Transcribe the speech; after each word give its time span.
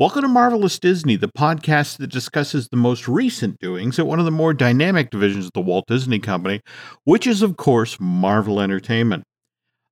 Welcome 0.00 0.22
to 0.22 0.28
Marvelous 0.28 0.78
Disney, 0.78 1.16
the 1.16 1.28
podcast 1.28 1.98
that 1.98 2.06
discusses 2.06 2.68
the 2.68 2.78
most 2.78 3.06
recent 3.06 3.58
doings 3.58 3.98
at 3.98 4.06
one 4.06 4.18
of 4.18 4.24
the 4.24 4.30
more 4.30 4.54
dynamic 4.54 5.10
divisions 5.10 5.44
of 5.44 5.52
the 5.52 5.60
Walt 5.60 5.84
Disney 5.88 6.18
Company, 6.18 6.62
which 7.04 7.26
is, 7.26 7.42
of 7.42 7.58
course, 7.58 7.98
Marvel 8.00 8.62
Entertainment. 8.62 9.24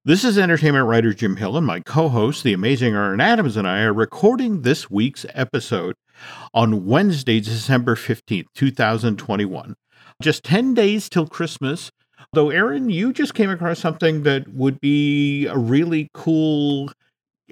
This 0.07 0.25
is 0.25 0.39
entertainment 0.39 0.87
writer 0.87 1.13
Jim 1.13 1.37
Hill, 1.37 1.59
and 1.59 1.67
my 1.67 1.81
co 1.81 2.09
host, 2.09 2.43
the 2.43 2.55
amazing 2.55 2.95
Aaron 2.95 3.21
Adams, 3.21 3.59
and 3.59 3.69
I 3.69 3.83
are 3.83 3.93
recording 3.93 4.63
this 4.63 4.91
week's 4.91 5.27
episode 5.35 5.95
on 6.55 6.87
Wednesday, 6.87 7.39
December 7.41 7.95
15th, 7.95 8.47
2021. 8.55 9.75
Just 10.23 10.43
10 10.43 10.73
days 10.73 11.11
till 11.11 11.27
Christmas. 11.27 11.91
Though, 12.33 12.49
Aaron, 12.49 12.89
you 12.89 13.13
just 13.13 13.35
came 13.35 13.51
across 13.51 13.79
something 13.79 14.23
that 14.23 14.49
would 14.55 14.81
be 14.81 15.45
a 15.49 15.59
really 15.59 16.09
cool 16.15 16.93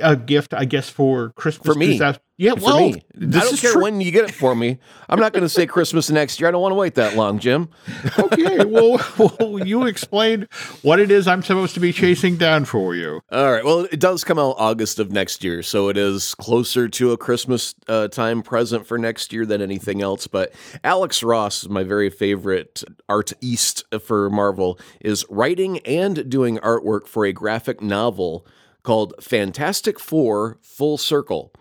a 0.00 0.16
gift, 0.16 0.54
I 0.54 0.64
guess, 0.64 0.88
for 0.88 1.30
Christmas. 1.30 1.66
For 1.66 1.74
me. 1.78 1.94
2000 1.94 2.20
Yeah, 2.36 2.54
for 2.54 2.60
well, 2.64 2.78
me. 2.90 2.94
I 2.96 3.00
this 3.14 3.44
don't 3.44 3.54
is 3.54 3.60
care 3.60 3.72
true. 3.72 3.82
when 3.82 4.00
you 4.00 4.10
get 4.10 4.28
it 4.28 4.34
for 4.34 4.54
me. 4.54 4.78
I'm 5.08 5.18
not 5.18 5.32
going 5.32 5.42
to 5.42 5.48
say 5.48 5.66
Christmas 5.66 6.10
next 6.10 6.38
year. 6.38 6.48
I 6.48 6.50
don't 6.50 6.60
want 6.60 6.72
to 6.72 6.76
wait 6.76 6.94
that 6.96 7.16
long, 7.16 7.38
Jim. 7.38 7.70
okay, 8.18 8.64
well, 8.64 9.00
well, 9.18 9.66
you 9.66 9.86
explain 9.86 10.46
what 10.82 11.00
it 11.00 11.10
is 11.10 11.26
I'm 11.26 11.42
supposed 11.42 11.74
to 11.74 11.80
be 11.80 11.92
chasing 11.92 12.36
down 12.36 12.66
for 12.66 12.94
you. 12.94 13.20
All 13.32 13.52
right. 13.52 13.64
Well, 13.64 13.80
it 13.90 13.98
does 14.00 14.22
come 14.22 14.38
out 14.38 14.56
August 14.58 14.98
of 14.98 15.10
next 15.12 15.42
year, 15.42 15.62
so 15.62 15.88
it 15.88 15.96
is 15.96 16.34
closer 16.34 16.88
to 16.88 17.12
a 17.12 17.16
Christmas 17.16 17.74
uh, 17.88 18.08
time 18.08 18.42
present 18.42 18.86
for 18.86 18.98
next 18.98 19.32
year 19.32 19.46
than 19.46 19.62
anything 19.62 20.02
else. 20.02 20.26
But 20.26 20.52
Alex 20.84 21.22
Ross, 21.22 21.66
my 21.68 21.84
very 21.84 22.10
favorite 22.10 22.84
art 23.08 23.32
east 23.40 23.84
for 24.02 24.28
Marvel, 24.28 24.78
is 25.00 25.24
writing 25.30 25.78
and 25.80 26.28
doing 26.28 26.58
artwork 26.58 27.06
for 27.06 27.24
a 27.24 27.32
graphic 27.32 27.80
novel 27.80 28.46
called 28.86 29.14
Fantastic 29.20 29.98
Four 29.98 30.58
Full 30.62 30.96
Circle. 30.96 31.52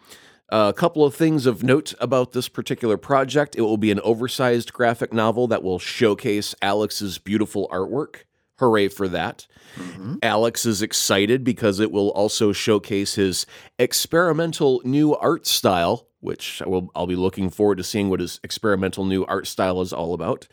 a 0.50 0.74
couple 0.78 1.04
of 1.04 1.16
things 1.16 1.48
of 1.48 1.64
note 1.64 1.96
about 2.00 2.34
this 2.34 2.48
particular 2.48 2.98
project. 2.98 3.56
It 3.56 3.62
will 3.62 3.78
be 3.78 3.90
an 3.90 4.00
oversized 4.02 4.72
graphic 4.72 5.12
novel 5.12 5.48
that 5.48 5.64
will 5.64 5.80
showcase 5.80 6.54
Alex's 6.62 7.18
beautiful 7.18 7.68
artwork. 7.74 8.26
Hooray 8.60 8.90
for 8.90 9.08
that. 9.08 9.48
Alex 10.22 10.68
is 10.68 10.84
excited 10.84 11.44
because 11.44 11.80
it 11.80 11.92
will 11.92 12.12
also 12.12 12.54
showcase 12.54 13.16
his 13.16 13.48
experimental 13.80 14.82
new 14.86 15.16
art 15.16 15.48
style, 15.48 16.08
which 16.20 16.62
I 16.62 16.70
will, 16.70 16.92
I'll 16.96 17.08
be 17.08 17.16
looking 17.16 17.50
forward 17.50 17.80
to 17.80 17.84
seeing 17.84 18.10
what 18.10 18.20
his 18.20 18.40
experimental 18.44 19.04
new 19.04 19.26
art 19.26 19.48
style 19.48 19.82
is 19.82 19.92
all 19.92 20.14
about. 20.14 20.48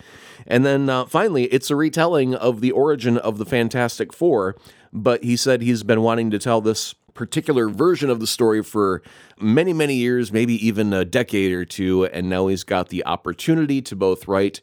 And 0.47 0.65
then 0.65 0.89
uh, 0.89 1.05
finally, 1.05 1.45
it's 1.45 1.71
a 1.71 1.77
retelling 1.77 2.35
of 2.35 2.61
the 2.63 2.73
origin 2.73 3.19
of 3.19 3.39
the 3.39 3.47
Fantastic 3.47 4.13
Four, 4.13 4.57
but 4.93 5.25
he 5.25 5.37
said 5.37 5.63
he's 5.63 5.83
been 5.83 6.03
wanting 6.03 6.31
to 6.31 6.39
tell 6.39 6.61
this 6.61 6.95
particular 7.15 7.69
version 7.69 8.11
of 8.11 8.21
the 8.21 8.27
story 8.27 8.63
for 8.63 9.03
many, 9.39 9.73
many 9.73 9.95
years, 9.95 10.33
maybe 10.33 10.55
even 10.67 10.93
a 10.93 11.05
decade 11.05 11.53
or 11.53 11.65
two, 11.65 12.07
and 12.07 12.29
now 12.29 12.47
he's 12.47 12.65
got 12.65 12.89
the 12.89 13.05
opportunity 13.05 13.83
to 13.83 13.97
both 13.97 14.27
write 14.27 14.61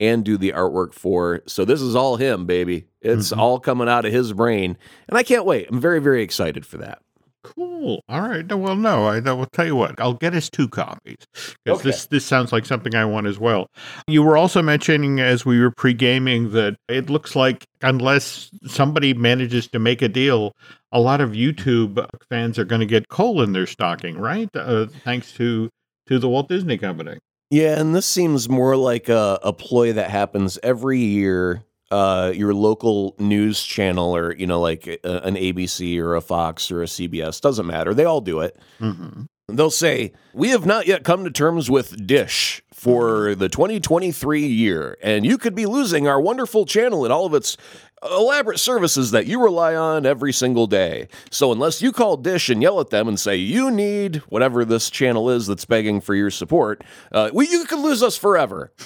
and 0.00 0.24
do 0.24 0.36
the 0.36 0.50
artwork 0.50 0.92
for. 0.92 1.42
So 1.46 1.64
this 1.64 1.80
is 1.80 1.94
all 1.94 2.16
him, 2.16 2.44
baby. 2.44 2.86
It's 3.00 3.30
mm-hmm. 3.30 3.40
all 3.40 3.60
coming 3.60 3.88
out 3.88 4.04
of 4.04 4.12
his 4.12 4.32
brain, 4.32 4.76
and 5.08 5.16
I 5.16 5.22
can't 5.22 5.44
wait. 5.44 5.68
I'm 5.70 5.80
very, 5.80 6.00
very 6.00 6.22
excited 6.22 6.66
for 6.66 6.78
that. 6.78 7.02
Cool. 7.44 8.00
All 8.08 8.20
right. 8.20 8.46
No, 8.46 8.56
Well, 8.56 8.76
no, 8.76 9.06
I 9.06 9.16
I 9.16 9.32
will 9.32 9.46
tell 9.52 9.66
you 9.66 9.74
what. 9.74 10.00
I'll 10.00 10.14
get 10.14 10.34
us 10.34 10.48
two 10.48 10.68
copies 10.68 11.16
because 11.64 11.80
Okay. 11.80 11.88
this 11.90 12.06
this 12.06 12.24
sounds 12.24 12.52
like 12.52 12.64
something 12.64 12.94
I 12.94 13.04
want 13.04 13.26
as 13.26 13.38
well. 13.38 13.66
You 14.06 14.22
were 14.22 14.36
also 14.36 14.62
mentioning 14.62 15.18
as 15.18 15.44
we 15.44 15.58
were 15.60 15.72
pre 15.72 15.92
gaming 15.92 16.52
that 16.52 16.76
it 16.88 17.10
looks 17.10 17.34
like 17.34 17.64
unless 17.82 18.50
somebody 18.66 19.12
manages 19.12 19.66
to 19.68 19.78
make 19.80 20.02
a 20.02 20.08
deal, 20.08 20.52
a 20.92 21.00
lot 21.00 21.20
of 21.20 21.30
YouTube 21.30 22.06
fans 22.28 22.58
are 22.60 22.64
going 22.64 22.80
to 22.80 22.86
get 22.86 23.08
coal 23.08 23.42
in 23.42 23.52
their 23.52 23.66
stocking, 23.66 24.18
right? 24.18 24.48
Uh, 24.54 24.86
thanks 25.04 25.32
to 25.32 25.68
to 26.06 26.18
the 26.20 26.28
Walt 26.28 26.48
Disney 26.48 26.78
Company. 26.78 27.18
Yeah, 27.50 27.78
and 27.78 27.94
this 27.94 28.06
seems 28.06 28.48
more 28.48 28.76
like 28.76 29.08
a, 29.08 29.38
a 29.42 29.52
ploy 29.52 29.92
that 29.92 30.10
happens 30.10 30.58
every 30.62 31.00
year. 31.00 31.64
Uh, 31.92 32.32
your 32.34 32.54
local 32.54 33.14
news 33.18 33.62
channel, 33.62 34.16
or 34.16 34.34
you 34.34 34.46
know, 34.46 34.60
like 34.60 34.86
a, 34.86 35.26
an 35.26 35.34
ABC 35.36 35.98
or 35.98 36.16
a 36.16 36.22
Fox 36.22 36.70
or 36.70 36.82
a 36.82 36.86
CBS, 36.86 37.38
doesn't 37.40 37.66
matter. 37.66 37.92
They 37.92 38.06
all 38.06 38.22
do 38.22 38.40
it. 38.40 38.58
hmm 38.78 39.24
They'll 39.48 39.70
say, 39.70 40.12
We 40.32 40.48
have 40.50 40.64
not 40.64 40.86
yet 40.86 41.04
come 41.04 41.24
to 41.24 41.30
terms 41.30 41.70
with 41.70 42.06
Dish 42.06 42.62
for 42.72 43.34
the 43.34 43.48
2023 43.50 44.46
year, 44.46 44.96
and 45.02 45.26
you 45.26 45.36
could 45.36 45.54
be 45.54 45.66
losing 45.66 46.08
our 46.08 46.20
wonderful 46.20 46.64
channel 46.64 47.04
and 47.04 47.12
all 47.12 47.26
of 47.26 47.34
its 47.34 47.56
elaborate 48.02 48.58
services 48.58 49.10
that 49.10 49.26
you 49.26 49.42
rely 49.42 49.74
on 49.74 50.06
every 50.06 50.32
single 50.32 50.66
day. 50.66 51.08
So, 51.30 51.52
unless 51.52 51.82
you 51.82 51.92
call 51.92 52.16
Dish 52.16 52.48
and 52.48 52.62
yell 52.62 52.80
at 52.80 52.90
them 52.90 53.06
and 53.08 53.20
say, 53.20 53.36
You 53.36 53.70
need 53.70 54.16
whatever 54.28 54.64
this 54.64 54.88
channel 54.88 55.28
is 55.28 55.46
that's 55.46 55.66
begging 55.66 56.00
for 56.00 56.14
your 56.14 56.30
support, 56.30 56.82
uh, 57.10 57.30
we, 57.34 57.48
you 57.48 57.64
could 57.66 57.80
lose 57.80 58.02
us 58.02 58.16
forever. 58.16 58.72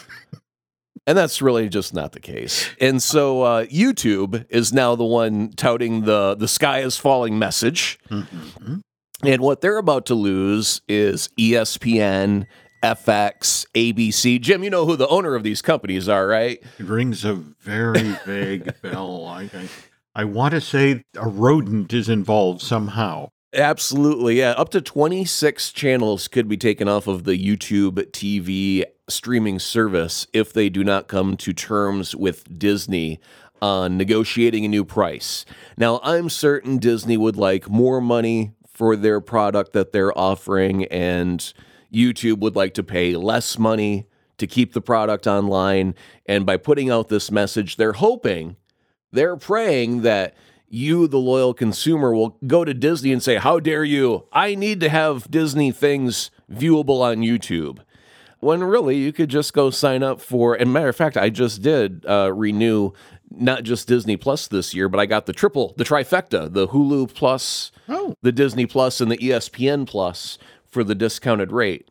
And 1.06 1.16
that's 1.16 1.40
really 1.40 1.68
just 1.68 1.94
not 1.94 2.12
the 2.12 2.20
case. 2.20 2.68
And 2.80 3.00
so 3.00 3.42
uh, 3.42 3.64
YouTube 3.66 4.44
is 4.48 4.72
now 4.72 4.96
the 4.96 5.04
one 5.04 5.50
touting 5.52 6.02
the 6.02 6.34
the 6.34 6.48
sky 6.48 6.80
is 6.80 6.96
falling 6.96 7.38
message. 7.38 7.98
hmm 8.08 8.78
And 9.22 9.40
what 9.40 9.60
they're 9.60 9.78
about 9.78 10.06
to 10.06 10.14
lose 10.14 10.80
is 10.88 11.28
ESPN, 11.38 12.46
FX, 12.82 13.66
ABC. 13.74 14.40
Jim, 14.40 14.64
you 14.64 14.70
know 14.70 14.84
who 14.84 14.96
the 14.96 15.08
owner 15.08 15.34
of 15.34 15.42
these 15.42 15.62
companies 15.62 16.08
are, 16.08 16.26
right? 16.26 16.62
It 16.78 16.86
rings 16.86 17.24
a 17.24 17.34
very 17.34 18.16
vague 18.26 18.74
bell. 18.82 19.26
I, 19.26 19.42
I 19.54 19.68
I 20.14 20.24
want 20.24 20.54
to 20.54 20.60
say 20.60 21.02
a 21.16 21.28
rodent 21.28 21.92
is 21.92 22.08
involved 22.08 22.62
somehow. 22.62 23.28
Absolutely. 23.54 24.38
Yeah. 24.38 24.52
Up 24.52 24.70
to 24.70 24.80
26 24.80 25.72
channels 25.72 26.26
could 26.26 26.48
be 26.48 26.56
taken 26.56 26.88
off 26.88 27.06
of 27.06 27.24
the 27.24 27.38
YouTube 27.38 28.10
TV 28.10 28.82
streaming 29.08 29.58
service 29.58 30.26
if 30.32 30.52
they 30.52 30.68
do 30.68 30.82
not 30.82 31.08
come 31.08 31.36
to 31.36 31.52
terms 31.52 32.14
with 32.14 32.58
Disney 32.58 33.20
on 33.62 33.96
negotiating 33.96 34.64
a 34.64 34.68
new 34.68 34.84
price. 34.84 35.44
Now, 35.76 36.00
I'm 36.02 36.28
certain 36.28 36.78
Disney 36.78 37.16
would 37.16 37.36
like 37.36 37.70
more 37.70 38.00
money 38.00 38.52
for 38.66 38.96
their 38.96 39.20
product 39.20 39.72
that 39.72 39.92
they're 39.92 40.16
offering, 40.16 40.84
and 40.86 41.52
YouTube 41.92 42.38
would 42.40 42.56
like 42.56 42.74
to 42.74 42.82
pay 42.82 43.16
less 43.16 43.58
money 43.58 44.06
to 44.38 44.46
keep 44.46 44.74
the 44.74 44.82
product 44.82 45.26
online. 45.26 45.94
And 46.26 46.44
by 46.44 46.58
putting 46.58 46.90
out 46.90 47.08
this 47.08 47.30
message, 47.30 47.76
they're 47.76 47.94
hoping, 47.94 48.56
they're 49.12 49.36
praying 49.36 50.02
that 50.02 50.34
you, 50.68 51.06
the 51.06 51.18
loyal 51.18 51.54
consumer, 51.54 52.12
will 52.12 52.36
go 52.46 52.64
to 52.64 52.74
Disney 52.74 53.12
and 53.12 53.22
say, 53.22 53.36
How 53.36 53.60
dare 53.60 53.84
you? 53.84 54.26
I 54.32 54.54
need 54.54 54.80
to 54.80 54.88
have 54.88 55.30
Disney 55.30 55.72
things 55.72 56.30
viewable 56.50 57.00
on 57.00 57.18
YouTube. 57.18 57.78
When 58.46 58.62
really 58.62 58.96
you 58.96 59.12
could 59.12 59.28
just 59.28 59.52
go 59.52 59.70
sign 59.70 60.04
up 60.04 60.20
for, 60.20 60.54
and 60.54 60.72
matter 60.72 60.88
of 60.88 60.94
fact, 60.94 61.16
I 61.16 61.30
just 61.30 61.62
did 61.62 62.06
uh, 62.06 62.32
renew 62.32 62.92
not 63.28 63.64
just 63.64 63.88
Disney 63.88 64.16
Plus 64.16 64.46
this 64.46 64.72
year, 64.72 64.88
but 64.88 65.00
I 65.00 65.06
got 65.06 65.26
the 65.26 65.32
triple, 65.32 65.74
the 65.76 65.82
trifecta, 65.82 66.52
the 66.52 66.68
Hulu 66.68 67.12
Plus, 67.12 67.72
Oh, 67.88 68.14
the 68.22 68.30
Disney 68.30 68.64
Plus, 68.64 69.00
and 69.00 69.10
the 69.10 69.18
ESPN 69.18 69.84
Plus 69.84 70.38
for 70.64 70.84
the 70.84 70.94
discounted 70.94 71.50
rate. 71.50 71.90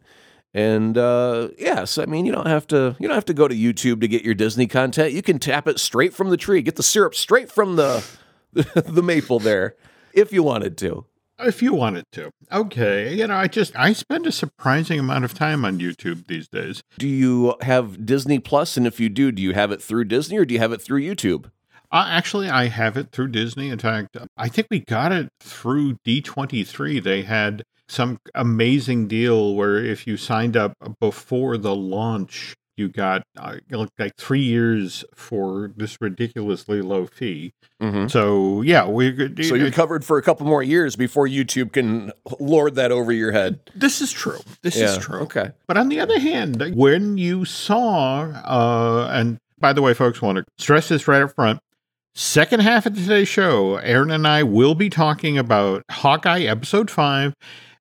And 0.53 0.97
uh, 0.97 1.49
yes, 1.57 1.97
I 1.97 2.05
mean 2.05 2.25
you 2.25 2.31
don't 2.31 2.47
have 2.47 2.65
to 2.67 2.95
you 3.01 3.09
don't 3.09 3.15
have 3.15 3.25
to 3.25 3.33
go 3.33 3.49
to 3.49 3.53
YouTube 3.53 3.99
to 3.99 4.07
get 4.07 4.23
your 4.23 4.33
Disney 4.33 4.65
content. 4.65 5.11
You 5.11 5.21
can 5.21 5.39
tap 5.39 5.67
it 5.67 5.77
straight 5.77 6.13
from 6.13 6.29
the 6.29 6.37
tree, 6.37 6.61
get 6.61 6.77
the 6.77 6.83
syrup 6.83 7.15
straight 7.15 7.51
from 7.51 7.75
the 7.75 8.01
the 8.53 9.03
maple 9.03 9.39
there, 9.39 9.75
if 10.13 10.31
you 10.31 10.41
wanted 10.41 10.77
to. 10.77 11.05
If 11.39 11.61
you 11.61 11.73
wanted 11.73 12.05
to. 12.13 12.31
Okay. 12.51 13.13
You 13.13 13.27
know, 13.27 13.35
I 13.35 13.47
just 13.47 13.75
I 13.75 13.93
spend 13.93 14.27
a 14.27 14.31
surprising 14.31 14.99
amount 14.99 15.25
of 15.25 15.33
time 15.33 15.65
on 15.65 15.79
YouTube 15.79 16.27
these 16.27 16.47
days. 16.47 16.83
Do 16.97 17.07
you 17.07 17.55
have 17.61 18.05
Disney 18.05 18.39
Plus? 18.39 18.77
And 18.77 18.87
if 18.87 18.99
you 18.99 19.09
do, 19.09 19.31
do 19.31 19.41
you 19.41 19.53
have 19.53 19.71
it 19.71 19.81
through 19.81 20.05
Disney 20.05 20.37
or 20.37 20.45
do 20.45 20.53
you 20.53 20.59
have 20.59 20.71
it 20.71 20.81
through 20.81 21.01
YouTube? 21.01 21.51
Uh, 21.91 22.07
actually, 22.09 22.49
I 22.49 22.67
have 22.67 22.97
it 22.97 23.11
through 23.11 23.29
Disney. 23.29 23.69
In 23.69 23.79
fact, 23.79 24.17
I 24.35 24.49
think 24.49 24.67
we 24.69 24.79
got 24.79 25.11
it 25.11 25.29
through 25.39 25.97
D23. 26.05 27.01
They 27.01 27.21
had 27.21 27.63
some 27.87 28.17
amazing 28.33 29.07
deal 29.07 29.55
where 29.55 29.77
if 29.77 30.07
you 30.07 30.17
signed 30.17 30.57
up 30.57 30.73
before 30.99 31.57
the 31.57 31.75
launch, 31.75 32.55
you 32.77 32.89
got 32.89 33.23
uh, 33.37 33.57
like 33.71 34.15
three 34.17 34.43
years 34.43 35.03
for 35.13 35.71
this 35.75 35.97
ridiculously 36.01 36.81
low 36.81 37.05
fee. 37.05 37.53
Mm-hmm. 37.81 38.07
So 38.07 38.61
yeah, 38.61 38.87
we. 38.87 39.15
So 39.43 39.55
you're 39.55 39.71
covered 39.71 40.03
for 40.05 40.17
a 40.17 40.21
couple 40.21 40.45
more 40.45 40.63
years 40.63 40.95
before 40.95 41.27
YouTube 41.27 41.73
can 41.73 42.11
lord 42.39 42.75
that 42.75 42.91
over 42.91 43.11
your 43.11 43.31
head. 43.31 43.59
This 43.75 44.01
is 44.01 44.11
true. 44.11 44.39
This 44.61 44.77
is 44.77 44.97
true. 44.97 45.19
Okay. 45.21 45.51
But 45.67 45.77
on 45.77 45.89
the 45.89 45.99
other 45.99 46.19
hand, 46.19 46.73
when 46.75 47.17
you 47.17 47.45
saw, 47.45 48.21
uh, 48.23 49.09
and 49.11 49.37
by 49.59 49.73
the 49.73 49.81
way, 49.81 49.93
folks, 49.93 50.21
want 50.21 50.37
to 50.37 50.45
stress 50.57 50.89
this 50.89 51.07
right 51.07 51.21
up 51.21 51.33
front. 51.33 51.59
Second 52.17 52.61
half 52.61 52.85
of 52.85 52.95
today's 52.95 53.27
show, 53.27 53.75
Aaron 53.75 54.09
and 54.09 54.25
I 54.25 54.43
will 54.43 54.73
be 54.73 54.89
talking 54.89 55.37
about 55.37 55.83
Hawkeye 55.91 56.43
episode 56.43 56.89
five. 56.89 57.33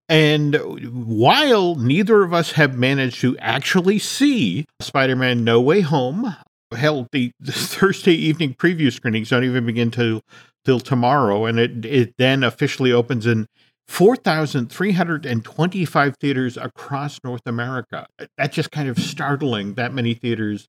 And 0.09 0.57
while 0.93 1.77
neither 1.77 2.23
of 2.23 2.35
us 2.35 2.53
have 2.53 2.77
managed 2.77 3.21
to 3.23 3.39
actually 3.39 3.99
see 3.99 4.67
Spider 4.81 5.17
Man 5.17 5.45
No 5.45 5.61
Way 5.61 5.81
Home, 5.81 6.37
hell, 6.77 7.09
the, 7.13 7.33
the 7.41 7.53
Thursday 7.53 8.13
evening 8.13 8.55
preview 8.55 8.93
screenings 8.93 9.31
don't 9.31 9.45
even 9.45 9.65
begin 9.67 9.91
till 9.91 10.21
till 10.65 10.79
tomorrow, 10.81 11.47
and 11.47 11.59
it 11.59 11.85
it 11.85 12.15
then 12.19 12.43
officially 12.43 12.91
opens 12.93 13.27
in 13.27 13.47
4,325 13.89 16.17
theaters 16.19 16.57
across 16.57 17.19
North 17.23 17.47
America. 17.47 18.07
That's 18.39 18.57
just 18.57 18.71
kind 18.71 18.89
of 18.89 18.99
startling, 18.99 19.75
that 19.75 19.93
many 19.93 20.15
theaters 20.15 20.67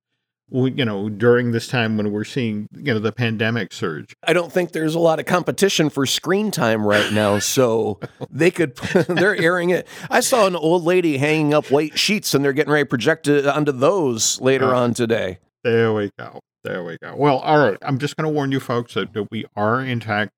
you 0.52 0.86
know 0.86 1.10
during 1.10 1.52
this 1.52 1.68
time 1.68 1.98
when 1.98 2.12
we're 2.12 2.24
seeing 2.24 2.68
you 2.76 2.94
know 2.94 3.00
the 3.00 3.12
pandemic 3.12 3.74
surge. 3.74 4.16
I 4.24 4.34
don't 4.34 4.52
think 4.52 4.72
there's 4.72 4.96
a 4.96 5.00
lot 5.00 5.20
of 5.20 5.26
competition 5.26 5.90
for 5.90 6.06
screen 6.06 6.52
time 6.52 6.86
right 6.86 7.12
now 7.12 7.40
so 7.40 8.00
they 8.30 8.52
could 8.52 8.76
they're 9.08 9.36
airing 9.36 9.72
it. 9.72 9.88
I 10.10 10.20
saw 10.20 10.46
an 10.46 10.56
old 10.56 10.84
lady 10.84 11.18
hanging 11.18 11.54
up 11.54 11.72
white 11.72 11.98
sheets 11.98 12.34
and 12.34 12.46
they're 12.46 12.54
getting 12.54 12.72
ready 12.72 12.84
to 12.84 12.90
project 12.90 13.28
it 13.28 13.46
onto 13.48 13.72
those 13.72 14.40
later 14.40 14.74
uh, 14.74 14.80
on 14.80 14.94
today. 14.94 15.40
there 15.64 15.94
we 15.94 16.12
go. 16.18 16.40
There 16.64 16.84
we 16.84 16.98
go. 17.02 17.16
Well 17.16 17.40
all 17.40 17.58
right. 17.58 17.78
I'm 17.82 17.98
just 17.98 18.16
going 18.16 18.28
to 18.28 18.34
warn 18.34 18.52
you 18.52 18.60
folks 18.60 18.94
that, 18.94 19.14
that 19.14 19.28
we 19.32 19.46
are 19.56 19.82
in 19.82 20.02
fact 20.02 20.32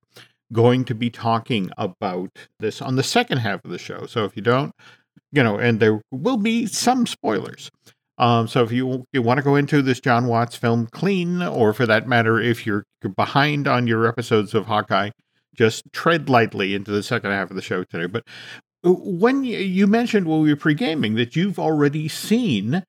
going 0.54 0.86
to 0.86 0.96
be 0.96 1.10
talking 1.10 1.70
about 1.78 2.30
this 2.62 2.82
on 2.82 2.96
the 2.96 3.04
second 3.04 3.40
half 3.40 3.66
of 3.66 3.72
the 3.72 3.78
show. 3.78 4.06
So 4.06 4.24
if 4.24 4.38
you 4.38 4.42
don't 4.42 4.74
you 5.34 5.44
know 5.44 5.58
and 5.58 5.82
there 5.82 6.02
will 6.12 6.38
be 6.38 6.66
some 6.66 7.06
spoilers 7.06 7.70
um, 8.18 8.48
so 8.48 8.64
if 8.64 8.72
you 8.72 9.06
you 9.14 9.22
want 9.22 9.38
to 9.38 9.44
go 9.44 9.56
into 9.56 9.82
this 9.82 10.00
Jon 10.00 10.28
Watts 10.28 10.56
film 10.56 10.88
clean, 10.88 11.42
or 11.42 11.74
for 11.74 11.86
that 11.86 12.08
matter, 12.08 12.40
if 12.40 12.66
you're, 12.66 12.84
behind 13.16 13.68
on 13.68 13.88
your 13.88 14.08
episodes 14.08 14.54
of 14.54 14.66
Hawkeye, 14.66 15.12
just 15.56 15.84
tread 15.94 16.30
lightly 16.30 16.74
into 16.74 16.92
the 16.92 17.04
second 17.04 17.32
half 17.32 17.50
of 17.50 17.56
the 17.56 17.62
show 17.62 17.84
today. 17.84 18.08
But 18.08 18.24
uh, 18.84 18.92
when 18.92 19.44
you, 19.44 19.60
you 19.60 19.88
mentioned 19.88 20.28
while 20.28 20.40
we 20.40 20.50
were 20.50 20.56
pre 20.56 20.74
gaming 20.74 21.16
that 21.16 21.36
you've 21.36 21.60
already 21.60 22.08
seen 22.08 22.84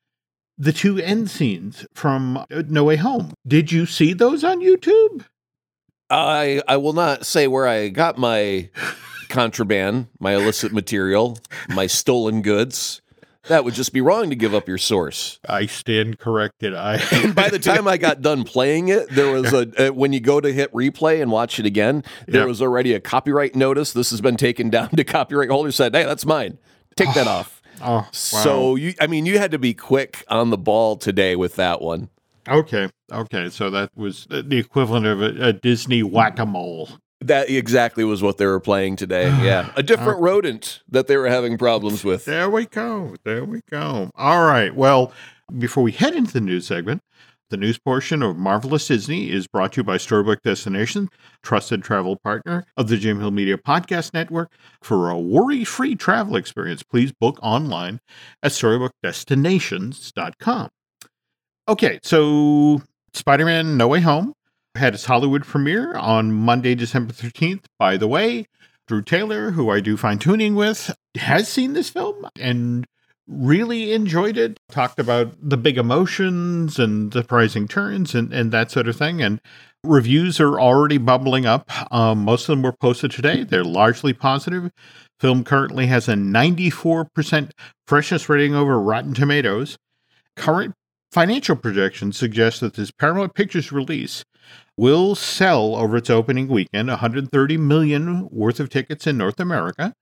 the 0.57 0.73
two 0.73 0.99
end 0.99 1.31
scenes 1.31 1.87
from 1.95 2.39
uh, 2.39 2.63
No 2.67 2.85
Way 2.85 2.97
Home, 2.97 3.35
did 3.47 3.71
you 3.71 3.85
see 3.85 4.15
those 4.15 4.43
on 4.45 4.61
YouTube? 4.61 5.25
I 6.09 6.63
I 6.67 6.79
will 6.79 6.95
not 6.95 7.27
say 7.27 7.47
where 7.47 7.69
I 7.69 7.89
got 7.91 8.17
my 8.17 8.71
contraband, 9.29 10.09
my 10.19 10.35
illicit 10.35 10.73
material, 10.73 11.39
my 11.69 11.87
stolen 11.87 12.41
goods. 12.41 13.03
That 13.49 13.65
would 13.65 13.75
just 13.75 13.93
be 13.93 14.01
wrong 14.01 14.31
to 14.31 14.37
give 14.37 14.55
up 14.55 14.69
your 14.69 14.79
source. 14.79 15.41
I 15.49 15.67
stand 15.67 16.19
corrected. 16.19 16.75
I 16.75 16.97
and 17.13 17.35
by 17.35 17.49
the 17.49 17.59
time 17.59 17.89
I 17.89 17.97
got 17.97 18.21
done 18.21 18.45
playing 18.45 18.89
it, 18.89 19.11
there 19.11 19.33
was 19.33 19.53
a 19.53 19.89
uh, 19.89 19.93
when 19.93 20.13
you 20.13 20.21
go 20.21 20.41
to 20.41 20.53
hit 20.53 20.73
replay 20.73 21.21
and 21.21 21.31
watch 21.31 21.59
it 21.59 21.67
again, 21.67 22.05
there 22.27 22.43
yep. 22.43 22.49
was 22.49 22.63
already 22.63 22.95
a 22.95 23.01
copyright 23.01 23.55
notice. 23.55 23.93
This 23.93 24.11
has 24.11 24.21
been 24.21 24.37
taken 24.37 24.71
down 24.71 24.91
to 24.91 25.05
copyright 25.05 25.51
holder 25.51 25.73
said, 25.73 25.95
"Hey, 25.95 26.05
that's 26.05 26.27
mine. 26.27 26.59
Take 26.97 27.15
that 27.15 27.27
off." 27.27 27.63
Oh, 27.81 27.85
wow. 27.85 28.09
so 28.13 28.75
you, 28.75 28.95
I 29.01 29.07
mean, 29.07 29.25
you 29.25 29.39
had 29.39 29.53
to 29.53 29.59
be 29.59 29.73
quick 29.73 30.25
on 30.29 30.51
the 30.51 30.59
ball 30.59 30.97
today 30.97 31.37
with 31.37 31.57
that 31.57 31.81
one. 31.81 32.11
Okay, 32.49 32.89
okay, 33.13 33.51
so 33.51 33.71
that 33.71 33.91
was 33.95 34.27
the 34.31 34.57
equivalent 34.57 35.07
of 35.07 35.21
a, 35.21 35.49
a 35.49 35.53
Disney 35.53 36.03
whack 36.03 36.39
a 36.39 36.47
mole. 36.47 36.89
That 37.21 37.51
exactly 37.51 38.05
was 38.05 38.23
what 38.23 38.39
they 38.39 38.47
were 38.47 38.61
playing 38.61 38.97
today. 38.97 39.29
Yeah. 39.49 39.73
A 39.77 39.83
different 39.83 40.19
oh. 40.19 40.23
rodent 40.23 40.83
that 40.89 41.07
they 41.07 41.17
were 41.17 41.29
having 41.29 41.59
problems 41.59 42.05
with. 42.05 42.25
There 42.25 42.51
we 42.51 42.67
go. 42.67 43.15
There 43.25 43.45
we 43.45 43.61
go. 43.71 44.11
All 44.15 44.45
right. 44.45 44.75
Well, 44.75 45.13
before 45.57 45.83
we 45.83 45.93
head 45.93 46.15
into 46.15 46.33
the 46.33 46.41
news 46.41 46.67
segment, 46.67 47.03
the 47.51 47.57
news 47.57 47.79
portion 47.79 48.23
of 48.23 48.37
Marvelous 48.37 48.89
Disney 48.89 49.31
is 49.31 49.47
brought 49.47 49.73
to 49.73 49.81
you 49.81 49.85
by 49.85 49.97
Storybook 49.97 50.43
Destination, 50.43 51.09
trusted 51.43 51.83
travel 51.83 52.17
partner 52.17 52.67
of 52.77 52.89
the 52.89 52.99
Jim 52.99 53.21
Hill 53.21 53.31
Media 53.31 53.57
Podcast 53.57 54.13
Network. 54.13 54.53
For 54.83 55.09
a 55.09 55.19
worry 55.19 55.65
free 55.65 55.95
travel 55.95 56.37
experience, 56.37 56.83
please 56.83 57.11
book 57.13 57.39
online 57.43 58.01
at 58.43 58.53
StorybookDestinations.com. 58.53 60.69
Okay, 61.69 62.01
so 62.03 62.83
Spider 63.15 63.47
Man 63.47 63.79
No 63.79 63.89
Way 63.89 64.01
Home 64.01 64.35
had 64.79 64.95
its 64.95 65.05
Hollywood 65.05 65.45
premiere 65.45 65.95
on 65.95 66.33
Monday, 66.33 66.75
December 66.75 67.13
13th. 67.13 67.65
By 67.79 67.97
the 67.97 68.09
way, 68.09 68.47
Drew 68.87 69.03
Taylor, 69.03 69.51
who 69.53 69.71
I 69.71 69.81
do 69.81 69.97
fine 69.97 70.19
tuning 70.19 70.55
with, 70.55 70.95
has 71.17 71.49
seen 71.49 71.75
this 71.75 71.91
film 71.91 72.27
and 72.41 72.87
really 73.29 73.93
enjoyed 73.93 74.39
it. 74.39 74.59
Talked 74.71 74.99
about 74.99 75.35
the 75.41 75.59
big 75.59 75.77
emotions 75.77 76.79
and 76.79 77.13
the 77.13 77.21
surprising 77.21 77.69
turns 77.69 78.15
and, 78.15 78.33
and 78.33 78.51
that 78.53 78.71
sort 78.71 78.89
of 78.89 78.97
thing. 78.97 79.21
And 79.21 79.41
reviews 79.85 80.41
are 80.41 80.59
already 80.59 80.99
bubbling 80.99 81.47
up. 81.47 81.71
Um, 81.93 82.25
most 82.25 82.49
of 82.49 82.55
them 82.55 82.63
were 82.63 82.73
posted 82.73 83.11
today. 83.11 83.45
They're 83.45 83.65
largely 83.65 84.13
positive. 84.13 84.71
Film 85.21 85.45
currently 85.45 85.87
has 85.87 86.09
a 86.09 86.15
94% 86.15 87.51
freshness 87.87 88.29
rating 88.29 88.55
over 88.55 88.81
Rotten 88.81 89.15
Tomatoes. 89.15 89.77
Current 90.37 90.75
financial 91.13 91.57
projections 91.57 92.17
suggest 92.17 92.61
that 92.61 92.75
this 92.75 92.91
Paramount 92.91 93.35
Pictures 93.35 93.73
release 93.73 94.25
will 94.77 95.15
sell 95.15 95.75
over 95.77 95.97
its 95.97 96.09
opening 96.09 96.49
weekend 96.49 96.89
130 96.89 97.57
million 97.57 98.29
worth 98.31 98.61
of 98.61 98.71
tickets 98.71 99.07
in 99.07 99.19
North 99.19 99.41
America, 99.41 99.95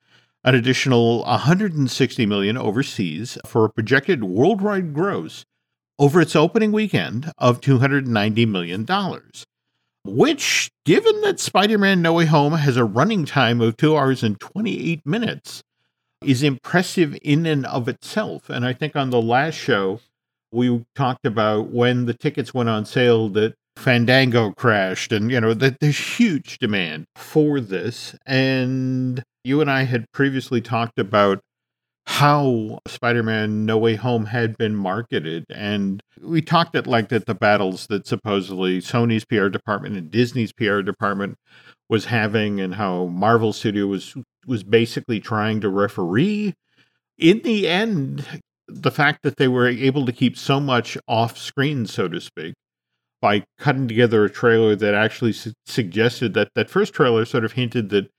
an 0.44 0.54
additional 0.54 1.24
160 1.24 2.26
million 2.26 2.56
overseas 2.56 3.38
for 3.46 3.64
a 3.64 3.70
projected 3.70 4.24
worldwide 4.24 4.92
gross 4.94 5.44
over 5.98 6.20
its 6.20 6.36
opening 6.36 6.72
weekend 6.72 7.32
of 7.38 7.60
290 7.60 8.46
million 8.46 8.84
dollars. 8.84 9.46
Which, 10.04 10.70
given 10.84 11.20
that 11.22 11.40
Spider 11.40 11.78
Man 11.78 12.00
No 12.00 12.12
Way 12.12 12.26
Home 12.26 12.52
has 12.52 12.76
a 12.76 12.84
running 12.84 13.24
time 13.24 13.60
of 13.60 13.76
2 13.76 13.96
hours 13.96 14.22
and 14.22 14.38
28 14.38 15.04
minutes, 15.04 15.64
is 16.22 16.42
impressive 16.42 17.16
in 17.22 17.44
and 17.44 17.66
of 17.66 17.88
itself. 17.88 18.48
And 18.48 18.64
I 18.64 18.72
think 18.72 18.94
on 18.94 19.10
the 19.10 19.20
last 19.20 19.54
show, 19.54 20.00
we 20.52 20.84
talked 20.94 21.26
about 21.26 21.70
when 21.70 22.06
the 22.06 22.14
tickets 22.14 22.54
went 22.54 22.68
on 22.68 22.84
sale 22.84 23.28
that 23.30 23.54
Fandango 23.76 24.52
crashed, 24.52 25.12
and 25.12 25.30
you 25.30 25.40
know 25.40 25.54
that 25.54 25.80
there's 25.80 26.18
huge 26.18 26.58
demand 26.58 27.06
for 27.14 27.60
this. 27.60 28.16
And 28.26 29.22
you 29.44 29.60
and 29.60 29.70
I 29.70 29.84
had 29.84 30.10
previously 30.12 30.60
talked 30.60 30.98
about 30.98 31.40
how 32.06 32.78
Spider-Man 32.86 33.66
No 33.66 33.78
Way 33.78 33.96
Home 33.96 34.26
had 34.26 34.56
been 34.56 34.74
marketed, 34.74 35.44
and 35.50 36.00
we 36.20 36.40
talked 36.40 36.74
at 36.74 36.86
length 36.86 37.12
at 37.12 37.26
the 37.26 37.34
battles 37.34 37.86
that 37.88 38.06
supposedly 38.06 38.80
Sony's 38.80 39.24
PR 39.24 39.48
department 39.48 39.96
and 39.96 40.10
Disney's 40.10 40.52
PR 40.52 40.80
department 40.80 41.36
was 41.88 42.06
having, 42.06 42.60
and 42.60 42.74
how 42.76 43.06
Marvel 43.06 43.52
Studio 43.52 43.86
was 43.86 44.14
was 44.46 44.62
basically 44.62 45.20
trying 45.20 45.60
to 45.60 45.68
referee. 45.68 46.54
In 47.18 47.40
the 47.42 47.68
end, 47.68 48.24
the 48.68 48.90
fact 48.90 49.22
that 49.22 49.36
they 49.36 49.48
were 49.48 49.68
able 49.68 50.06
to 50.06 50.12
keep 50.12 50.36
so 50.36 50.60
much 50.60 50.96
off 51.08 51.36
screen, 51.38 51.86
so 51.86 52.08
to 52.08 52.20
speak, 52.20 52.54
by 53.20 53.44
cutting 53.58 53.88
together 53.88 54.24
a 54.24 54.30
trailer 54.30 54.76
that 54.76 54.94
actually 54.94 55.32
su- 55.32 55.52
suggested 55.64 56.34
that 56.34 56.50
that 56.54 56.70
first 56.70 56.92
trailer 56.92 57.24
sort 57.24 57.44
of 57.44 57.52
hinted 57.52 57.90
that 57.90 58.10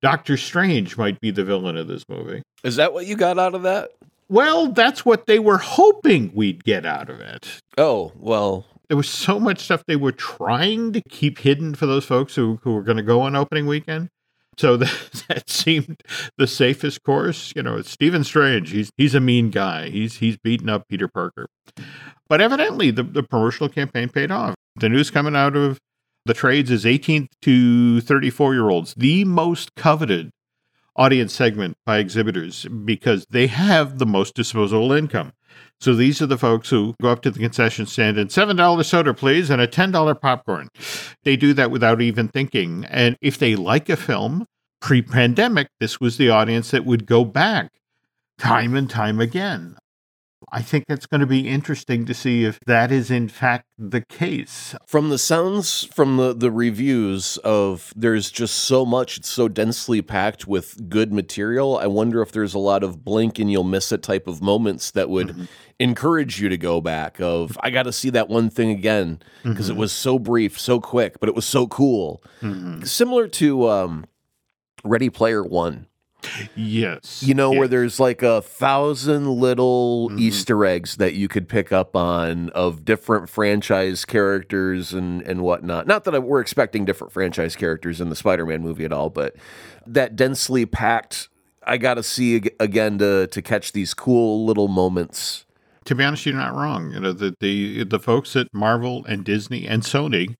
Doctor 0.00 0.36
Strange 0.36 0.96
might 0.96 1.20
be 1.20 1.30
the 1.30 1.44
villain 1.44 1.76
of 1.76 1.86
this 1.86 2.04
movie. 2.08 2.42
Is 2.64 2.76
that 2.76 2.92
what 2.92 3.06
you 3.06 3.16
got 3.16 3.38
out 3.38 3.54
of 3.54 3.62
that? 3.62 3.90
Well, 4.28 4.68
that's 4.68 5.04
what 5.04 5.26
they 5.26 5.38
were 5.38 5.58
hoping 5.58 6.32
we'd 6.34 6.64
get 6.64 6.86
out 6.86 7.10
of 7.10 7.20
it. 7.20 7.60
Oh, 7.76 8.12
well. 8.16 8.66
There 8.88 8.96
was 8.96 9.08
so 9.08 9.38
much 9.38 9.60
stuff 9.60 9.84
they 9.86 9.96
were 9.96 10.12
trying 10.12 10.92
to 10.92 11.02
keep 11.08 11.38
hidden 11.38 11.74
for 11.74 11.86
those 11.86 12.04
folks 12.04 12.34
who, 12.34 12.58
who 12.62 12.74
were 12.74 12.82
going 12.82 12.96
to 12.96 13.02
go 13.02 13.20
on 13.20 13.36
opening 13.36 13.66
weekend. 13.66 14.08
So 14.58 14.76
that, 14.78 15.24
that 15.28 15.50
seemed 15.50 16.02
the 16.36 16.46
safest 16.46 17.02
course. 17.02 17.52
You 17.54 17.62
know, 17.62 17.76
it's 17.76 17.90
Stephen 17.90 18.24
Strange. 18.24 18.70
He's 18.70 18.90
he's 18.96 19.14
a 19.14 19.20
mean 19.20 19.50
guy. 19.50 19.88
He's 19.88 20.16
he's 20.16 20.36
beaten 20.36 20.68
up 20.68 20.88
Peter 20.88 21.08
Parker. 21.08 21.46
But 22.28 22.40
evidently, 22.40 22.90
the, 22.90 23.02
the 23.02 23.22
promotional 23.22 23.68
campaign 23.68 24.08
paid 24.08 24.30
off. 24.30 24.54
The 24.76 24.88
news 24.88 25.10
coming 25.10 25.36
out 25.36 25.56
of 25.56 25.78
the 26.24 26.34
trades 26.34 26.70
is 26.70 26.86
18 26.86 27.28
to 27.42 28.00
34 28.00 28.54
year 28.54 28.70
olds, 28.70 28.94
the 28.94 29.24
most 29.24 29.74
coveted 29.74 30.30
audience 30.96 31.32
segment 31.32 31.74
by 31.86 31.98
exhibitors 31.98 32.66
because 32.84 33.26
they 33.30 33.46
have 33.46 33.98
the 33.98 34.06
most 34.06 34.34
disposable 34.34 34.92
income. 34.92 35.32
So 35.80 35.94
these 35.94 36.22
are 36.22 36.26
the 36.26 36.38
folks 36.38 36.70
who 36.70 36.94
go 37.02 37.08
up 37.08 37.22
to 37.22 37.30
the 37.30 37.40
concession 37.40 37.86
stand 37.86 38.18
and 38.18 38.30
$7 38.30 38.84
soda, 38.84 39.14
please, 39.14 39.50
and 39.50 39.60
a 39.60 39.66
$10 39.66 40.20
popcorn. 40.20 40.68
They 41.24 41.36
do 41.36 41.54
that 41.54 41.70
without 41.70 42.00
even 42.00 42.28
thinking. 42.28 42.84
And 42.88 43.16
if 43.20 43.38
they 43.38 43.56
like 43.56 43.88
a 43.88 43.96
film, 43.96 44.46
pre 44.80 45.02
pandemic, 45.02 45.68
this 45.80 46.00
was 46.00 46.18
the 46.18 46.30
audience 46.30 46.70
that 46.70 46.84
would 46.84 47.06
go 47.06 47.24
back 47.24 47.72
time 48.38 48.74
and 48.74 48.88
time 48.88 49.20
again. 49.20 49.76
I 50.50 50.62
think 50.62 50.84
it's 50.88 51.06
going 51.06 51.20
to 51.20 51.26
be 51.26 51.48
interesting 51.48 52.04
to 52.06 52.14
see 52.14 52.44
if 52.44 52.58
that 52.66 52.90
is 52.90 53.10
in 53.10 53.28
fact 53.28 53.66
the 53.78 54.00
case. 54.00 54.74
From 54.86 55.10
the 55.10 55.18
sounds 55.18 55.84
from 55.84 56.16
the, 56.16 56.32
the 56.32 56.50
reviews 56.50 57.36
of 57.38 57.92
there's 57.94 58.30
just 58.30 58.56
so 58.56 58.84
much, 58.84 59.18
it's 59.18 59.28
so 59.28 59.48
densely 59.48 60.02
packed 60.02 60.46
with 60.46 60.88
good 60.88 61.12
material. 61.12 61.78
I 61.78 61.86
wonder 61.86 62.22
if 62.22 62.32
there's 62.32 62.54
a 62.54 62.58
lot 62.58 62.82
of 62.82 63.04
blink 63.04 63.38
and 63.38 63.50
you'll 63.50 63.64
miss 63.64 63.92
it 63.92 64.02
type 64.02 64.26
of 64.26 64.42
moments 64.42 64.90
that 64.92 65.10
would 65.10 65.28
mm-hmm. 65.28 65.44
encourage 65.78 66.40
you 66.40 66.48
to 66.48 66.56
go 66.56 66.80
back 66.80 67.20
of 67.20 67.56
I 67.60 67.70
got 67.70 67.84
to 67.84 67.92
see 67.92 68.10
that 68.10 68.28
one 68.28 68.50
thing 68.50 68.70
again 68.70 69.20
because 69.42 69.68
mm-hmm. 69.68 69.76
it 69.76 69.80
was 69.80 69.92
so 69.92 70.18
brief, 70.18 70.58
so 70.58 70.80
quick, 70.80 71.20
but 71.20 71.28
it 71.28 71.34
was 71.34 71.46
so 71.46 71.66
cool. 71.66 72.22
Mm-hmm. 72.40 72.82
Similar 72.82 73.28
to 73.28 73.68
um, 73.68 74.06
Ready 74.84 75.10
Player 75.10 75.42
One 75.44 75.86
Yes. 76.54 77.22
You 77.22 77.34
know, 77.34 77.52
yes. 77.52 77.58
where 77.58 77.68
there's 77.68 78.00
like 78.00 78.22
a 78.22 78.42
thousand 78.42 79.28
little 79.28 80.10
Mhm. 80.10 80.20
Easter 80.20 80.64
eggs 80.64 80.96
that 80.96 81.14
you 81.14 81.28
could 81.28 81.48
pick 81.48 81.72
up 81.72 81.96
on 81.96 82.50
of 82.50 82.84
different 82.84 83.28
franchise 83.28 84.04
characters 84.04 84.92
and, 84.92 85.22
and 85.22 85.42
whatnot. 85.42 85.86
Not 85.86 86.04
that 86.04 86.14
I, 86.14 86.18
we're 86.18 86.40
expecting 86.40 86.84
different 86.84 87.12
franchise 87.12 87.56
characters 87.56 88.00
in 88.00 88.08
the 88.08 88.16
Spider 88.16 88.46
Man 88.46 88.62
movie 88.62 88.84
at 88.84 88.92
all, 88.92 89.10
but 89.10 89.34
that 89.86 90.16
densely 90.16 90.66
packed, 90.66 91.28
I 91.66 91.78
got 91.78 91.94
to 91.94 92.02
see 92.02 92.42
again 92.60 92.98
to, 92.98 93.26
to 93.28 93.42
catch 93.42 93.72
these 93.72 93.94
cool 93.94 94.44
little 94.46 94.68
moments. 94.68 95.44
to 95.84 95.94
be 95.94 96.04
honest, 96.04 96.26
you're 96.26 96.34
not 96.34 96.54
wrong. 96.54 96.92
You 96.92 97.00
know, 97.00 97.12
the 97.12 97.34
the 97.40 97.84
the 97.84 97.98
folks 97.98 98.36
at 98.36 98.48
Marvel 98.52 99.04
and 99.06 99.24
Disney 99.24 99.66
and 99.66 99.82
Sony, 99.82 100.36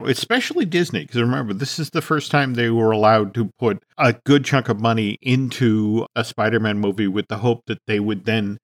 especially 0.00 0.64
Disney, 0.64 1.00
because 1.00 1.20
remember, 1.20 1.54
this 1.54 1.78
is 1.78 1.90
the 1.90 2.02
first 2.02 2.30
time 2.30 2.54
they 2.54 2.70
were 2.70 2.90
allowed 2.90 3.34
to 3.34 3.50
put 3.58 3.82
a 3.98 4.14
good 4.24 4.44
chunk 4.44 4.68
of 4.68 4.80
money 4.80 5.18
into 5.22 6.06
a 6.16 6.24
Spider-Man 6.24 6.78
movie 6.78 7.08
with 7.08 7.28
the 7.28 7.38
hope 7.38 7.62
that 7.66 7.78
they 7.86 8.00
would 8.00 8.24
then 8.24 8.58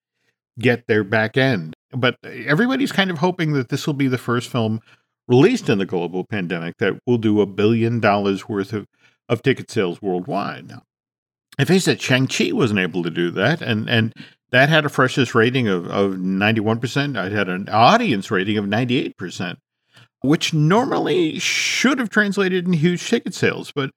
get 0.59 0.87
their 0.87 1.05
back 1.05 1.37
end. 1.37 1.75
But 1.93 2.17
everybody's 2.25 2.93
kind 2.93 3.11
of 3.11 3.19
hoping 3.19 3.53
that 3.53 3.69
this 3.69 3.87
will 3.87 3.95
be 3.95 4.09
the 4.09 4.19
first 4.19 4.51
film 4.51 4.81
released 5.29 5.69
in 5.69 5.79
the 5.79 5.87
global 5.87 6.25
pandemic 6.25 6.77
that 6.79 6.99
will 7.07 7.19
do 7.19 7.41
a 7.41 7.47
billion 7.47 8.01
dollars 8.01 8.49
worth 8.49 8.73
of, 8.73 8.87
of 9.29 9.43
ticket 9.43 9.71
sales 9.71 10.03
worldwide. 10.03 10.69
Now, 10.69 10.83
I 11.59 11.65
face 11.65 11.87
it, 11.89 12.01
Shang-Chi 12.01 12.53
wasn't 12.53 12.81
able 12.81 13.03
to 13.03 13.11
do 13.11 13.31
that, 13.33 13.61
and 13.61 13.89
and 13.89 14.15
that 14.51 14.69
had 14.69 14.85
a 14.85 14.89
freshest 14.89 15.35
rating 15.35 15.69
of, 15.69 15.87
of 15.87 16.13
91%. 16.15 17.17
I 17.17 17.29
had 17.29 17.49
an 17.49 17.69
audience 17.69 18.31
rating 18.31 18.57
of 18.57 18.65
98%, 18.65 19.57
which 20.23 20.53
normally 20.53 21.39
should 21.39 21.99
have 21.99 22.11
translated 22.11 22.67
in 22.67 22.73
huge 22.73 23.09
ticket 23.09 23.35
sales. 23.35 23.73
But 23.75 23.91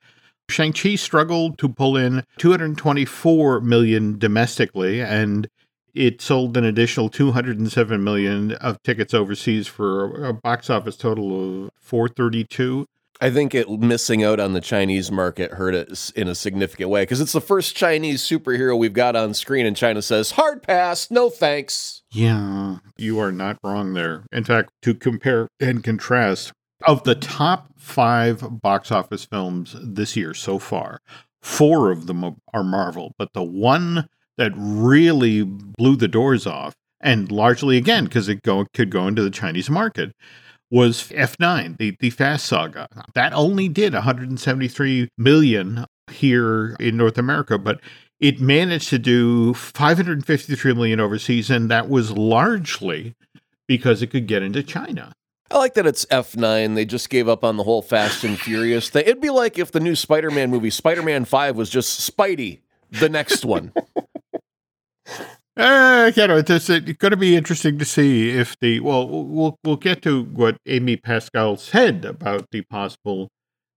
Shang-Chi 0.50 0.96
struggled 0.96 1.58
to 1.60 1.70
pull 1.70 1.98
in 1.98 2.24
224 2.38 3.62
million 3.62 4.18
domestically, 4.18 5.02
and 5.02 5.48
it 5.94 6.22
sold 6.22 6.58
an 6.58 6.66
additional 6.66 7.10
207 7.10 8.04
million 8.04 8.54
of 8.54 8.82
tickets 8.84 9.14
overseas 9.14 9.68
for 9.68 10.26
a 10.26 10.34
box 10.34 10.70
office 10.70 10.98
total 10.98 11.66
of 11.66 11.72
432. 11.80 12.86
I 13.24 13.32
think 13.32 13.56
it 13.56 13.70
missing 13.70 14.22
out 14.22 14.42
on 14.42 14.52
the 14.52 14.60
Chinese 14.60 15.10
market 15.10 15.52
hurt 15.52 15.74
it 15.74 16.12
in 16.14 16.28
a 16.28 16.36
significant 16.36 16.90
way 16.90 17.04
because 17.04 17.22
it's 17.22 17.32
the 17.32 17.40
first 17.40 17.74
Chinese 17.74 18.22
superhero 18.22 18.78
we've 18.78 18.92
got 18.92 19.16
on 19.16 19.34
screen, 19.34 19.66
and 19.66 19.78
China 19.78 20.02
says, 20.02 20.32
hard 20.32 20.62
pass, 20.62 21.10
no 21.10 21.30
thanks. 21.30 22.04
Yeah, 22.12 22.80
you 22.98 23.20
are 23.20 23.32
not 23.32 23.60
wrong 23.64 23.94
there. 23.94 24.26
In 24.34 24.44
fact, 24.44 24.72
to 24.82 24.94
compare 24.94 25.48
and 25.62 25.82
contrast, 25.82 26.52
of 26.86 27.06
the 27.06 27.16
top 27.16 27.70
five 27.78 28.62
box 28.62 28.92
office 28.92 29.24
films 29.24 29.74
this 29.82 30.18
year 30.18 30.34
so 30.34 30.60
far, 30.60 31.00
four 31.42 31.92
of 31.92 32.08
them 32.08 32.36
are 32.54 32.64
Marvel, 32.66 33.14
but 33.18 33.32
the 33.32 33.42
one 33.42 34.10
that 34.38 34.52
really 34.54 35.44
blew 35.44 35.96
the 35.96 36.10
doors 36.10 36.46
off, 36.46 36.74
and 37.00 37.32
largely 37.32 37.78
again 37.78 38.04
because 38.04 38.28
it 38.28 38.42
go, 38.42 38.66
could 38.74 38.90
go 38.90 39.08
into 39.08 39.24
the 39.24 39.30
Chinese 39.30 39.70
market, 39.70 40.12
was 40.74 41.10
F9, 41.10 41.78
the, 41.78 41.96
the 42.00 42.10
Fast 42.10 42.48
Saga. 42.48 42.88
That 43.14 43.32
only 43.34 43.70
did 43.70 43.94
173 43.94 45.08
million 45.20 45.86
here 46.12 46.76
in 46.80 46.98
North 46.98 47.20
America, 47.20 47.60
but 47.60 47.80
it 48.20 48.42
managed 48.42 48.90
to 48.90 48.98
do 48.98 49.54
553 49.54 50.74
million 50.74 51.00
overseas, 51.00 51.52
and 51.52 51.70
that 51.70 51.90
was 51.90 52.12
largely 52.12 53.14
because 53.68 54.02
it 54.02 54.08
could 54.08 54.26
get 54.26 54.42
into 54.42 54.64
China. 54.64 55.14
I 55.52 55.60
like 55.60 55.76
that 55.76 55.86
it's 55.86 56.06
F9. 56.06 56.74
They 56.74 56.86
just 56.86 57.12
gave 57.12 57.30
up 57.30 57.44
on 57.44 57.58
the 57.58 57.64
whole 57.64 57.84
Fast 57.84 58.24
and 58.24 58.40
Furious 58.40 58.90
thing. 58.90 59.04
It'd 59.06 59.22
be 59.22 59.30
like 59.30 59.60
if 59.60 59.72
the 59.72 59.80
new 59.80 59.96
Spider 59.96 60.32
Man 60.32 60.50
movie, 60.50 60.72
Spider 60.72 61.04
Man 61.04 61.24
5, 61.24 61.56
was 61.56 61.70
just 61.70 62.12
Spidey, 62.18 62.62
the 62.90 63.10
next 63.10 63.46
one. 63.46 63.74
Uh, 65.56 66.12
you 66.16 66.28
know, 66.28 66.38
it's, 66.38 66.50
it's 66.50 66.70
going 66.94 67.12
to 67.12 67.18
be 67.18 67.36
interesting 67.36 67.78
to 67.78 67.86
see 67.86 68.32
if 68.32 68.58
the 68.60 68.80
well, 68.80 69.08
we'll 69.08 69.60
we'll 69.64 69.76
get 69.76 70.02
to 70.02 70.24
what 70.24 70.58
Amy 70.66 70.98
Pascal 70.98 71.58
said 71.58 72.06
about 72.06 72.50
the 72.52 72.62
possible 72.62 73.30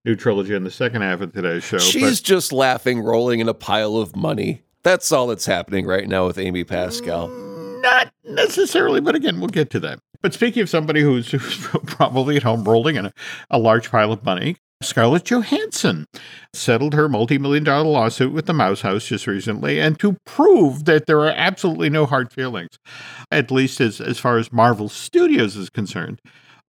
new 0.06 0.16
trilogy 0.16 0.54
in 0.54 0.64
the 0.64 0.70
second 0.70 1.02
half 1.02 1.20
of 1.20 1.32
today's 1.34 1.64
show. 1.64 1.78
She's 1.78 2.20
just 2.20 2.52
laughing, 2.52 3.00
rolling 3.00 3.40
in 3.40 3.48
a 3.48 3.54
pile 3.54 3.96
of 3.96 4.16
money. 4.16 4.62
That's 4.84 5.10
all 5.12 5.26
that's 5.26 5.46
happening 5.46 5.84
right 5.84 6.08
now 6.08 6.26
with 6.26 6.38
Amy 6.38 6.64
Pascal. 6.64 7.28
not 7.82 8.12
necessarily. 8.24 9.00
But 9.00 9.14
again, 9.16 9.40
we'll 9.40 9.48
get 9.48 9.68
to 9.70 9.80
that. 9.80 9.98
But 10.22 10.32
speaking 10.32 10.62
of 10.62 10.70
somebody 10.70 11.02
who's, 11.02 11.30
who's 11.32 11.58
probably 11.86 12.36
at 12.36 12.42
home 12.42 12.64
rolling 12.64 12.96
in 12.96 13.06
a, 13.06 13.12
a 13.50 13.58
large 13.58 13.90
pile 13.90 14.12
of 14.12 14.24
money, 14.24 14.56
Scarlett 14.82 15.24
Johansson 15.24 16.06
settled 16.52 16.94
her 16.94 17.08
multi-million 17.08 17.64
dollar 17.64 17.88
lawsuit 17.88 18.32
with 18.32 18.46
the 18.46 18.52
Mouse 18.52 18.82
House 18.82 19.06
just 19.06 19.26
recently, 19.26 19.80
and 19.80 19.98
to 20.00 20.16
prove 20.26 20.84
that 20.84 21.06
there 21.06 21.20
are 21.20 21.32
absolutely 21.34 21.88
no 21.88 22.04
hard 22.04 22.32
feelings, 22.32 22.78
at 23.30 23.50
least 23.50 23.80
as, 23.80 24.00
as 24.00 24.18
far 24.18 24.38
as 24.38 24.52
Marvel 24.52 24.88
Studios 24.88 25.56
is 25.56 25.70
concerned, 25.70 26.20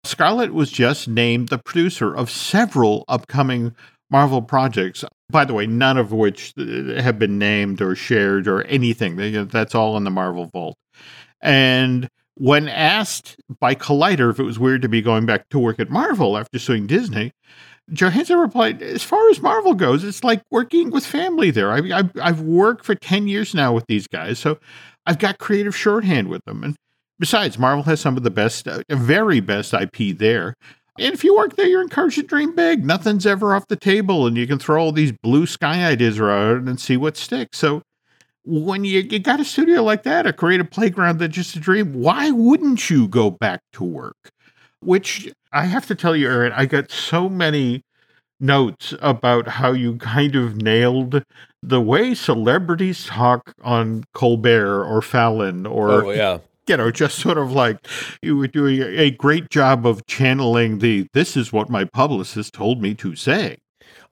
Scarlett 0.04 0.54
was 0.54 0.72
just 0.72 1.08
named 1.08 1.50
the 1.50 1.58
producer 1.58 2.16
of 2.16 2.32
several 2.32 3.04
upcoming 3.10 3.76
Marvel 4.10 4.42
projects. 4.42 5.04
By 5.30 5.44
the 5.44 5.54
way, 5.54 5.68
none 5.68 5.98
of 5.98 6.14
which 6.14 6.54
uh, 6.58 7.02
have 7.02 7.20
been 7.20 7.38
named 7.38 7.82
or 7.82 7.94
shared 7.94 8.48
or 8.48 8.64
anything. 8.64 9.18
That's 9.50 9.76
all 9.76 9.98
in 9.98 10.06
the 10.06 10.10
Marvel 10.10 10.46
vault. 10.46 10.78
And 11.42 12.08
when 12.36 12.70
asked 12.70 13.36
by 13.60 13.76
Collider 13.76 14.30
if 14.30 14.40
it 14.40 14.44
was 14.44 14.60
weird 14.60 14.82
to 14.84 14.90
be 14.90 15.02
going 15.02 15.26
back 15.26 15.50
to 15.50 15.60
work 15.60 15.80
at 15.80 15.90
Marvel 15.90 16.38
after 16.38 16.58
suing 16.58 16.88
Disney, 16.88 17.34
Johansson 17.92 18.38
replied, 18.38 18.82
"As 18.82 19.04
far 19.04 19.30
as 19.30 19.42
Marvel 19.42 19.74
goes, 19.74 20.04
it's 20.04 20.24
like 20.24 20.42
working 20.52 20.92
with 20.92 21.06
family 21.06 21.52
there. 21.52 21.72
I, 21.72 22.00
I, 22.00 22.10
I've 22.22 22.42
worked 22.42 22.86
for 22.86 22.96
ten 22.96 23.28
years 23.28 23.54
now 23.54 23.74
with 23.74 23.86
these 23.88 24.08
guys, 24.08 24.40
so 24.40 24.60
I've 25.06 25.20
got 25.20 25.38
creative 25.38 25.76
shorthand 25.76 26.28
with 26.28 26.44
them. 26.46 26.64
And 26.64 26.76
besides, 27.20 27.58
Marvel 27.58 27.84
has 27.84 28.02
some 28.02 28.18
of 28.18 28.24
the 28.24 28.30
best, 28.30 28.68
uh, 28.68 28.84
very 28.90 29.40
best 29.40 29.74
IP 29.74 30.18
there. 30.18 30.54
And 31.00 31.14
if 31.14 31.24
you 31.24 31.36
work 31.36 31.56
there, 31.56 31.68
you're 31.68 31.82
encouraged 31.82 32.16
to 32.16 32.24
dream 32.24 32.56
big. 32.56 32.84
Nothing's 32.84 33.26
ever 33.26 33.56
off 33.56 33.68
the 33.68 33.76
table, 33.76 34.28
and 34.28 34.36
you 34.36 34.48
can 34.48 34.60
throw 34.60 34.82
all 34.82 34.92
these 34.92 35.14
blue 35.24 35.46
sky 35.46 35.86
ideas 35.86 36.20
around 36.20 36.68
and 36.68 36.80
see 36.80 36.98
what 36.98 37.18
sticks. 37.18 37.58
So." 37.58 37.82
When 38.50 38.86
you, 38.86 39.02
you 39.02 39.20
got 39.20 39.42
a 39.42 39.44
studio 39.44 39.84
like 39.84 40.04
that, 40.04 40.26
a 40.26 40.32
creative 40.32 40.72
playground 40.72 41.20
that's 41.20 41.36
just 41.36 41.58
a 41.58 41.60
dream, 41.60 41.92
why 41.92 42.32
wouldn't 42.32 42.90
you 42.90 43.10
go 43.10 43.30
back 43.30 43.60
to 43.74 43.84
work? 43.84 44.16
Which 44.82 45.32
I 45.52 45.66
have 45.66 45.88
to 45.88 45.96
tell 45.96 46.16
you, 46.16 46.28
Aaron, 46.28 46.54
I 46.54 46.66
got 46.66 46.92
so 46.92 47.30
many 47.30 47.84
notes 48.40 48.94
about 49.02 49.48
how 49.48 49.72
you 49.72 49.98
kind 49.98 50.36
of 50.36 50.62
nailed 50.62 51.24
the 51.64 51.82
way 51.82 52.14
celebrities 52.14 53.06
talk 53.06 53.54
on 53.64 54.04
Colbert 54.14 54.84
or 54.84 55.02
Fallon 55.02 55.66
or 55.66 56.06
oh, 56.06 56.12
yeah. 56.12 56.38
you 56.68 56.78
know 56.78 56.92
just 56.92 57.18
sort 57.18 57.38
of 57.38 57.52
like 57.52 57.88
you 58.22 58.38
were 58.38 58.48
doing 58.48 58.82
a 58.82 59.10
great 59.10 59.50
job 59.50 59.88
of 59.88 60.06
channeling 60.06 60.80
the 60.80 61.08
this 61.14 61.36
is 61.36 61.52
what 61.52 61.70
my 61.70 61.84
publicist 61.84 62.54
told 62.54 62.82
me 62.82 62.94
to 62.96 63.16
say. 63.16 63.58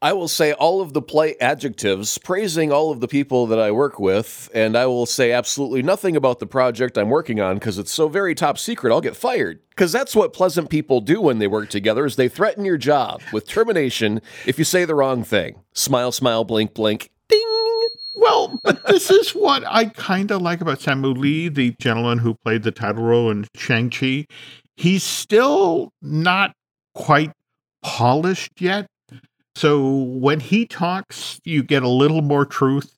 I 0.06 0.14
will 0.14 0.28
say 0.28 0.54
all 0.54 0.82
of 0.82 0.94
the 0.94 1.02
play 1.02 1.36
adjectives 1.42 2.20
praising 2.20 2.72
all 2.72 2.92
of 2.92 3.00
the 3.00 3.08
people 3.08 3.48
that 3.48 3.58
I 3.58 3.72
work 3.72 4.00
with, 4.00 4.52
and 4.54 4.78
I 4.78 4.86
will 4.86 5.08
say 5.08 5.32
absolutely 5.32 5.82
nothing 5.82 6.16
about 6.16 6.38
the 6.38 6.46
project 6.46 6.96
I'm 6.96 7.10
working 7.10 7.42
on 7.42 7.56
because 7.56 7.80
it's 7.80 7.92
so 7.92 8.08
very 8.08 8.36
top 8.36 8.60
secret. 8.60 8.94
I'll 8.94 9.02
get 9.02 9.16
fired 9.16 9.62
because 9.70 9.92
that's 9.92 10.16
what 10.16 10.32
pleasant 10.32 10.70
people 10.70 11.02
do 11.02 11.20
when 11.22 11.40
they 11.40 11.48
work 11.48 11.72
together: 11.72 12.06
is 12.06 12.18
they 12.18 12.30
threaten 12.30 12.66
your 12.66 12.78
job 12.78 13.24
with 13.34 13.48
termination 13.48 14.22
if 14.46 14.60
you 14.60 14.64
say 14.64 14.86
the 14.86 14.94
wrong 14.94 15.24
thing. 15.24 15.64
Smile, 15.74 16.12
smile, 16.12 16.44
blink, 16.44 16.76
blink, 16.76 17.10
ding. 17.28 17.88
Well, 18.14 18.60
but 18.64 18.86
this 18.86 19.10
is 19.10 19.32
what 19.32 19.64
I 19.66 19.86
kind 19.86 20.30
of 20.30 20.40
like 20.40 20.62
about 20.62 20.82
Simu 20.82 21.18
Liu, 21.18 21.50
the 21.50 21.74
gentleman 21.82 22.20
who 22.20 22.36
played 22.46 22.62
the 22.62 22.72
title 22.72 23.02
role 23.06 23.32
in 23.32 23.48
Shang-Chi. 23.56 24.28
He's 24.76 25.02
still 25.02 25.90
not 26.00 26.54
quite 26.94 27.32
polished 27.82 28.62
yet. 28.62 28.86
So 29.56 29.88
when 29.88 30.42
he 30.42 30.66
talks, 30.66 31.40
you 31.46 31.64
get 31.64 31.84
a 31.84 31.90
little 31.90 32.22
more 32.22 32.46
truth. 32.46 32.98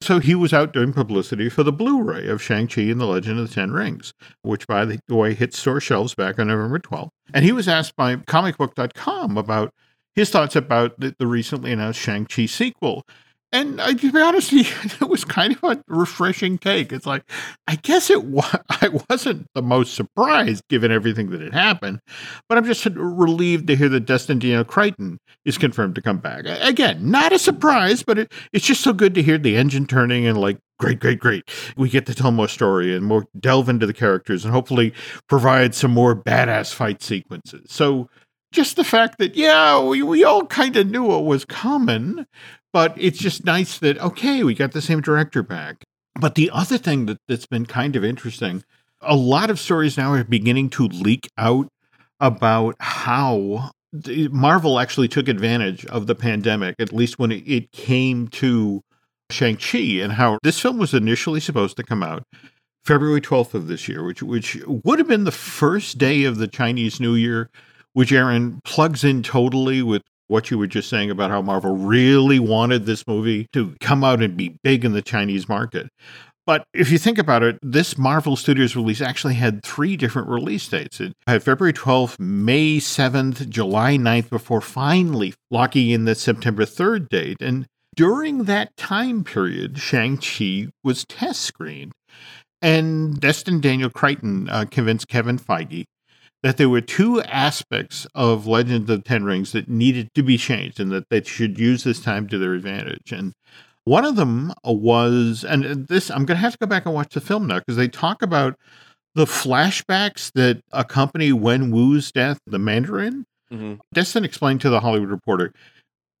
So 0.00 0.18
he 0.18 0.34
was 0.34 0.52
out 0.52 0.72
doing 0.72 0.92
publicity 0.92 1.48
for 1.48 1.62
the 1.62 1.70
Blu 1.72 2.02
ray 2.02 2.26
of 2.26 2.42
Shang-Chi 2.42 2.82
and 2.82 3.00
the 3.00 3.06
Legend 3.06 3.38
of 3.38 3.48
the 3.48 3.54
Ten 3.54 3.70
Rings, 3.70 4.12
which, 4.42 4.66
by 4.66 4.84
the 4.84 4.98
way, 5.08 5.32
hit 5.32 5.54
store 5.54 5.80
shelves 5.80 6.16
back 6.16 6.40
on 6.40 6.48
November 6.48 6.80
12th. 6.80 7.10
And 7.32 7.44
he 7.44 7.52
was 7.52 7.68
asked 7.68 7.94
by 7.94 8.16
comicbook.com 8.16 9.38
about 9.38 9.72
his 10.16 10.28
thoughts 10.28 10.56
about 10.56 10.98
the, 10.98 11.14
the 11.20 11.26
recently 11.28 11.70
announced 11.70 12.00
Shang-Chi 12.00 12.46
sequel. 12.46 13.06
And 13.52 13.80
I, 13.82 13.92
to 13.92 14.10
be 14.12 14.20
honest, 14.20 14.52
it 14.52 15.00
was 15.08 15.24
kind 15.24 15.56
of 15.62 15.62
a 15.64 15.82
refreshing 15.86 16.56
take. 16.56 16.90
It's 16.90 17.04
like, 17.04 17.22
I 17.66 17.76
guess 17.76 18.08
it 18.08 18.24
was, 18.24 18.56
I 18.70 18.88
wasn't 19.10 19.46
the 19.54 19.62
most 19.62 19.94
surprised 19.94 20.64
given 20.68 20.90
everything 20.90 21.30
that 21.30 21.42
had 21.42 21.52
happened, 21.52 22.00
but 22.48 22.56
I'm 22.56 22.64
just 22.64 22.86
relieved 22.86 23.66
to 23.66 23.76
hear 23.76 23.90
that 23.90 24.06
Destin 24.06 24.38
Daniel 24.38 24.64
Cretton 24.64 25.18
is 25.44 25.58
confirmed 25.58 25.94
to 25.96 26.02
come 26.02 26.18
back. 26.18 26.44
Again, 26.46 27.10
not 27.10 27.32
a 27.32 27.38
surprise, 27.38 28.02
but 28.02 28.18
it, 28.18 28.32
it's 28.52 28.66
just 28.66 28.80
so 28.80 28.92
good 28.92 29.14
to 29.14 29.22
hear 29.22 29.36
the 29.36 29.56
engine 29.56 29.86
turning 29.86 30.26
and 30.26 30.38
like, 30.38 30.58
great, 30.78 30.98
great, 30.98 31.20
great. 31.20 31.44
We 31.76 31.90
get 31.90 32.06
to 32.06 32.14
tell 32.14 32.32
more 32.32 32.48
story 32.48 32.94
and 32.94 33.04
more 33.04 33.26
delve 33.38 33.68
into 33.68 33.86
the 33.86 33.92
characters 33.92 34.44
and 34.44 34.52
hopefully 34.54 34.94
provide 35.28 35.74
some 35.74 35.90
more 35.90 36.16
badass 36.16 36.72
fight 36.72 37.02
sequences. 37.02 37.66
So 37.68 38.08
just 38.52 38.76
the 38.76 38.84
fact 38.84 39.18
that, 39.18 39.34
yeah, 39.34 39.82
we, 39.82 40.02
we 40.02 40.24
all 40.24 40.46
kind 40.46 40.76
of 40.76 40.88
knew 40.88 41.04
what 41.04 41.24
was 41.24 41.44
coming, 41.44 42.26
But 42.72 42.94
it's 42.96 43.18
just 43.18 43.44
nice 43.44 43.78
that, 43.78 43.98
okay, 43.98 44.42
we 44.42 44.54
got 44.54 44.72
the 44.72 44.80
same 44.80 45.00
director 45.00 45.42
back. 45.42 45.84
But 46.18 46.34
the 46.34 46.50
other 46.52 46.78
thing 46.78 47.06
that, 47.06 47.18
that's 47.28 47.46
been 47.46 47.66
kind 47.66 47.96
of 47.96 48.04
interesting, 48.04 48.64
a 49.00 49.16
lot 49.16 49.50
of 49.50 49.60
stories 49.60 49.96
now 49.96 50.12
are 50.12 50.24
beginning 50.24 50.70
to 50.70 50.86
leak 50.86 51.28
out 51.36 51.68
about 52.20 52.76
how 52.80 53.70
Marvel 54.30 54.78
actually 54.78 55.08
took 55.08 55.28
advantage 55.28 55.84
of 55.86 56.06
the 56.06 56.14
pandemic, 56.14 56.76
at 56.78 56.92
least 56.92 57.18
when 57.18 57.32
it, 57.32 57.72
came 57.72 58.28
to 58.28 58.80
Shang-Chi, 59.30 60.00
and 60.02 60.12
how 60.12 60.38
this 60.42 60.60
film 60.60 60.78
was 60.78 60.94
initially 60.94 61.40
supposed 61.40 61.76
to 61.76 61.82
come 61.82 62.02
out 62.02 62.22
February 62.84 63.20
12th 63.20 63.54
of 63.54 63.66
this 63.66 63.88
year, 63.88 64.02
which 64.04 64.22
which 64.22 64.58
would 64.66 64.98
have 64.98 65.08
been 65.08 65.24
the 65.24 65.30
first 65.30 65.98
day 65.98 66.24
of 66.24 66.36
the 66.36 66.48
Chinese 66.48 67.00
New 67.00 67.14
Year, 67.14 67.50
which 67.92 68.12
Aaron 68.12 68.60
plugs 68.64 69.04
in 69.04 69.22
totally 69.22 69.82
with 69.82 70.02
what 70.32 70.50
you 70.50 70.58
were 70.58 70.66
just 70.66 70.88
saying 70.88 71.10
about 71.10 71.30
how 71.30 71.42
Marvel 71.42 71.76
really 71.76 72.38
wanted 72.38 72.86
this 72.86 73.06
movie 73.06 73.46
to 73.52 73.76
come 73.80 74.02
out 74.02 74.22
and 74.22 74.36
be 74.36 74.56
big 74.64 74.84
in 74.84 74.92
the 74.92 75.02
Chinese 75.02 75.48
market. 75.48 75.88
But 76.44 76.64
if 76.74 76.90
you 76.90 76.98
think 76.98 77.18
about 77.18 77.44
it, 77.44 77.58
this 77.62 77.96
Marvel 77.96 78.34
Studios 78.34 78.74
release 78.74 79.00
actually 79.00 79.34
had 79.34 79.62
three 79.62 79.96
different 79.96 80.28
release 80.28 80.66
dates. 80.66 81.00
It 81.00 81.12
had 81.28 81.42
February 81.42 81.72
12th, 81.72 82.18
May 82.18 82.78
7th, 82.78 83.48
July 83.48 83.96
9th, 83.96 84.28
before 84.28 84.60
finally 84.60 85.34
locking 85.52 85.90
in 85.90 86.04
the 86.04 86.16
September 86.16 86.64
3rd 86.64 87.08
date. 87.10 87.36
And 87.40 87.66
during 87.94 88.44
that 88.44 88.76
time 88.76 89.22
period, 89.22 89.78
Shang-Chi 89.78 90.68
was 90.82 91.04
test 91.04 91.42
screened. 91.42 91.92
And 92.60 93.20
Destin 93.20 93.60
Daniel 93.60 93.90
Cretton 93.90 94.48
uh, 94.48 94.64
convinced 94.70 95.08
Kevin 95.08 95.38
Feige 95.38 95.84
that 96.42 96.56
there 96.56 96.68
were 96.68 96.80
two 96.80 97.22
aspects 97.22 98.06
of 98.14 98.46
Legend 98.46 98.82
of 98.82 98.86
the 98.86 98.98
Ten 98.98 99.24
Rings 99.24 99.52
that 99.52 99.68
needed 99.68 100.12
to 100.14 100.22
be 100.22 100.36
changed 100.36 100.80
and 100.80 100.90
that 100.90 101.08
they 101.08 101.22
should 101.22 101.58
use 101.58 101.84
this 101.84 102.00
time 102.00 102.26
to 102.28 102.38
their 102.38 102.54
advantage. 102.54 103.12
And 103.12 103.32
one 103.84 104.04
of 104.04 104.16
them 104.16 104.52
was, 104.64 105.44
and 105.44 105.86
this, 105.86 106.10
I'm 106.10 106.24
going 106.24 106.36
to 106.36 106.42
have 106.42 106.52
to 106.52 106.58
go 106.58 106.66
back 106.66 106.86
and 106.86 106.94
watch 106.94 107.14
the 107.14 107.20
film 107.20 107.46
now 107.46 107.58
because 107.58 107.76
they 107.76 107.88
talk 107.88 108.22
about 108.22 108.56
the 109.14 109.24
flashbacks 109.24 110.32
that 110.32 110.60
accompany 110.72 111.32
Wen 111.32 111.70
Wu's 111.70 112.10
death, 112.10 112.38
the 112.46 112.58
Mandarin. 112.58 113.24
Mm-hmm. 113.52 113.74
Destin 113.92 114.24
explained 114.24 114.60
to 114.62 114.70
the 114.70 114.80
Hollywood 114.80 115.10
Reporter, 115.10 115.52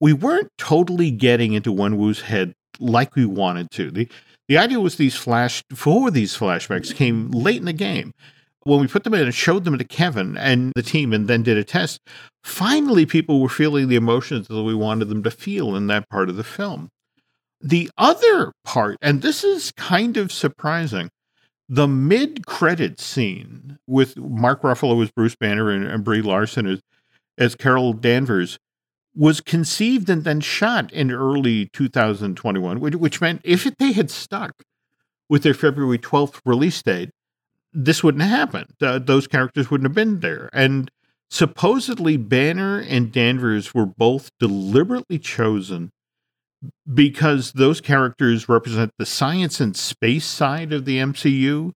we 0.00 0.12
weren't 0.12 0.50
totally 0.58 1.10
getting 1.10 1.52
into 1.52 1.72
Wen 1.72 1.96
Wu's 1.96 2.22
head 2.22 2.52
like 2.78 3.14
we 3.16 3.24
wanted 3.24 3.70
to. 3.72 3.90
The, 3.90 4.08
the 4.48 4.58
idea 4.58 4.80
was 4.80 4.96
these 4.96 5.16
flash, 5.16 5.62
four 5.74 6.08
of 6.08 6.14
these 6.14 6.36
flashbacks 6.36 6.94
came 6.94 7.30
late 7.30 7.58
in 7.58 7.64
the 7.64 7.72
game. 7.72 8.12
When 8.64 8.80
we 8.80 8.86
put 8.86 9.04
them 9.04 9.14
in 9.14 9.22
and 9.22 9.34
showed 9.34 9.64
them 9.64 9.76
to 9.78 9.84
Kevin 9.84 10.36
and 10.36 10.72
the 10.76 10.82
team 10.82 11.12
and 11.12 11.28
then 11.28 11.42
did 11.42 11.58
a 11.58 11.64
test, 11.64 12.00
finally 12.44 13.06
people 13.06 13.40
were 13.40 13.48
feeling 13.48 13.88
the 13.88 13.96
emotions 13.96 14.48
that 14.48 14.62
we 14.62 14.74
wanted 14.74 15.06
them 15.06 15.22
to 15.24 15.30
feel 15.30 15.74
in 15.74 15.88
that 15.88 16.08
part 16.08 16.28
of 16.28 16.36
the 16.36 16.44
film. 16.44 16.88
The 17.60 17.90
other 17.96 18.52
part, 18.64 18.98
and 19.00 19.22
this 19.22 19.44
is 19.44 19.72
kind 19.72 20.16
of 20.16 20.32
surprising, 20.32 21.10
the 21.68 21.88
mid 21.88 22.46
credit 22.46 23.00
scene 23.00 23.78
with 23.86 24.16
Mark 24.16 24.62
Ruffalo 24.62 25.02
as 25.02 25.10
Bruce 25.10 25.36
Banner 25.36 25.70
and, 25.70 25.86
and 25.86 26.04
Brie 26.04 26.22
Larson 26.22 26.66
as, 26.66 26.80
as 27.38 27.54
Carol 27.54 27.92
Danvers 27.92 28.58
was 29.14 29.40
conceived 29.40 30.08
and 30.08 30.24
then 30.24 30.40
shot 30.40 30.92
in 30.92 31.10
early 31.10 31.68
2021, 31.72 32.80
which, 32.80 32.94
which 32.94 33.20
meant 33.20 33.40
if 33.44 33.64
they 33.78 33.92
had 33.92 34.10
stuck 34.10 34.62
with 35.28 35.42
their 35.42 35.54
February 35.54 35.98
12th 35.98 36.40
release 36.44 36.82
date, 36.82 37.10
this 37.72 38.02
wouldn't 38.02 38.22
have 38.22 38.30
happened. 38.30 38.74
Uh, 38.80 38.98
those 38.98 39.26
characters 39.26 39.70
wouldn't 39.70 39.88
have 39.88 39.94
been 39.94 40.20
there. 40.20 40.48
And 40.52 40.90
supposedly, 41.30 42.16
Banner 42.16 42.78
and 42.80 43.12
Danvers 43.12 43.74
were 43.74 43.86
both 43.86 44.30
deliberately 44.38 45.18
chosen 45.18 45.90
because 46.92 47.52
those 47.52 47.80
characters 47.80 48.48
represent 48.48 48.92
the 48.98 49.06
science 49.06 49.60
and 49.60 49.76
space 49.76 50.26
side 50.26 50.72
of 50.72 50.84
the 50.84 50.98
MCU. 50.98 51.72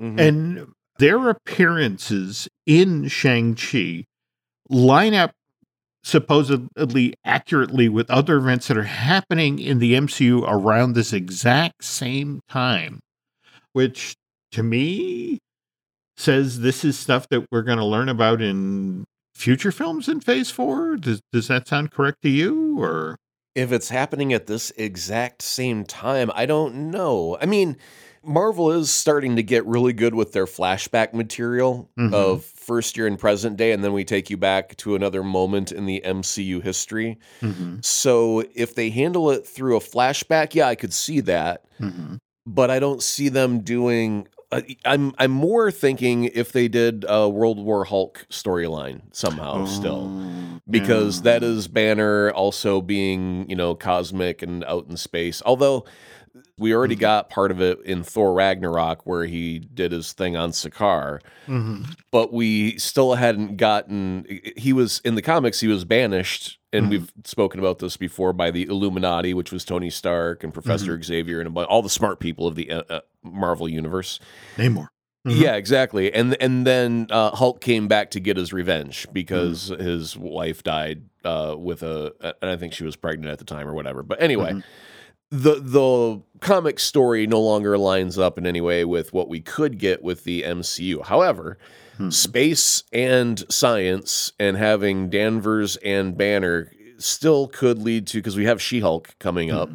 Mm-hmm. 0.00 0.18
And 0.18 0.66
their 0.98 1.28
appearances 1.28 2.48
in 2.66 3.08
Shang-Chi 3.08 4.04
line 4.68 5.14
up 5.14 5.32
supposedly 6.02 7.14
accurately 7.24 7.88
with 7.88 8.08
other 8.10 8.36
events 8.36 8.68
that 8.68 8.76
are 8.76 8.84
happening 8.84 9.58
in 9.58 9.80
the 9.80 9.94
MCU 9.94 10.44
around 10.46 10.92
this 10.92 11.12
exact 11.12 11.82
same 11.82 12.40
time, 12.48 13.00
which 13.72 14.14
to 14.56 14.62
me 14.62 15.38
says 16.16 16.60
this 16.60 16.82
is 16.82 16.98
stuff 16.98 17.28
that 17.28 17.46
we're 17.52 17.62
going 17.62 17.78
to 17.78 17.84
learn 17.84 18.08
about 18.08 18.40
in 18.40 19.04
future 19.34 19.70
films 19.70 20.08
in 20.08 20.18
phase 20.18 20.50
four. 20.50 20.96
Does, 20.96 21.20
does 21.30 21.48
that 21.48 21.68
sound 21.68 21.90
correct 21.90 22.22
to 22.22 22.30
you 22.30 22.80
or? 22.80 23.16
If 23.54 23.70
it's 23.70 23.90
happening 23.90 24.32
at 24.32 24.46
this 24.46 24.72
exact 24.76 25.42
same 25.42 25.84
time, 25.84 26.30
I 26.34 26.46
don't 26.46 26.90
know. 26.90 27.38
I 27.40 27.46
mean, 27.46 27.76
Marvel 28.22 28.70
is 28.70 28.90
starting 28.90 29.36
to 29.36 29.42
get 29.42 29.64
really 29.66 29.92
good 29.92 30.14
with 30.14 30.32
their 30.32 30.46
flashback 30.46 31.12
material 31.12 31.90
mm-hmm. 31.98 32.14
of 32.14 32.44
first 32.44 32.96
year 32.96 33.06
and 33.06 33.18
present 33.18 33.56
day, 33.56 33.72
and 33.72 33.84
then 33.84 33.92
we 33.92 34.04
take 34.04 34.30
you 34.30 34.36
back 34.36 34.76
to 34.78 34.94
another 34.94 35.22
moment 35.22 35.70
in 35.70 35.86
the 35.86 36.02
MCU 36.04 36.62
history. 36.62 37.18
Mm-hmm. 37.40 37.76
So 37.82 38.44
if 38.54 38.74
they 38.74 38.90
handle 38.90 39.30
it 39.30 39.46
through 39.46 39.76
a 39.76 39.80
flashback, 39.80 40.54
yeah, 40.54 40.68
I 40.68 40.74
could 40.74 40.92
see 40.92 41.20
that. 41.20 41.64
Mm-hmm. 41.80 42.16
But 42.46 42.70
I 42.70 42.78
don't 42.78 43.02
see 43.02 43.28
them 43.28 43.60
doing 43.60 44.28
uh, 44.52 44.62
I'm 44.84 45.12
I'm 45.18 45.30
more 45.30 45.70
thinking 45.70 46.24
if 46.24 46.52
they 46.52 46.68
did 46.68 47.04
a 47.08 47.28
World 47.28 47.58
War 47.58 47.84
Hulk 47.84 48.26
storyline 48.30 49.02
somehow 49.12 49.62
oh, 49.62 49.66
still, 49.66 50.60
because 50.68 51.18
yeah. 51.18 51.24
that 51.24 51.42
is 51.42 51.68
Banner 51.68 52.30
also 52.30 52.80
being 52.80 53.48
you 53.50 53.56
know 53.56 53.74
cosmic 53.74 54.42
and 54.42 54.64
out 54.64 54.86
in 54.88 54.96
space. 54.96 55.42
Although 55.44 55.84
we 56.58 56.74
already 56.74 56.94
mm-hmm. 56.94 57.00
got 57.00 57.30
part 57.30 57.50
of 57.50 57.60
it 57.60 57.80
in 57.84 58.02
Thor 58.02 58.32
Ragnarok 58.32 59.04
where 59.04 59.24
he 59.24 59.58
did 59.58 59.92
his 59.92 60.12
thing 60.12 60.36
on 60.36 60.50
Sakaar, 60.50 61.20
mm-hmm. 61.46 61.82
but 62.10 62.32
we 62.32 62.78
still 62.78 63.14
hadn't 63.14 63.56
gotten. 63.56 64.26
He 64.56 64.72
was 64.72 65.00
in 65.04 65.16
the 65.16 65.22
comics. 65.22 65.60
He 65.60 65.68
was 65.68 65.84
banished, 65.84 66.58
and 66.76 66.84
mm-hmm. 66.84 66.90
we've 66.90 67.12
spoken 67.24 67.60
about 67.60 67.78
this 67.78 67.96
before 67.96 68.32
by 68.32 68.50
the 68.50 68.64
Illuminati, 68.64 69.34
which 69.34 69.52
was 69.52 69.64
Tony 69.64 69.90
Stark 69.90 70.44
and 70.44 70.52
Professor 70.52 70.92
mm-hmm. 70.92 71.02
Xavier 71.02 71.40
and 71.40 71.56
all 71.56 71.82
the 71.82 71.88
smart 71.88 72.20
people 72.20 72.46
of 72.46 72.54
the 72.54 72.70
uh, 72.70 72.82
uh, 72.88 73.00
Marvel 73.22 73.68
universe. 73.68 74.20
Namor. 74.56 74.88
Mm-hmm. 75.26 75.42
Yeah, 75.42 75.54
exactly. 75.54 76.12
And 76.12 76.40
and 76.40 76.66
then 76.66 77.08
uh, 77.10 77.30
Hulk 77.30 77.60
came 77.60 77.88
back 77.88 78.12
to 78.12 78.20
get 78.20 78.36
his 78.36 78.52
revenge 78.52 79.08
because 79.12 79.70
mm-hmm. 79.70 79.82
his 79.82 80.16
wife 80.16 80.62
died 80.62 81.02
uh, 81.24 81.56
with 81.58 81.82
a, 81.82 82.34
and 82.40 82.50
I 82.50 82.56
think 82.56 82.72
she 82.72 82.84
was 82.84 82.94
pregnant 82.94 83.32
at 83.32 83.38
the 83.38 83.44
time 83.44 83.66
or 83.66 83.74
whatever. 83.74 84.02
But 84.02 84.22
anyway, 84.22 84.50
mm-hmm 84.50 84.60
the 85.30 85.54
the 85.60 86.22
comic 86.40 86.78
story 86.78 87.26
no 87.26 87.40
longer 87.40 87.76
lines 87.76 88.18
up 88.18 88.38
in 88.38 88.46
any 88.46 88.60
way 88.60 88.84
with 88.84 89.12
what 89.12 89.28
we 89.28 89.40
could 89.40 89.78
get 89.78 90.02
with 90.02 90.24
the 90.24 90.42
MCU. 90.42 91.04
However, 91.04 91.58
hmm. 91.96 92.10
space 92.10 92.82
and 92.92 93.44
science 93.50 94.32
and 94.38 94.56
having 94.56 95.10
Danvers 95.10 95.76
and 95.78 96.16
Banner 96.16 96.72
still 96.98 97.48
could 97.48 97.78
lead 97.78 98.06
to 98.08 98.18
because 98.18 98.36
we 98.36 98.46
have 98.46 98.60
She-Hulk 98.62 99.16
coming 99.18 99.50
hmm. 99.50 99.56
up 99.56 99.70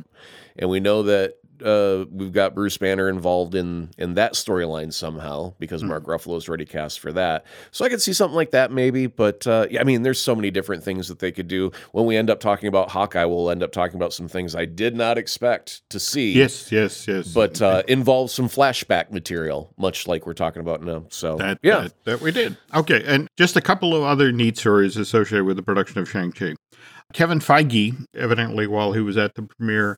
and 0.58 0.70
we 0.70 0.80
know 0.80 1.04
that 1.04 1.36
uh, 1.64 2.06
we've 2.12 2.32
got 2.32 2.56
Bruce 2.56 2.78
Banner 2.78 3.10
involved 3.10 3.56
in 3.56 3.90
in 3.98 4.16
that 4.16 4.34
storyline 4.34 4.94
somehow 4.94 5.54
because 5.60 5.84
mm. 5.84 5.88
Mark 5.88 6.06
Ruffalo 6.06 6.38
is 6.38 6.48
already 6.48 6.66
cast 6.66 7.00
for 7.00 7.12
that. 7.14 7.46
So 7.72 7.86
I 7.86 7.90
could 7.90 8.02
see 8.02 8.14
something 8.14 8.36
like 8.36 8.52
that 8.52 8.72
maybe. 8.72 9.08
But 9.08 9.46
uh, 9.48 9.68
yeah, 9.70 9.82
I 9.82 9.84
mean, 9.84 10.04
there's 10.04 10.20
so 10.20 10.36
many 10.36 10.52
different 10.52 10.84
things 10.84 11.08
that 11.08 11.20
they 11.20 11.32
could 11.32 11.48
do. 11.48 11.72
When 11.92 12.06
we 12.06 12.18
end 12.18 12.30
up 12.30 12.40
talking 12.40 12.68
about 12.68 12.92
Hawkeye, 12.92 13.26
we'll 13.26 13.50
end 13.50 13.64
up 13.64 13.72
talking 13.72 13.96
about 13.96 14.14
some 14.14 14.28
things 14.28 14.56
I 14.56 14.66
did 14.66 14.96
not 14.96 15.18
expect 15.18 15.88
to 15.90 16.00
see. 16.00 16.34
Yes, 16.34 16.72
yes, 16.72 17.08
yes. 17.08 17.34
But 17.34 17.62
uh, 17.62 17.84
involves 17.88 18.34
some 18.34 18.48
flashback 18.48 19.12
material, 19.12 19.74
much 19.78 20.08
like 20.08 20.26
we're 20.26 20.34
talking 20.34 20.62
about 20.62 20.84
now. 20.84 21.06
So 21.10 21.36
that, 21.38 21.60
yeah, 21.62 21.82
that, 21.82 22.04
that 22.06 22.22
we 22.22 22.32
did. 22.32 22.58
Okay, 22.74 23.04
and 23.06 23.28
just 23.38 23.56
a 23.56 23.62
couple 23.62 23.96
of 23.96 24.04
other 24.04 24.32
neat 24.32 24.58
stories 24.58 24.98
associated 24.98 25.46
with 25.46 25.58
the 25.58 25.64
production 25.64 26.00
of 26.00 26.10
Shang 26.10 26.32
Chi. 26.32 26.56
Kevin 27.14 27.40
Feige, 27.40 28.06
evidently, 28.16 28.68
while 28.68 28.94
he 28.94 29.02
was 29.02 29.18
at 29.18 29.36
the 29.36 29.44
premiere 29.44 29.98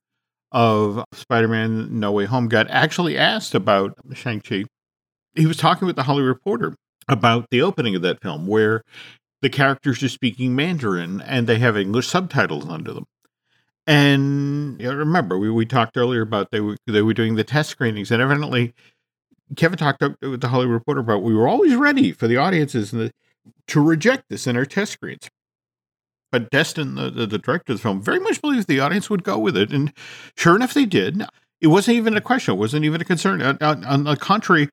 of 0.53 1.03
Spider 1.13 1.47
Man 1.47 1.99
No 1.99 2.11
Way 2.11 2.25
Home 2.25 2.47
got 2.47 2.69
actually 2.69 3.17
asked 3.17 3.55
about 3.55 3.97
Shang-Chi. 4.13 4.65
He 5.35 5.45
was 5.45 5.57
talking 5.57 5.87
with 5.87 5.95
the 5.95 6.03
Hollywood 6.03 6.29
Reporter 6.29 6.75
about 7.07 7.47
the 7.49 7.61
opening 7.61 7.95
of 7.95 8.01
that 8.03 8.21
film, 8.21 8.47
where 8.47 8.83
the 9.41 9.49
characters 9.49 10.01
are 10.03 10.09
speaking 10.09 10.55
Mandarin 10.55 11.19
and 11.21 11.47
they 11.47 11.59
have 11.59 11.75
English 11.75 12.07
subtitles 12.07 12.69
under 12.69 12.93
them. 12.93 13.05
And 13.85 14.79
you 14.79 14.89
remember, 14.91 15.37
we, 15.37 15.49
we 15.49 15.65
talked 15.65 15.97
earlier 15.97 16.21
about 16.21 16.51
they 16.51 16.61
were, 16.61 16.77
they 16.87 17.01
were 17.01 17.13
doing 17.13 17.35
the 17.35 17.43
test 17.43 17.69
screenings, 17.69 18.11
and 18.11 18.21
evidently, 18.21 18.73
Kevin 19.57 19.77
talked 19.77 20.01
with 20.21 20.39
the 20.39 20.47
Hollywood 20.47 20.73
Reporter 20.73 21.01
about 21.01 21.23
we 21.23 21.33
were 21.33 21.47
always 21.47 21.75
ready 21.75 22.13
for 22.13 22.27
the 22.27 22.37
audiences 22.37 22.91
the, 22.91 23.11
to 23.67 23.81
reject 23.81 24.29
this 24.29 24.47
in 24.47 24.55
our 24.55 24.65
test 24.65 24.93
screens. 24.93 25.29
But 26.33 26.49
Destin, 26.49 26.95
the, 26.95 27.11
the, 27.11 27.37
director 27.37 27.73
of 27.73 27.77
the 27.77 27.83
film, 27.83 28.01
very 28.01 28.19
much 28.19 28.41
believed 28.41 28.67
the 28.67 28.79
audience 28.79 29.07
would 29.07 29.23
go 29.23 29.37
with 29.37 29.55
it. 29.55 29.71
And 29.71 29.93
sure 30.35 30.55
enough, 30.55 30.73
they 30.73 30.87
did. 30.87 31.21
It 31.61 31.67
wasn't 31.67 31.97
even 31.97 32.17
a 32.17 32.21
question, 32.21 32.55
it 32.55 32.57
wasn't 32.57 32.85
even 32.85 32.99
a 32.99 33.05
concern. 33.05 33.39
On, 33.61 33.85
on 33.85 34.03
the 34.03 34.15
contrary, 34.15 34.67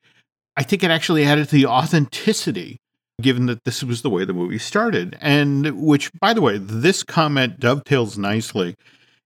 I 0.57 0.63
think 0.63 0.83
it 0.83 0.91
actually 0.91 1.27
added 1.27 1.51
to 1.51 1.57
the 1.57 1.67
authenticity, 1.67 2.79
given 3.21 3.45
that 3.45 3.65
this 3.65 3.85
was 3.85 4.01
the 4.01 4.09
way 4.09 4.25
the 4.25 4.33
movie 4.33 4.57
started. 4.57 5.19
And 5.21 5.83
which, 5.83 6.11
by 6.19 6.33
the 6.33 6.41
way, 6.41 6.57
this 6.57 7.03
comment 7.03 7.61
dovetails 7.61 8.17
nicely 8.17 8.75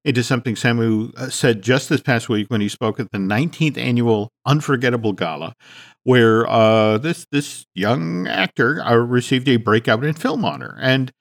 into 0.04 0.24
something 0.24 0.56
Simu 0.56 1.16
uh, 1.16 1.30
said 1.30 1.62
just 1.62 1.88
this 1.88 2.00
past 2.00 2.28
week 2.28 2.50
when 2.50 2.60
he 2.60 2.68
spoke 2.68 2.98
at 2.98 3.12
the 3.12 3.18
19th 3.18 3.78
annual 3.78 4.32
Unforgettable 4.44 5.12
Gala, 5.12 5.54
where 6.02 6.50
uh, 6.50 6.98
this 6.98 7.26
this 7.30 7.64
young 7.76 8.26
actor 8.26 8.82
uh, 8.82 8.96
received 8.96 9.48
a 9.48 9.56
breakout 9.56 10.02
in 10.02 10.14
film 10.14 10.44
honor, 10.44 10.76
and 10.82 11.12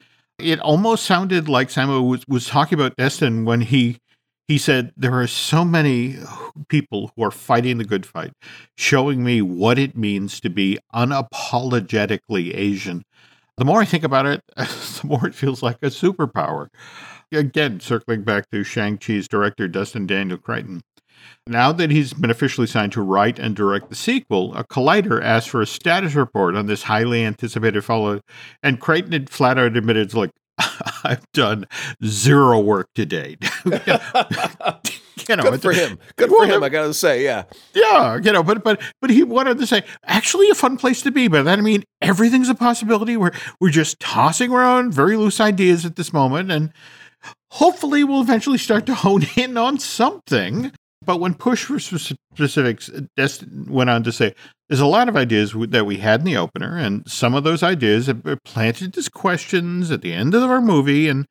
it 0.43 0.59
almost 0.59 1.05
sounded 1.05 1.47
like 1.49 1.69
Simu 1.69 2.07
was, 2.07 2.27
was 2.27 2.47
talking 2.47 2.77
about 2.77 2.95
Destin 2.97 3.45
when 3.45 3.61
he 3.61 3.99
he 4.47 4.57
said 4.57 4.91
there 4.97 5.19
are 5.19 5.27
so 5.27 5.63
many 5.63 6.17
people 6.67 7.11
who 7.15 7.23
are 7.23 7.31
fighting 7.31 7.77
the 7.77 7.85
good 7.85 8.05
fight, 8.05 8.33
showing 8.77 9.23
me 9.23 9.41
what 9.41 9.79
it 9.79 9.95
means 9.95 10.39
to 10.41 10.49
be 10.49 10.77
unapologetically 10.93 12.55
Asian. 12.55 13.03
The 13.57 13.65
more 13.65 13.81
I 13.81 13.85
think 13.85 14.03
about 14.03 14.25
it, 14.25 14.41
the 14.57 15.01
more 15.05 15.25
it 15.25 15.35
feels 15.35 15.63
like 15.63 15.77
a 15.81 15.87
superpower. 15.87 16.67
Again, 17.31 17.79
circling 17.79 18.23
back 18.23 18.49
to 18.51 18.63
Shang-Chi's 18.63 19.27
director, 19.27 19.67
Destin 19.67 20.05
Daniel 20.05 20.37
Cretton. 20.37 20.81
Now 21.47 21.71
that 21.73 21.91
he's 21.91 22.13
been 22.13 22.29
officially 22.29 22.67
signed 22.67 22.93
to 22.93 23.01
write 23.01 23.39
and 23.39 23.55
direct 23.55 23.89
the 23.89 23.95
sequel, 23.95 24.55
a 24.55 24.63
Collider 24.63 25.21
asked 25.21 25.49
for 25.49 25.61
a 25.61 25.67
status 25.67 26.15
report 26.15 26.55
on 26.55 26.67
this 26.67 26.83
highly 26.83 27.25
anticipated 27.25 27.83
follow, 27.83 28.21
and 28.61 28.79
Cretton 28.79 29.11
had 29.11 29.29
flat 29.29 29.57
out 29.57 29.75
admitted, 29.75 30.13
like, 30.13 30.31
I've 31.03 31.25
done 31.33 31.65
zero 32.05 32.59
work 32.59 32.87
to 32.95 33.05
date. 33.05 33.43
you 35.29 35.35
know, 35.35 35.43
good 35.43 35.61
for 35.61 35.73
him. 35.73 35.99
Good 36.15 36.29
for 36.29 36.45
him. 36.45 36.63
I 36.63 36.69
gotta 36.69 36.93
say, 36.93 37.23
yeah, 37.23 37.43
yeah. 37.73 38.19
You 38.21 38.31
know, 38.31 38.43
but 38.43 38.63
but 38.63 38.81
but 39.01 39.09
he 39.09 39.23
wanted 39.23 39.57
to 39.59 39.67
say 39.67 39.83
actually 40.05 40.49
a 40.49 40.55
fun 40.55 40.77
place 40.77 41.01
to 41.03 41.11
be. 41.11 41.27
By 41.27 41.41
that 41.41 41.59
I 41.59 41.61
mean, 41.61 41.83
everything's 42.01 42.49
a 42.49 42.55
possibility. 42.55 43.17
We're 43.17 43.31
we're 43.59 43.69
just 43.69 43.99
tossing 43.99 44.51
around 44.51 44.93
very 44.93 45.17
loose 45.17 45.39
ideas 45.39 45.85
at 45.85 45.95
this 45.95 46.13
moment, 46.13 46.51
and 46.51 46.71
hopefully 47.51 48.03
we'll 48.03 48.21
eventually 48.21 48.57
start 48.57 48.85
to 48.87 48.95
hone 48.95 49.25
in 49.35 49.57
on 49.57 49.79
something. 49.79 50.71
But 51.05 51.19
when 51.19 51.33
push 51.33 51.65
for 51.65 51.79
specifics, 51.79 52.89
uh, 52.89 53.01
Destin 53.17 53.65
went 53.69 53.89
on 53.89 54.03
to 54.03 54.11
say, 54.11 54.33
there's 54.69 54.79
a 54.79 54.85
lot 54.85 55.09
of 55.09 55.15
ideas 55.15 55.53
that 55.69 55.85
we 55.85 55.97
had 55.97 56.21
in 56.21 56.25
the 56.25 56.37
opener, 56.37 56.77
and 56.77 57.09
some 57.09 57.35
of 57.35 57.43
those 57.43 57.63
ideas 57.63 58.07
have 58.07 58.25
uh, 58.25 58.37
planted 58.45 58.97
as 58.97 59.09
questions 59.09 59.91
at 59.91 60.01
the 60.01 60.13
end 60.13 60.33
of 60.33 60.43
our 60.43 60.61
movie, 60.61 61.07
and 61.07 61.27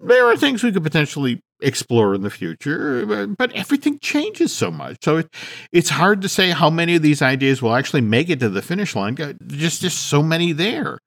there 0.00 0.26
are 0.26 0.36
things 0.36 0.62
we 0.62 0.72
could 0.72 0.82
potentially 0.84 1.40
explore 1.60 2.14
in 2.14 2.20
the 2.20 2.30
future, 2.30 3.04
uh, 3.10 3.26
but 3.26 3.50
everything 3.52 3.98
changes 4.00 4.52
so 4.52 4.70
much. 4.70 4.98
So 5.02 5.18
it, 5.18 5.34
it's 5.72 5.90
hard 5.90 6.20
to 6.22 6.28
say 6.28 6.50
how 6.50 6.68
many 6.68 6.96
of 6.96 7.02
these 7.02 7.22
ideas 7.22 7.62
will 7.62 7.74
actually 7.74 8.02
make 8.02 8.28
it 8.28 8.40
to 8.40 8.48
the 8.48 8.62
finish 8.62 8.94
line. 8.94 9.16
Just, 9.46 9.80
just 9.80 10.06
so 10.06 10.22
many 10.22 10.52
there. 10.52 10.98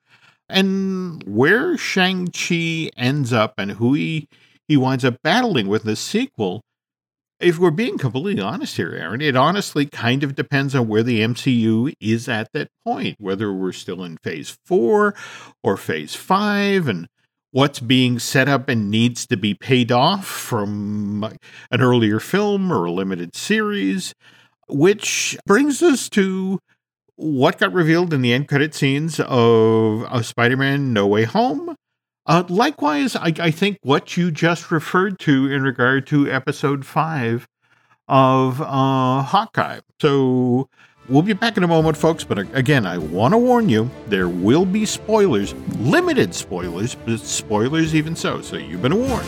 And 0.50 1.24
where 1.28 1.78
Shang-Chi 1.78 2.89
ends 2.98 3.32
up 3.32 3.54
and 3.60 3.74
who 3.74 3.93
he, 3.93 4.28
he 4.67 4.76
winds 4.76 5.06
up 5.06 5.17
battling 5.24 5.67
with 5.67 5.84
in 5.84 5.89
the 5.89 5.95
sequel 5.95 6.62
if 7.39 7.58
we're 7.58 7.71
being 7.71 7.97
completely 7.97 8.41
honest 8.41 8.75
here, 8.75 8.93
Aaron, 8.93 9.21
it 9.21 9.36
honestly 9.36 9.86
kind 9.86 10.23
of 10.23 10.36
depends 10.36 10.75
on 10.75 10.88
where 10.88 11.04
the 11.04 11.21
MCU 11.21 11.93
is 12.02 12.28
at 12.28 12.52
that 12.54 12.69
point, 12.86 13.15
whether 13.19 13.54
we're 13.54 13.71
still 13.71 14.04
in 14.04 14.17
phase 14.17 14.58
four 14.65 15.15
or 15.63 15.78
phase 15.78 16.15
five, 16.15 16.88
and 16.88 17.08
what's 17.52 17.80
being 17.80 18.19
set 18.19 18.47
up 18.47 18.67
and 18.67 18.91
needs 18.91 19.25
to 19.28 19.38
be 19.38 19.54
paid 19.54 19.91
off 19.91 20.25
from 20.25 21.23
an 21.71 21.82
earlier 21.82 22.19
film 22.19 22.71
or 22.71 22.86
a 22.86 22.91
limited 22.91 23.36
series, 23.36 24.13
which 24.67 25.38
brings 25.45 25.82
us 25.82 26.10
to 26.10 26.60
what 27.15 27.58
got 27.58 27.73
revealed 27.73 28.13
in 28.13 28.21
the 28.21 28.34
end 28.34 28.47
credit 28.47 28.73
scenes 28.75 29.19
of, 29.19 30.04
of 30.04 30.25
Spider 30.25 30.58
Man 30.58 30.93
No 30.93 31.08
Way 31.08 31.23
Home 31.23 31.75
uh, 32.30 32.44
likewise, 32.48 33.15
I, 33.15 33.34
I, 33.39 33.50
think 33.50 33.80
what 33.82 34.15
you 34.15 34.30
just 34.30 34.70
referred 34.70 35.18
to 35.22 35.52
in 35.52 35.63
regard 35.63 36.06
to 36.08 36.32
episode 36.32 36.86
five 36.86 37.48
of 38.08 38.62
uh, 38.62 39.24
Hawkeye. 39.24 39.80
So 40.00 40.70
we'll 41.08 41.24
be 41.24 41.34
back 41.34 41.58
in 41.58 41.63
a 41.63 41.68
moment, 41.68 41.98
folks. 41.98 42.24
But 42.24 42.38
again, 42.56 42.86
I 42.86 43.00
want 43.00 43.34
to 43.34 43.38
warn 43.39 43.68
you 43.68 43.89
there 44.10 44.30
will 44.30 44.65
be 44.65 44.86
spoilers, 44.86 45.56
limited 45.80 46.36
spoilers, 46.36 46.94
but 46.94 47.20
spoilers 47.20 47.96
even 47.96 48.15
so. 48.15 48.44
So 48.44 48.58
you've 48.58 48.84
been 48.84 48.96
warned. 48.96 49.28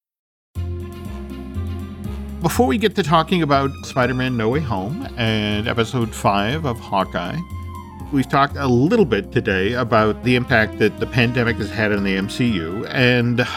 Before 2.41 2.65
we 2.65 2.79
get 2.79 2.95
to 2.95 3.03
talking 3.03 3.43
about 3.43 3.69
Spider 3.85 4.15
Man 4.15 4.35
No 4.35 4.49
Way 4.49 4.61
Home 4.61 5.07
and 5.15 5.67
episode 5.67 6.13
5 6.13 6.65
of 6.65 6.79
Hawkeye, 6.79 7.37
we've 8.11 8.27
talked 8.27 8.55
a 8.55 8.65
little 8.65 9.05
bit 9.05 9.31
today 9.31 9.73
about 9.73 10.23
the 10.23 10.35
impact 10.35 10.79
that 10.79 10.99
the 10.99 11.05
pandemic 11.05 11.57
has 11.57 11.69
had 11.69 11.91
on 11.91 12.03
the 12.03 12.15
MCU. 12.15 12.89
And 12.89 13.47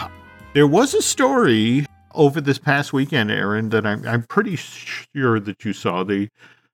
there 0.53 0.67
was 0.67 0.93
a 0.93 1.01
story 1.01 1.87
over 2.13 2.39
this 2.39 2.59
past 2.59 2.93
weekend, 2.93 3.31
Aaron, 3.31 3.69
that 3.69 3.87
I'm, 3.87 4.07
I'm 4.07 4.21
pretty 4.21 4.55
sure 4.55 5.39
that 5.39 5.65
you 5.65 5.73
saw 5.73 6.03
the 6.03 6.29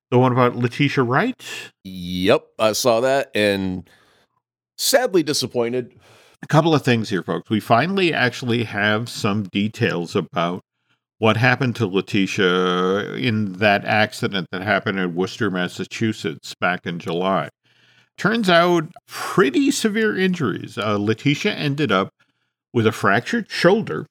the 0.10 0.20
one 0.20 0.34
about 0.34 0.58
Letitia 0.58 1.06
Wright. 1.06 1.42
Yep, 1.86 2.46
I 2.60 2.74
saw 2.74 3.00
that 3.00 3.32
and 3.34 3.90
sadly 4.78 5.24
disappointed. 5.24 5.98
A 6.44 6.48
couple 6.48 6.76
of 6.76 6.84
things 6.84 7.10
here, 7.10 7.24
folks. 7.24 7.50
We 7.50 7.62
finally 7.62 8.14
actually 8.14 8.66
have 8.66 9.08
some 9.08 9.44
details 9.44 10.14
about 10.14 10.66
what 11.22 11.38
happened 11.38 11.76
to 11.76 11.86
Letitia 11.86 13.14
in 13.14 13.54
that 13.54 13.86
accident 13.86 14.48
that 14.52 14.64
happened 14.64 14.98
in 14.98 15.14
Worcester, 15.14 15.52
Massachusetts 15.52 16.56
back 16.56 16.88
in 16.88 16.98
July. 16.98 17.50
Turns 18.18 18.50
out, 18.50 18.86
pretty 19.08 19.70
severe 19.70 20.18
injuries. 20.18 20.80
Uh, 20.80 20.98
Letitia 20.98 21.54
ended 21.54 21.92
up 21.92 22.10
with 22.74 22.88
a 22.88 22.92
fractured 22.92 23.52
shoulder 23.52 24.08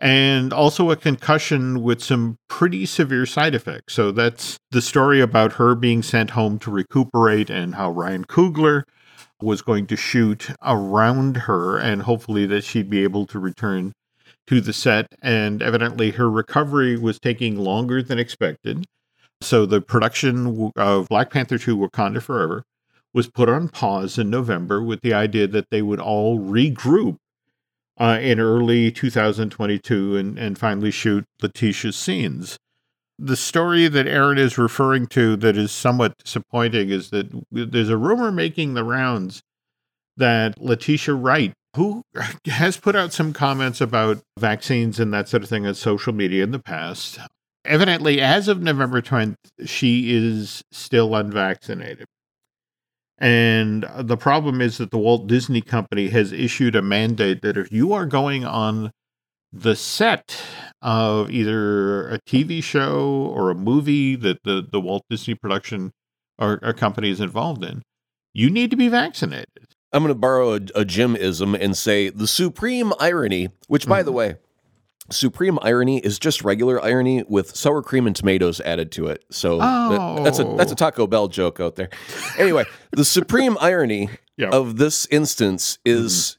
and 0.00 0.52
also 0.52 0.90
a 0.90 0.96
concussion 0.96 1.84
with 1.84 2.02
some 2.02 2.36
pretty 2.48 2.84
severe 2.84 3.26
side 3.26 3.54
effects. 3.54 3.94
So 3.94 4.10
that's 4.10 4.58
the 4.72 4.82
story 4.82 5.20
about 5.20 5.52
her 5.52 5.76
being 5.76 6.02
sent 6.02 6.30
home 6.30 6.58
to 6.58 6.70
recuperate 6.72 7.48
and 7.48 7.76
how 7.76 7.92
Ryan 7.92 8.24
Coogler 8.24 8.82
was 9.40 9.62
going 9.62 9.86
to 9.86 9.94
shoot 9.94 10.50
around 10.64 11.36
her 11.36 11.78
and 11.78 12.02
hopefully 12.02 12.44
that 12.46 12.64
she'd 12.64 12.90
be 12.90 13.04
able 13.04 13.24
to 13.26 13.38
return 13.38 13.92
to 14.46 14.60
the 14.60 14.72
set, 14.72 15.06
and 15.22 15.62
evidently 15.62 16.12
her 16.12 16.30
recovery 16.30 16.98
was 16.98 17.18
taking 17.18 17.56
longer 17.56 18.02
than 18.02 18.18
expected. 18.18 18.84
So 19.40 19.66
the 19.66 19.80
production 19.80 20.72
of 20.76 21.08
Black 21.08 21.30
Panther 21.30 21.58
2 21.58 21.76
Wakanda 21.76 22.22
Forever 22.22 22.64
was 23.12 23.28
put 23.28 23.48
on 23.48 23.68
pause 23.68 24.18
in 24.18 24.28
November 24.28 24.82
with 24.82 25.00
the 25.02 25.14
idea 25.14 25.46
that 25.46 25.70
they 25.70 25.82
would 25.82 26.00
all 26.00 26.38
regroup 26.38 27.16
uh, 27.98 28.18
in 28.20 28.40
early 28.40 28.90
2022 28.90 30.16
and, 30.16 30.38
and 30.38 30.58
finally 30.58 30.90
shoot 30.90 31.24
Letitia's 31.40 31.96
scenes. 31.96 32.58
The 33.18 33.36
story 33.36 33.86
that 33.86 34.08
Aaron 34.08 34.38
is 34.38 34.58
referring 34.58 35.06
to 35.08 35.36
that 35.36 35.56
is 35.56 35.70
somewhat 35.70 36.18
disappointing 36.18 36.90
is 36.90 37.10
that 37.10 37.30
there's 37.52 37.88
a 37.88 37.96
rumor 37.96 38.32
making 38.32 38.74
the 38.74 38.82
rounds 38.82 39.42
that 40.16 40.60
Letitia 40.60 41.14
Wright 41.14 41.52
who 41.76 42.02
has 42.46 42.76
put 42.76 42.96
out 42.96 43.12
some 43.12 43.32
comments 43.32 43.80
about 43.80 44.22
vaccines 44.38 45.00
and 45.00 45.12
that 45.12 45.28
sort 45.28 45.42
of 45.42 45.48
thing 45.48 45.66
on 45.66 45.74
social 45.74 46.12
media 46.12 46.42
in 46.42 46.50
the 46.50 46.58
past. 46.58 47.18
Evidently, 47.64 48.20
as 48.20 48.48
of 48.48 48.60
November 48.60 49.00
20th, 49.00 49.36
she 49.64 50.14
is 50.14 50.62
still 50.70 51.14
unvaccinated. 51.14 52.06
And 53.18 53.88
the 53.96 54.16
problem 54.16 54.60
is 54.60 54.78
that 54.78 54.90
the 54.90 54.98
Walt 54.98 55.26
Disney 55.26 55.60
Company 55.60 56.08
has 56.08 56.32
issued 56.32 56.74
a 56.74 56.82
mandate 56.82 57.42
that 57.42 57.56
if 57.56 57.72
you 57.72 57.92
are 57.92 58.06
going 58.06 58.44
on 58.44 58.90
the 59.52 59.76
set 59.76 60.42
of 60.82 61.30
either 61.30 62.08
a 62.08 62.18
TV 62.28 62.62
show 62.62 63.32
or 63.34 63.50
a 63.50 63.54
movie 63.54 64.16
that 64.16 64.42
the, 64.42 64.66
the 64.70 64.80
Walt 64.80 65.04
Disney 65.08 65.34
production 65.34 65.92
or, 66.38 66.58
or 66.62 66.72
company 66.72 67.08
is 67.08 67.20
involved 67.20 67.64
in, 67.64 67.82
you 68.32 68.50
need 68.50 68.70
to 68.70 68.76
be 68.76 68.88
vaccinated. 68.88 69.73
I'm 69.94 70.02
going 70.02 70.08
to 70.08 70.18
borrow 70.18 70.54
a, 70.54 70.60
a 70.74 70.84
Jim-ism 70.84 71.54
and 71.54 71.76
say 71.76 72.10
the 72.10 72.26
supreme 72.26 72.92
irony, 72.98 73.50
which, 73.68 73.86
by 73.86 74.02
mm. 74.02 74.04
the 74.04 74.10
mm-hmm. 74.10 74.18
way, 74.18 74.36
supreme 75.10 75.58
irony 75.62 75.98
is 75.98 76.18
just 76.18 76.42
regular 76.42 76.82
irony 76.82 77.22
with 77.28 77.54
sour 77.54 77.82
cream 77.82 78.06
and 78.06 78.16
tomatoes 78.16 78.60
added 78.60 78.90
to 78.92 79.06
it. 79.06 79.24
So 79.30 79.58
oh. 79.60 80.16
that, 80.16 80.24
that's 80.24 80.38
a 80.38 80.44
that's 80.56 80.72
a 80.72 80.74
Taco 80.74 81.06
Bell 81.06 81.28
joke 81.28 81.60
out 81.60 81.76
there. 81.76 81.90
Anyway, 82.38 82.64
the 82.90 83.04
supreme 83.04 83.56
irony 83.60 84.08
yep. 84.36 84.52
of 84.52 84.78
this 84.78 85.06
instance 85.10 85.78
is 85.84 86.38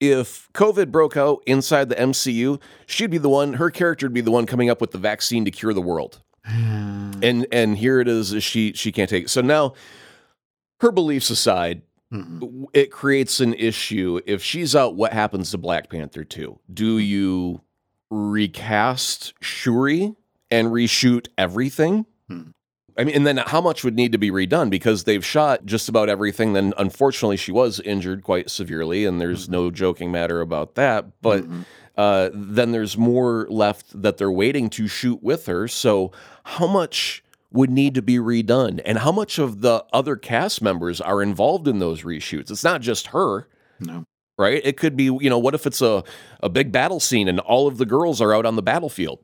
mm. 0.00 0.12
if 0.12 0.48
COVID 0.52 0.90
broke 0.90 1.16
out 1.16 1.42
inside 1.46 1.88
the 1.88 1.96
MCU, 1.96 2.60
she'd 2.86 3.10
be 3.10 3.18
the 3.18 3.28
one, 3.28 3.54
her 3.54 3.70
character 3.70 4.06
would 4.06 4.14
be 4.14 4.20
the 4.20 4.30
one 4.30 4.46
coming 4.46 4.70
up 4.70 4.80
with 4.80 4.92
the 4.92 4.98
vaccine 4.98 5.44
to 5.44 5.50
cure 5.50 5.74
the 5.74 5.82
world. 5.82 6.20
and 6.44 7.46
and 7.50 7.78
here 7.78 8.00
it 8.00 8.08
is, 8.08 8.42
she 8.42 8.72
she 8.74 8.92
can't 8.92 9.10
take 9.10 9.24
it. 9.24 9.30
So 9.30 9.40
now 9.40 9.74
her 10.80 10.92
beliefs 10.92 11.30
aside, 11.30 11.82
Mhm. 12.12 12.66
it 12.74 12.90
creates 12.90 13.40
an 13.40 13.54
issue. 13.54 14.20
If 14.26 14.42
she's 14.42 14.76
out, 14.76 14.94
what 14.94 15.12
happens 15.12 15.50
to 15.52 15.58
Black 15.58 15.88
Panther 15.90 16.24
2? 16.24 16.58
Do 16.72 16.98
you 16.98 17.62
recast 18.10 19.32
Shuri 19.40 20.14
and 20.50 20.68
reshoot 20.68 21.28
everything? 21.38 22.06
Hmm. 22.28 22.42
I 22.98 23.04
mean, 23.04 23.14
and 23.16 23.26
then 23.26 23.38
how 23.38 23.62
much 23.62 23.84
would 23.84 23.94
need 23.96 24.12
to 24.12 24.18
be 24.18 24.30
redone 24.30 24.68
because 24.68 25.04
they've 25.04 25.24
shot 25.24 25.64
just 25.64 25.88
about 25.88 26.10
everything. 26.10 26.52
Then, 26.52 26.74
unfortunately, 26.76 27.38
she 27.38 27.50
was 27.50 27.80
injured 27.80 28.22
quite 28.22 28.50
severely, 28.50 29.06
and 29.06 29.18
there's 29.18 29.48
no 29.48 29.70
joking 29.70 30.12
matter 30.12 30.42
about 30.42 30.74
that. 30.74 31.06
But 31.22 31.44
Mhm. 31.48 31.64
uh, 31.96 32.28
then 32.34 32.72
there's 32.72 32.98
more 32.98 33.46
left 33.48 34.02
that 34.02 34.18
they're 34.18 34.30
waiting 34.30 34.68
to 34.70 34.86
shoot 34.88 35.22
with 35.22 35.46
her. 35.46 35.66
So, 35.68 36.12
how 36.44 36.66
much 36.66 37.24
would 37.52 37.70
need 37.70 37.94
to 37.94 38.02
be 38.02 38.16
redone, 38.16 38.80
and 38.84 38.98
how 38.98 39.12
much 39.12 39.38
of 39.38 39.60
the 39.60 39.84
other 39.92 40.16
cast 40.16 40.62
members 40.62 41.00
are 41.00 41.22
involved 41.22 41.68
in 41.68 41.78
those 41.78 42.02
reshoots? 42.02 42.50
It's 42.50 42.64
not 42.64 42.80
just 42.80 43.08
her 43.08 43.48
no. 43.86 44.04
right? 44.38 44.60
It 44.64 44.76
could 44.76 44.96
be, 44.96 45.04
you 45.04 45.30
know, 45.30 45.38
what 45.38 45.54
if 45.54 45.66
it's 45.66 45.82
a, 45.82 46.04
a 46.42 46.48
big 46.48 46.72
battle 46.72 47.00
scene 47.00 47.28
and 47.28 47.40
all 47.40 47.66
of 47.66 47.78
the 47.78 47.86
girls 47.86 48.20
are 48.20 48.34
out 48.34 48.46
on 48.46 48.56
the 48.56 48.62
battlefield? 48.62 49.20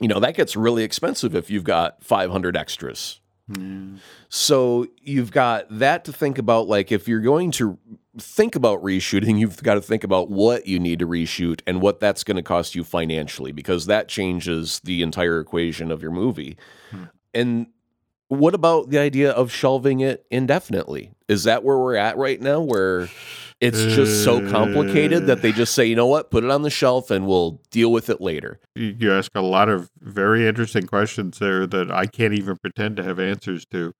You 0.00 0.08
know, 0.08 0.20
that 0.20 0.34
gets 0.34 0.56
really 0.56 0.84
expensive 0.84 1.34
if 1.34 1.50
you've 1.50 1.64
got 1.64 2.02
500 2.02 2.56
extras. 2.56 3.20
Yeah. 3.48 3.98
So 4.28 4.88
you've 5.00 5.30
got 5.30 5.66
that 5.78 6.04
to 6.04 6.12
think 6.12 6.38
about. 6.38 6.68
Like, 6.68 6.90
if 6.92 7.08
you're 7.08 7.20
going 7.20 7.50
to 7.52 7.78
think 8.18 8.56
about 8.56 8.82
reshooting, 8.82 9.38
you've 9.38 9.62
got 9.62 9.74
to 9.74 9.80
think 9.80 10.04
about 10.04 10.30
what 10.30 10.66
you 10.66 10.78
need 10.78 10.98
to 10.98 11.06
reshoot 11.06 11.60
and 11.66 11.80
what 11.80 12.00
that's 12.00 12.24
going 12.24 12.36
to 12.36 12.42
cost 12.42 12.74
you 12.74 12.84
financially, 12.84 13.52
because 13.52 13.86
that 13.86 14.08
changes 14.08 14.80
the 14.84 15.02
entire 15.02 15.40
equation 15.40 15.90
of 15.90 16.02
your 16.02 16.10
movie. 16.10 16.56
And 17.36 17.66
what 18.28 18.54
about 18.54 18.90
the 18.90 18.98
idea 18.98 19.30
of 19.30 19.52
shelving 19.52 20.00
it 20.00 20.26
indefinitely? 20.30 21.12
Is 21.28 21.44
that 21.44 21.62
where 21.62 21.78
we're 21.78 21.96
at 21.96 22.16
right 22.16 22.40
now, 22.40 22.60
where 22.60 23.08
it's 23.60 23.82
just 23.82 24.24
so 24.24 24.50
complicated 24.50 25.26
that 25.26 25.42
they 25.42 25.52
just 25.52 25.74
say, 25.74 25.86
you 25.86 25.96
know 25.96 26.06
what, 26.06 26.30
put 26.30 26.44
it 26.44 26.50
on 26.50 26.62
the 26.62 26.70
shelf 26.70 27.10
and 27.10 27.26
we'll 27.26 27.62
deal 27.70 27.92
with 27.92 28.10
it 28.10 28.20
later? 28.20 28.58
You 28.74 29.12
ask 29.12 29.30
a 29.34 29.40
lot 29.40 29.68
of 29.68 29.90
very 30.00 30.46
interesting 30.46 30.86
questions 30.86 31.38
there 31.38 31.66
that 31.66 31.90
I 31.90 32.06
can't 32.06 32.34
even 32.34 32.56
pretend 32.56 32.96
to 32.96 33.02
have 33.02 33.18
answers 33.18 33.64
to. 33.66 33.92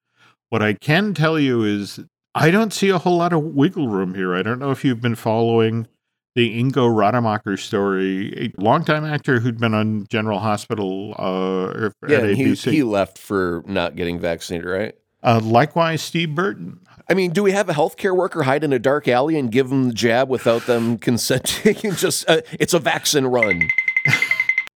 What 0.51 0.63
I 0.63 0.75
can 0.75 1.15
tell 1.15 1.39
you 1.39 1.63
is 1.65 2.01
I 2.35 2.51
don't 2.51 2.73
see 2.73 2.91
a 2.91 2.99
whole 2.99 3.17
lot 3.17 3.33
of 3.33 3.43
wiggle 3.43 3.89
room 3.89 4.15
here. 4.15 4.35
I 4.35 4.43
don't 4.43 4.59
know 4.59 4.71
if 4.71 4.85
you've 4.85 5.01
been 5.01 5.15
following 5.15 5.89
the 6.37 6.63
Ingo 6.63 6.95
Rademacher 6.95 7.57
story, 7.57 8.33
a 8.57 8.61
longtime 8.63 9.05
actor 9.05 9.41
who'd 9.41 9.59
been 9.59 9.75
on 9.75 10.07
General 10.09 10.39
Hospital 10.39 11.15
uh, 11.19 11.91
Yeah, 12.07 12.19
at 12.19 12.25
and 12.25 12.37
he, 12.37 12.55
he 12.55 12.83
left 12.85 13.19
for 13.19 13.65
not 13.67 13.97
getting 13.97 14.21
vaccinated, 14.21 14.69
right? 14.69 14.95
uh, 15.23 15.41
likewise, 15.43 16.03
Steve 16.03 16.35
Burton. 16.35 16.79
I 17.09 17.15
mean, 17.15 17.31
do 17.33 17.43
we 17.43 17.53
have 17.53 17.69
a 17.69 17.73
healthcare 17.73 18.15
worker 18.15 18.43
hide 18.43 18.63
in 18.65 18.73
a 18.73 18.79
dark 18.79 19.09
alley 19.09 19.39
and 19.39 19.51
give 19.51 19.71
them 19.71 19.89
the 19.89 19.95
jab 19.95 20.29
without 20.29 20.67
them 20.67 20.99
consenting? 21.09 21.75
Just 21.95 22.29
uh, 22.29 22.43
it's 22.61 22.75
a 22.75 22.79
vaccine 22.79 23.25
run. 23.27 23.69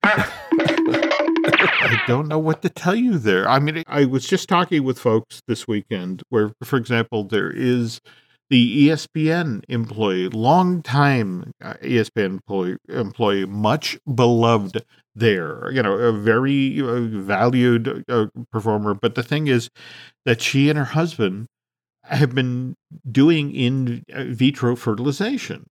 I 0.02 2.00
don't 2.06 2.28
know 2.28 2.38
what 2.38 2.62
to 2.62 2.70
tell 2.70 2.94
you 2.94 3.18
there. 3.18 3.48
I 3.48 3.58
mean, 3.58 3.82
I 3.86 4.04
was 4.06 4.26
just 4.26 4.48
talking 4.48 4.82
with 4.84 4.98
folks 4.98 5.42
this 5.46 5.68
weekend 5.68 6.22
where, 6.30 6.52
for 6.62 6.76
example, 6.76 7.24
there 7.24 7.50
is 7.50 8.00
the 8.50 8.88
ESPN 8.88 9.62
employee, 9.68 10.28
longtime 10.28 11.52
uh, 11.62 11.74
ESPN 11.74 12.26
employee, 12.26 12.76
employee, 12.88 13.46
much 13.46 13.96
beloved 14.12 14.84
there, 15.14 15.70
you 15.70 15.82
know, 15.82 15.92
a 15.92 16.12
very 16.12 16.80
uh, 16.80 17.00
valued 17.00 18.04
uh, 18.08 18.26
performer. 18.50 18.94
But 18.94 19.14
the 19.14 19.22
thing 19.22 19.46
is 19.46 19.70
that 20.24 20.42
she 20.42 20.68
and 20.68 20.78
her 20.78 20.86
husband 20.86 21.46
have 22.04 22.34
been 22.34 22.74
doing 23.10 23.54
in 23.54 24.02
vitro 24.08 24.76
fertilization. 24.76 25.66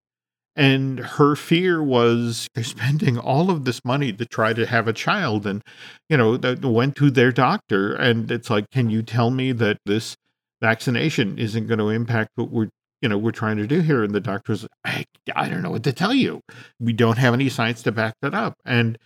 And 0.55 0.99
her 0.99 1.35
fear 1.35 1.81
was 1.81 2.47
spending 2.61 3.17
all 3.17 3.49
of 3.49 3.65
this 3.65 3.85
money 3.85 4.11
to 4.13 4.25
try 4.25 4.53
to 4.53 4.65
have 4.65 4.87
a 4.87 4.93
child. 4.93 5.45
And, 5.45 5.63
you 6.09 6.17
know, 6.17 6.37
that 6.37 6.65
went 6.65 6.95
to 6.97 7.09
their 7.09 7.31
doctor. 7.31 7.93
And 7.93 8.29
it's 8.29 8.49
like, 8.49 8.69
can 8.69 8.89
you 8.89 9.01
tell 9.01 9.31
me 9.31 9.51
that 9.53 9.77
this 9.85 10.17
vaccination 10.61 11.37
isn't 11.37 11.67
going 11.67 11.79
to 11.79 11.89
impact 11.89 12.31
what 12.35 12.49
we're, 12.49 12.69
you 13.01 13.09
know, 13.09 13.17
we're 13.17 13.31
trying 13.31 13.57
to 13.57 13.67
do 13.67 13.81
here? 13.81 14.03
And 14.03 14.13
the 14.13 14.19
doctor's, 14.19 14.67
I, 14.85 15.05
I 15.35 15.49
don't 15.49 15.61
know 15.61 15.71
what 15.71 15.83
to 15.83 15.93
tell 15.93 16.13
you. 16.13 16.41
We 16.79 16.93
don't 16.93 17.17
have 17.17 17.33
any 17.33 17.49
science 17.49 17.83
to 17.83 17.91
back 17.91 18.15
that 18.21 18.33
up. 18.33 18.55
And, 18.65 18.97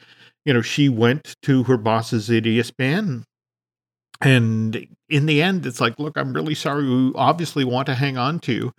you 0.45 0.53
know, 0.53 0.61
she 0.61 0.89
went 0.89 1.35
to 1.43 1.63
her 1.63 1.77
bosses 1.77 2.29
at 2.29 2.43
ESPN 2.43 3.23
and 4.21 4.87
in 5.09 5.25
the 5.25 5.41
end, 5.41 5.65
it's 5.65 5.81
like, 5.81 5.99
look, 5.99 6.17
I'm 6.17 6.33
really 6.33 6.55
sorry. 6.55 6.87
We 6.87 7.11
obviously 7.15 7.65
want 7.65 7.87
to 7.87 7.95
hang 7.95 8.17
on 8.17 8.39
to 8.41 8.71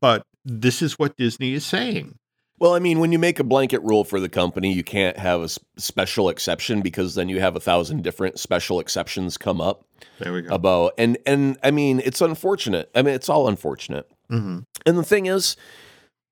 but 0.00 0.22
this 0.44 0.82
is 0.82 0.98
what 0.98 1.16
Disney 1.16 1.52
is 1.52 1.64
saying. 1.64 2.16
Well, 2.60 2.74
I 2.74 2.78
mean, 2.80 2.98
when 2.98 3.12
you 3.12 3.18
make 3.18 3.38
a 3.38 3.44
blanket 3.44 3.80
rule 3.82 4.04
for 4.04 4.18
the 4.20 4.28
company, 4.28 4.72
you 4.72 4.82
can't 4.82 5.16
have 5.16 5.40
a 5.42 5.48
special 5.80 6.28
exception 6.28 6.80
because 6.82 7.14
then 7.14 7.28
you 7.28 7.40
have 7.40 7.54
a 7.56 7.60
thousand 7.60 8.02
different 8.02 8.38
special 8.38 8.80
exceptions 8.80 9.36
come 9.38 9.60
up 9.60 9.84
There 10.18 10.32
we 10.32 10.42
go. 10.42 10.54
about 10.54 10.94
and 10.98 11.18
and 11.26 11.56
I 11.62 11.70
mean, 11.70 12.00
it's 12.04 12.20
unfortunate. 12.20 12.90
I 12.94 13.02
mean, 13.02 13.14
it's 13.14 13.28
all 13.28 13.48
unfortunate. 13.48 14.10
hmm 14.28 14.58
And 14.86 14.98
the 14.98 15.04
thing 15.04 15.26
is, 15.26 15.56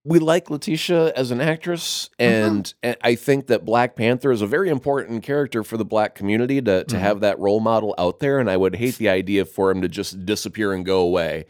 we 0.05 0.21
like 0.21 0.51
Letitia 0.51 1.13
as 1.17 1.33
an 1.33 1.41
actress, 1.41 2.11
and, 2.21 2.73
and 2.81 2.97
I 3.03 3.17
think 3.17 3.49
that 3.49 3.65
Black 3.65 3.97
Panther 3.97 4.31
is 4.31 4.41
a 4.41 4.47
very 4.47 4.69
important 4.69 5.25
character 5.25 5.65
for 5.65 5.77
the 5.77 5.85
black 5.85 6.15
community 6.15 6.63
to, 6.63 6.85
to 6.85 6.97
Mhm. 6.97 7.01
have 7.01 7.21
that 7.21 7.41
role 7.41 7.59
model 7.59 7.93
out 7.99 8.21
there. 8.21 8.39
And 8.39 8.49
I 8.49 8.57
would 8.57 8.77
hate 8.77 8.99
the 8.99 9.09
idea 9.09 9.45
for 9.45 9.69
him 9.71 9.83
to 9.83 9.89
just 9.89 10.25
disappear 10.25 10.73
and 10.73 10.87
go 10.87 11.01
away. 11.01 11.47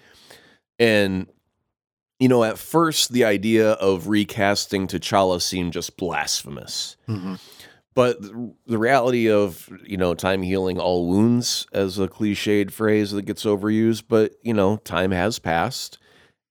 And, 0.78 1.26
you 2.18 2.28
know, 2.28 2.44
at 2.44 2.58
first, 2.58 3.12
the 3.12 3.24
idea 3.24 3.72
of 3.72 4.08
recasting 4.08 4.86
T'Challa 4.86 5.40
seemed 5.40 5.72
just 5.72 5.96
blasphemous. 5.96 6.96
hmm 7.06 7.34
But 7.94 8.20
the 8.66 8.78
reality 8.78 9.30
of, 9.30 9.70
you 9.84 9.96
know, 9.96 10.14
time 10.14 10.42
healing 10.42 10.78
all 10.78 11.08
wounds 11.08 11.66
as 11.72 11.98
a 11.98 12.08
cliched 12.08 12.70
phrase 12.70 13.10
that 13.12 13.22
gets 13.22 13.44
overused, 13.44 14.04
but, 14.08 14.34
you 14.42 14.54
know, 14.54 14.76
time 14.78 15.10
has 15.12 15.38
passed 15.38 15.98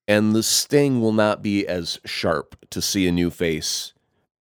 and 0.08 0.36
the 0.36 0.44
sting 0.44 1.02
will 1.02 1.14
not 1.14 1.42
be 1.42 1.68
as 1.68 2.00
sharp 2.06 2.56
to 2.70 2.82
see 2.82 3.08
a 3.08 3.12
new 3.12 3.30
face 3.30 3.94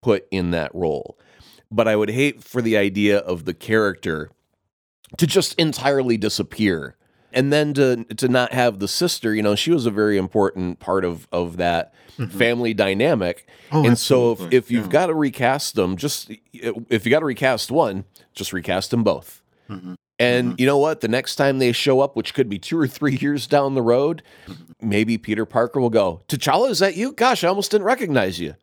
put 0.03 0.27
in 0.31 0.51
that 0.51 0.75
role. 0.75 1.19
But 1.71 1.89
I 1.89 1.97
would 1.97 2.11
hate 2.11 2.43
for 2.43 2.61
the 2.61 2.77
idea 2.77 3.19
of 3.19 3.45
the 3.45 3.55
character 3.55 4.31
to 5.17 5.27
just 5.27 5.55
entirely 5.59 6.17
disappear. 6.17 6.97
And 7.35 7.53
then 7.53 7.75
to 7.75 8.05
to 8.05 8.29
not 8.29 8.53
have 8.53 8.79
the 8.79 8.89
sister, 8.89 9.35
you 9.35 9.43
know, 9.43 9.55
she 9.55 9.71
was 9.73 9.87
a 9.87 9.91
very 9.91 10.17
important 10.17 10.79
part 10.79 11.05
of 11.05 11.27
of 11.33 11.57
that 11.59 11.93
mm-hmm. 12.17 12.37
family 12.39 12.73
dynamic. 12.73 13.47
Oh, 13.73 13.85
and 13.85 13.99
so 13.99 14.33
if, 14.33 14.53
if 14.53 14.71
you've 14.71 14.87
Yeah. 14.87 14.93
got 14.93 15.07
to 15.07 15.15
recast 15.15 15.75
them, 15.75 15.97
just 15.97 16.31
if 16.53 17.05
you 17.05 17.11
got 17.11 17.21
to 17.21 17.27
recast 17.27 17.71
one, 17.71 18.05
just 18.33 18.53
recast 18.53 18.91
them 18.91 19.03
both. 19.03 19.43
Mhm. 19.69 19.97
And 20.19 20.51
mm-hmm. 20.51 20.61
you 20.61 20.67
know 20.67 20.79
what? 20.79 21.01
The 21.01 21.09
next 21.09 21.35
time 21.37 21.59
they 21.59 21.73
show 21.73 22.01
up, 22.01 22.15
which 22.15 22.35
could 22.35 22.49
be 22.49 22.59
two 22.59 22.79
or 22.79 22.87
three 22.87 23.17
years 23.21 23.47
down 23.47 23.75
the 23.75 23.83
road, 23.83 24.23
mm-hmm. 24.47 24.89
maybe 24.89 25.19
Peter 25.19 25.45
Parker 25.45 25.81
will 25.81 25.91
go, 25.91 26.23
T'Challa, 26.29 26.71
is 26.71 26.79
that 26.79 26.97
you? 26.97 27.13
Gosh, 27.13 27.43
I 27.43 27.49
almost 27.49 27.73
didn't 27.73 27.87
recognize 27.87 28.39
you. 28.39 28.55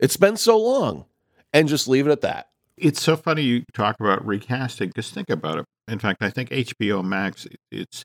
It's 0.00 0.16
been 0.16 0.36
so 0.36 0.58
long. 0.58 1.04
And 1.52 1.68
just 1.68 1.88
leave 1.88 2.06
it 2.06 2.10
at 2.10 2.20
that. 2.22 2.48
It's 2.76 3.00
so 3.02 3.16
funny 3.16 3.42
you 3.42 3.64
talk 3.72 3.96
about 4.00 4.26
recasting 4.26 4.88
because 4.88 5.10
think 5.10 5.30
about 5.30 5.58
it. 5.60 5.64
In 5.88 5.98
fact, 5.98 6.22
I 6.22 6.30
think 6.30 6.50
HBO 6.50 7.02
Max, 7.04 7.46
it- 7.46 7.56
it's 7.70 8.04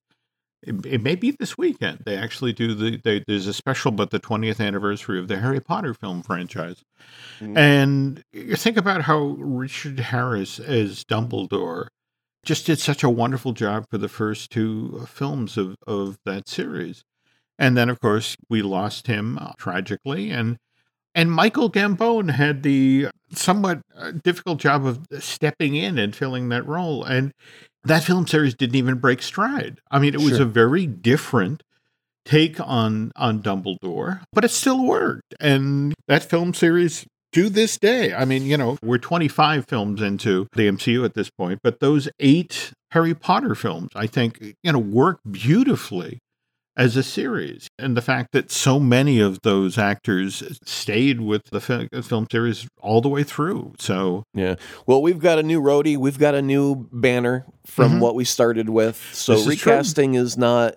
it, 0.65 0.85
it 0.85 1.01
may 1.03 1.15
be 1.15 1.31
this 1.31 1.57
weekend. 1.57 2.03
They 2.05 2.15
actually 2.15 2.53
do 2.53 2.73
the 2.73 2.95
they, 3.03 3.21
there's 3.27 3.47
a 3.47 3.53
special, 3.53 3.91
but 3.91 4.11
the 4.11 4.19
20th 4.19 4.65
anniversary 4.65 5.19
of 5.19 5.27
the 5.27 5.39
Harry 5.41 5.59
Potter 5.59 5.93
film 5.93 6.23
franchise. 6.23 6.83
Mhm. 7.41 7.57
And 7.57 8.23
you 8.31 8.55
think 8.55 8.77
about 8.77 9.01
how 9.01 9.35
Richard 9.37 9.99
Harris 9.99 10.59
as 10.59 11.03
Dumbledore 11.03 11.87
just 12.45 12.65
did 12.65 12.79
such 12.79 13.03
a 13.03 13.09
wonderful 13.09 13.51
job 13.51 13.85
for 13.89 13.97
the 13.97 14.07
first 14.07 14.51
two 14.51 15.05
films 15.09 15.57
of, 15.57 15.75
of 15.85 16.17
that 16.25 16.47
series. 16.47 17.03
And 17.59 17.75
then, 17.77 17.89
of 17.89 17.99
course, 17.99 18.37
we 18.49 18.61
lost 18.61 19.07
him 19.07 19.37
uh, 19.37 19.51
tragically. 19.57 20.31
And 20.31 20.57
and 21.13 21.29
Michael 21.31 21.69
Gambon 21.69 22.31
had 22.31 22.63
the 22.63 23.07
somewhat 23.33 23.81
uh, 23.95 24.11
difficult 24.11 24.59
job 24.59 24.85
of 24.85 25.05
stepping 25.19 25.75
in 25.75 25.97
and 25.99 26.15
filling 26.15 26.47
that 26.49 26.65
role. 26.65 27.03
And 27.03 27.33
that 27.83 28.03
film 28.03 28.27
series 28.27 28.53
didn't 28.55 28.75
even 28.75 28.95
break 28.95 29.21
stride. 29.21 29.79
I 29.91 29.99
mean, 29.99 30.13
it 30.13 30.21
was 30.21 30.37
Sure. 30.37 30.43
a 30.43 30.45
very 30.45 30.87
different 30.87 31.63
take 32.25 32.59
on 32.59 33.11
on 33.15 33.41
Dumbledore, 33.41 34.21
but 34.31 34.45
it 34.45 34.49
still 34.51 34.85
worked. 34.85 35.33
And 35.39 35.93
that 36.07 36.23
film 36.23 36.53
series 36.53 37.05
to 37.33 37.49
this 37.49 37.77
day, 37.77 38.13
I 38.13 38.25
mean, 38.25 38.43
you 38.45 38.55
know, 38.57 38.77
we're 38.83 38.97
25 38.99 39.65
films 39.67 40.01
into 40.01 40.47
the 40.53 40.67
MCU 40.67 41.03
at 41.03 41.15
this 41.15 41.29
point, 41.29 41.59
but 41.63 41.79
those 41.79 42.07
eight 42.19 42.71
Harry 42.91 43.13
Potter 43.13 43.55
films, 43.55 43.89
I 43.95 44.07
think, 44.07 44.39
you 44.63 44.71
know, 44.71 44.79
work 44.79 45.19
beautifully 45.29 46.19
as 46.75 46.95
a 46.97 47.03
series. 47.03 47.67
And 47.77 47.95
the 47.95 48.01
fact 48.01 48.31
that 48.33 48.51
so 48.51 48.79
many 48.79 49.19
of 49.19 49.39
those 49.43 49.77
actors 49.77 50.41
stayed 50.65 51.21
with 51.21 51.43
the 51.51 51.59
film 51.61 52.27
series 52.31 52.67
all 52.81 52.99
the 53.01 53.09
way 53.09 53.23
through. 53.23 53.73
So, 53.79 54.23
Yeah. 54.33 54.55
Well, 54.87 55.01
we've 55.01 55.19
got 55.19 55.37
a 55.39 55.43
new 55.43 55.61
Rhodey. 55.61 55.97
We've 55.97 56.17
got 56.19 56.33
a 56.35 56.41
new 56.41 56.87
banner 56.91 57.45
from 57.65 57.93
Mhm. 57.93 57.99
what 57.99 58.15
we 58.15 58.23
started 58.25 58.69
with. 58.69 58.99
So 59.13 59.33
is 59.33 59.43
true. 59.43 59.51
recasting 59.51 60.15
is 60.15 60.37
not 60.37 60.75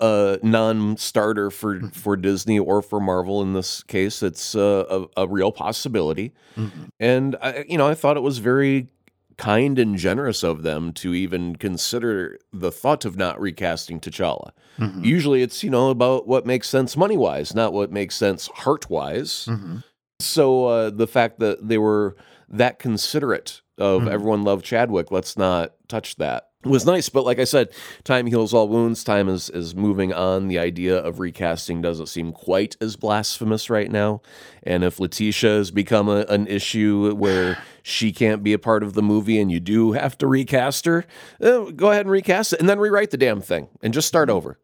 a 0.00 0.38
non-starter 0.42 1.50
for 1.50 1.74
Mm-hmm. 1.76 1.88
for 1.88 2.16
Disney 2.16 2.58
or 2.58 2.82
for 2.82 3.00
Marvel 3.00 3.42
in 3.42 3.52
this 3.54 3.82
case. 3.82 4.22
It's 4.22 4.54
uh, 4.54 4.84
a, 5.16 5.22
a 5.22 5.26
real 5.28 5.50
possibility. 5.50 6.32
mhm. 6.56 6.70
And 7.00 7.36
I, 7.42 7.64
you 7.68 7.78
know, 7.78 7.88
I 7.88 7.94
thought 7.94 8.16
it 8.16 8.22
was 8.22 8.38
very 8.38 8.88
kind 9.38 9.78
and 9.78 9.96
generous 9.96 10.42
of 10.42 10.62
them 10.62 10.92
to 10.92 11.14
even 11.14 11.56
consider 11.56 12.38
the 12.52 12.70
thought 12.72 13.04
of 13.04 13.16
not 13.16 13.40
recasting 13.40 14.00
T'Challa. 14.00 14.50
Mhm. 14.78 15.04
Usually, 15.04 15.42
it's 15.42 15.62
you 15.62 15.70
know 15.70 15.88
about 15.90 16.26
what 16.26 16.44
makes 16.44 16.68
sense 16.68 16.96
money 16.96 17.16
wise, 17.16 17.54
not 17.54 17.72
what 17.72 17.90
makes 17.90 18.16
sense 18.16 18.48
heart 18.48 18.90
wise. 18.90 19.46
Mhm. 19.48 19.84
So 20.20 20.66
uh, 20.66 20.90
the 20.90 21.06
fact 21.06 21.38
that 21.38 21.66
they 21.68 21.78
were 21.78 22.16
that 22.48 22.78
considerate 22.78 23.62
of 23.78 24.02
Mhm. 24.02 24.10
everyone 24.10 24.42
loved 24.42 24.64
Chadwick, 24.64 25.10
let's 25.12 25.36
not 25.38 25.72
touch 25.88 26.16
that. 26.16 26.47
Was 26.64 26.84
nice, 26.84 27.08
but 27.08 27.24
like 27.24 27.38
I 27.38 27.44
said, 27.44 27.68
time 28.02 28.26
heals 28.26 28.52
all 28.52 28.68
wounds. 28.68 29.04
Time 29.04 29.28
is 29.28 29.48
is 29.48 29.76
moving 29.76 30.12
on. 30.12 30.48
The 30.48 30.58
idea 30.58 30.98
of 30.98 31.20
recasting 31.20 31.80
doesn't 31.80 32.08
seem 32.08 32.32
quite 32.32 32.76
as 32.80 32.96
blasphemous 32.96 33.70
right 33.70 33.90
now. 33.90 34.22
And 34.64 34.82
if 34.82 34.98
Letitia 34.98 35.50
has 35.50 35.70
become 35.70 36.08
a, 36.08 36.22
an 36.28 36.48
issue 36.48 37.14
where 37.14 37.62
she 37.84 38.10
can't 38.10 38.42
be 38.42 38.52
a 38.52 38.58
part 38.58 38.82
of 38.82 38.94
the 38.94 39.02
movie 39.02 39.38
and 39.38 39.52
you 39.52 39.60
do 39.60 39.92
have 39.92 40.18
to 40.18 40.26
recast 40.26 40.84
her, 40.86 41.04
eh, 41.40 41.70
go 41.76 41.92
ahead 41.92 42.06
and 42.06 42.10
recast 42.10 42.52
it, 42.52 42.58
and 42.60 42.68
then 42.68 42.80
rewrite 42.80 43.12
the 43.12 43.16
damn 43.16 43.40
thing 43.40 43.68
and 43.80 43.94
just 43.94 44.08
start 44.08 44.28
over 44.28 44.58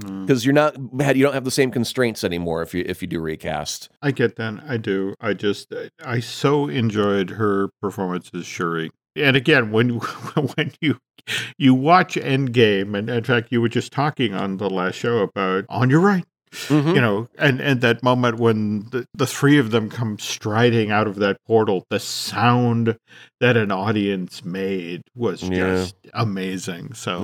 Mm. 0.00 0.26
because 0.26 0.46
you're 0.46 0.54
not 0.54 0.74
you 1.14 1.22
don't 1.22 1.34
have 1.34 1.44
the 1.44 1.50
same 1.50 1.70
constraints 1.70 2.24
anymore 2.24 2.62
if 2.62 2.72
you 2.72 2.82
if 2.86 3.02
you 3.02 3.08
do 3.08 3.20
recast. 3.20 3.90
I 4.00 4.10
get 4.10 4.36
that. 4.36 4.62
I 4.66 4.78
do. 4.78 5.14
I 5.20 5.34
just, 5.34 5.70
I 6.02 6.18
so 6.20 6.66
enjoyed 6.68 7.28
her 7.30 7.68
performance 7.82 8.30
as 8.32 8.46
Shuri. 8.46 8.90
And 9.16 9.36
again, 9.36 9.70
when 9.70 9.90
when 10.56 10.72
you 10.80 10.98
you 11.58 11.74
watch 11.74 12.14
Endgame, 12.16 12.96
and 12.98 13.08
in 13.08 13.24
fact, 13.24 13.48
you 13.50 13.60
were 13.60 13.68
just 13.68 13.92
talking 13.92 14.34
on 14.34 14.56
the 14.56 14.68
last 14.70 14.96
show 14.96 15.18
about 15.18 15.64
on 15.68 15.88
your 15.90 16.00
right, 16.00 16.24
Mhm. 16.68 16.94
you 16.94 17.00
know, 17.00 17.28
and 17.38 17.60
and 17.60 17.80
that 17.82 18.02
moment 18.02 18.38
when 18.38 18.80
the, 18.90 19.06
the 19.14 19.26
three 19.26 19.58
of 19.58 19.70
them 19.70 19.88
come 19.90 20.18
striding 20.18 20.90
out 20.90 21.06
of 21.06 21.16
that 21.16 21.36
portal, 21.46 21.84
the 21.90 22.00
sound 22.00 22.96
that 23.40 23.56
an 23.56 23.70
audience 23.70 24.44
made 24.44 25.02
was 25.14 25.42
Yeah. 25.42 25.56
just 25.76 25.96
amazing. 26.14 26.94
So, 26.94 27.22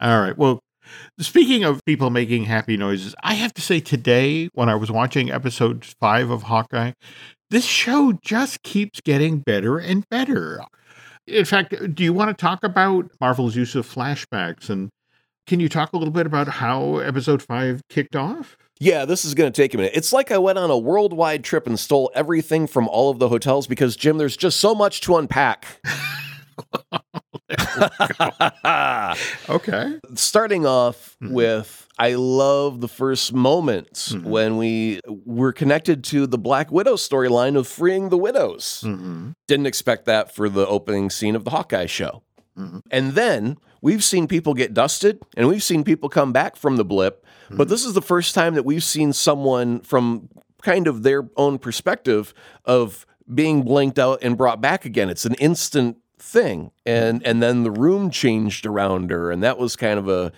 Yeah. 0.00 0.06
all 0.08 0.20
right, 0.20 0.36
well. 0.36 0.60
Speaking 1.20 1.62
of 1.62 1.82
people 1.84 2.10
making 2.10 2.44
happy 2.44 2.76
noises, 2.76 3.14
I 3.22 3.34
have 3.34 3.54
to 3.54 3.62
say 3.62 3.78
today, 3.78 4.48
when 4.52 4.68
I 4.68 4.74
was 4.74 4.90
watching 4.90 5.30
episode 5.30 5.84
five 6.00 6.28
of 6.28 6.42
Hawkeye, 6.42 6.92
this 7.50 7.64
show 7.64 8.12
just 8.20 8.62
keeps 8.64 9.00
getting 9.00 9.38
better 9.38 9.78
and 9.78 10.06
better. 10.10 10.60
In 11.26 11.44
fact, 11.44 11.94
do 11.94 12.02
you 12.02 12.12
want 12.12 12.36
to 12.36 12.40
talk 12.40 12.64
about 12.64 13.10
Marvel's 13.20 13.54
use 13.54 13.74
of 13.74 13.86
flashbacks? 13.86 14.68
And 14.68 14.90
can 15.46 15.60
you 15.60 15.68
talk 15.68 15.92
a 15.92 15.96
little 15.96 16.12
bit 16.12 16.26
about 16.26 16.48
how 16.48 16.98
episode 16.98 17.42
five 17.42 17.80
kicked 17.88 18.16
off? 18.16 18.56
Yeah, 18.80 19.04
this 19.04 19.24
is 19.24 19.34
going 19.34 19.52
to 19.52 19.56
take 19.56 19.74
a 19.74 19.76
minute. 19.76 19.92
It's 19.94 20.12
like 20.12 20.32
I 20.32 20.38
went 20.38 20.58
on 20.58 20.70
a 20.70 20.78
worldwide 20.78 21.44
trip 21.44 21.66
and 21.66 21.78
stole 21.78 22.10
everything 22.14 22.66
from 22.66 22.88
all 22.88 23.10
of 23.10 23.20
the 23.20 23.28
hotels 23.28 23.68
because, 23.68 23.94
Jim, 23.94 24.18
there's 24.18 24.36
just 24.36 24.58
so 24.58 24.74
much 24.74 25.00
to 25.02 25.16
unpack. 25.16 25.80
Okay. 29.48 29.98
Starting 30.14 30.66
off 30.66 31.16
Mhm. 31.22 31.32
with, 31.32 31.86
I 31.98 32.14
love 32.14 32.80
the 32.80 32.88
first 32.88 33.32
moments 33.32 34.12
Mhm. 34.12 34.24
when 34.24 34.56
we 34.56 35.00
were 35.26 35.52
connected 35.52 36.02
to 36.04 36.26
the 36.26 36.38
Black 36.38 36.70
Widow 36.72 36.94
storyline 36.94 37.56
of 37.56 37.66
freeing 37.66 38.08
the 38.08 38.18
widows. 38.18 38.82
Mm-hmm. 38.86 39.30
Didn't 39.48 39.66
expect 39.66 40.04
that 40.06 40.34
for 40.34 40.48
the 40.48 40.66
opening 40.66 41.10
scene 41.10 41.36
of 41.36 41.44
the 41.44 41.50
Hawkeye 41.50 41.86
show. 41.86 42.22
Mhm. 42.58 42.82
And 42.90 43.12
then 43.12 43.56
we've 43.80 44.04
seen 44.04 44.26
people 44.26 44.54
get 44.54 44.74
dusted 44.74 45.20
and 45.36 45.48
we've 45.48 45.62
seen 45.62 45.84
people 45.84 46.08
come 46.08 46.32
back 46.32 46.56
from 46.56 46.76
the 46.76 46.84
blip. 46.84 47.24
But 47.50 47.68
this 47.68 47.84
is 47.84 47.92
the 47.92 48.02
first 48.02 48.34
time 48.34 48.54
that 48.54 48.64
we've 48.64 48.84
seen 48.84 49.12
someone 49.12 49.80
from 49.80 50.28
kind 50.62 50.86
of 50.86 51.02
their 51.02 51.28
own 51.36 51.58
perspective 51.58 52.32
of 52.64 53.04
being 53.32 53.62
blinked 53.62 53.98
out 53.98 54.18
and 54.22 54.36
brought 54.38 54.60
back 54.60 54.84
again. 54.84 55.10
It's 55.10 55.24
an 55.26 55.34
instant 55.34 55.96
thing. 56.22 56.70
And 56.86 57.24
and 57.26 57.42
then 57.42 57.62
the 57.64 57.70
room 57.70 58.10
changed 58.10 58.64
around 58.66 59.10
her 59.10 59.30
and 59.30 59.42
that 59.42 59.58
was 59.58 59.76
kind 59.76 59.98
of 59.98 60.08
a 60.08 60.32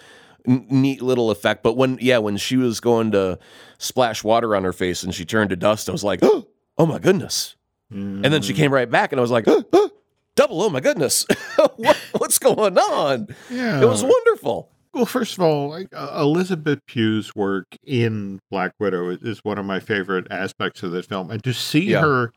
neat 0.47 1.03
little 1.03 1.31
effect. 1.31 1.63
But 1.63 1.77
when 1.77 1.99
yeah, 2.01 2.19
when 2.19 2.37
she 2.37 2.57
was 2.57 2.81
going 2.81 3.13
to 3.13 3.39
splash 3.79 4.25
water 4.25 4.57
on 4.57 4.65
her 4.65 4.73
face 4.73 5.03
and 5.03 5.15
she 5.15 5.25
turned 5.25 5.51
to 5.51 5.57
dust, 5.57 5.89
I 5.89 5.93
was 5.93 6.05
like, 6.05 6.21
"Oh, 6.23 6.47
oh 6.79 6.87
my 6.87 6.99
goodness." 6.99 7.57
And 7.91 8.25
then 8.25 8.43
she 8.43 8.55
came 8.55 8.73
right 8.73 8.91
back, 8.91 9.13
and 9.13 9.21
I 9.21 9.23
was 9.23 9.31
like, 9.31 9.45
"Huh, 9.45 9.63
huh, 9.73 9.89
double, 10.35 10.61
oh 10.63 10.69
my 10.71 10.81
goodness. 10.81 11.25
what, 11.77 11.97
what's 12.19 12.41
going 12.41 12.77
on? 12.77 13.29
Yeah. 13.49 13.81
It 13.81 13.87
was 13.87 14.03
wonderful. 14.03 14.69
Well, 14.93 15.07
first 15.07 15.35
of 15.35 15.41
all, 15.45 15.69
like, 15.71 15.89
uh, 15.93 16.19
Elizabeth 16.21 16.81
Pugh's 16.89 17.37
work 17.37 17.67
in 17.85 18.41
Black 18.51 18.73
Widow 18.81 19.11
is- 19.11 19.23
is 19.23 19.45
one 19.45 19.59
of 19.59 19.65
my 19.65 19.79
favorite 19.81 20.27
aspects 20.31 20.83
of 20.83 20.91
this 20.91 21.07
film, 21.07 21.31
and 21.31 21.43
to 21.45 21.53
see 21.55 21.91
Yeah. 21.91 22.01
her 22.01 22.33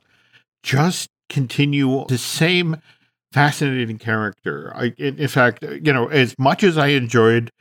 just 0.63 1.09
continue 1.29 2.05
the 2.07 2.17
same 2.17 2.77
fascinating 3.33 3.97
character. 3.97 4.71
I, 4.75 4.93
in, 4.97 5.17
in 5.19 5.27
fact, 5.27 5.63
uh, 5.63 5.71
you 5.71 5.93
know, 5.93 6.07
as 6.07 6.35
much 6.39 6.63
as 6.63 6.77
I 6.77 6.87
enjoyed 6.87 7.51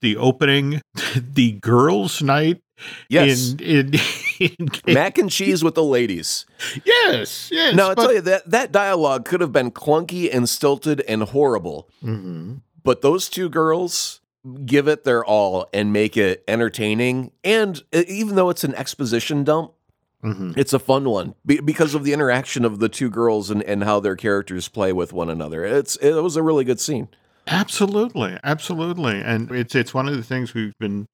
the 0.00 0.16
opening, 0.16 0.80
the 1.16 1.52
girls' 1.52 2.22
night 2.22 2.60
Yes. 3.08 3.54
in 3.60 3.94
in, 4.40 4.68
in 4.88 4.94
Mac 4.94 5.16
and 5.18 5.30
cheese 5.30 5.62
with 5.62 5.74
the 5.76 5.84
ladies. 5.84 6.46
yes, 6.84 7.48
yes. 7.52 7.74
Now, 7.76 7.90
I 7.90 7.94
but- 7.94 8.02
tell 8.02 8.12
you, 8.14 8.20
that, 8.22 8.50
that 8.50 8.72
dialogue 8.72 9.24
could 9.24 9.40
have 9.40 9.52
been 9.52 9.70
clunky 9.70 10.28
and 10.34 10.48
stilted 10.48 11.00
and 11.02 11.22
horrible, 11.22 11.88
Mhm. 12.02 12.62
but 12.82 13.02
those 13.02 13.28
two 13.28 13.48
girls 13.48 14.20
give 14.66 14.88
it 14.88 15.04
their 15.04 15.24
all 15.24 15.68
and 15.72 15.92
make 15.92 16.16
it 16.16 16.42
entertaining. 16.48 17.30
And 17.44 17.80
even 17.92 18.34
though 18.34 18.50
it's 18.50 18.64
an 18.64 18.74
exposition 18.74 19.44
dump, 19.44 19.70
Mhm. 20.24 20.56
It's 20.56 20.72
a 20.72 20.78
fun 20.78 21.08
one 21.08 21.34
be- 21.44 21.60
because 21.60 21.94
of 21.94 22.04
the 22.04 22.12
interaction 22.12 22.64
of 22.64 22.78
the 22.78 22.88
two 22.88 23.10
girls 23.10 23.50
and, 23.50 23.62
and 23.64 23.82
how 23.84 23.98
their 24.00 24.14
characters 24.16 24.68
play 24.68 24.92
with 24.92 25.12
one 25.12 25.28
another. 25.28 25.64
It's 25.64 25.96
it 25.96 26.12
was 26.22 26.36
a 26.36 26.42
really 26.42 26.64
good 26.64 26.78
scene. 26.80 27.08
Absolutely, 27.48 28.38
absolutely, 28.44 29.20
and 29.20 29.50
it's 29.50 29.74
it's 29.74 29.92
one 29.92 30.06
of 30.08 30.16
the 30.16 30.22
things 30.22 30.54
we've 30.54 30.78
been 30.78 31.06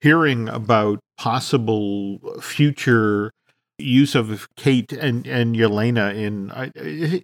hearing 0.00 0.48
about 0.48 1.00
possible 1.18 2.18
future 2.40 3.30
use 3.78 4.14
of 4.14 4.48
Kate 4.56 4.90
and 4.92 5.26
and 5.26 5.54
Yelena 5.54 6.14
in. 6.14 6.50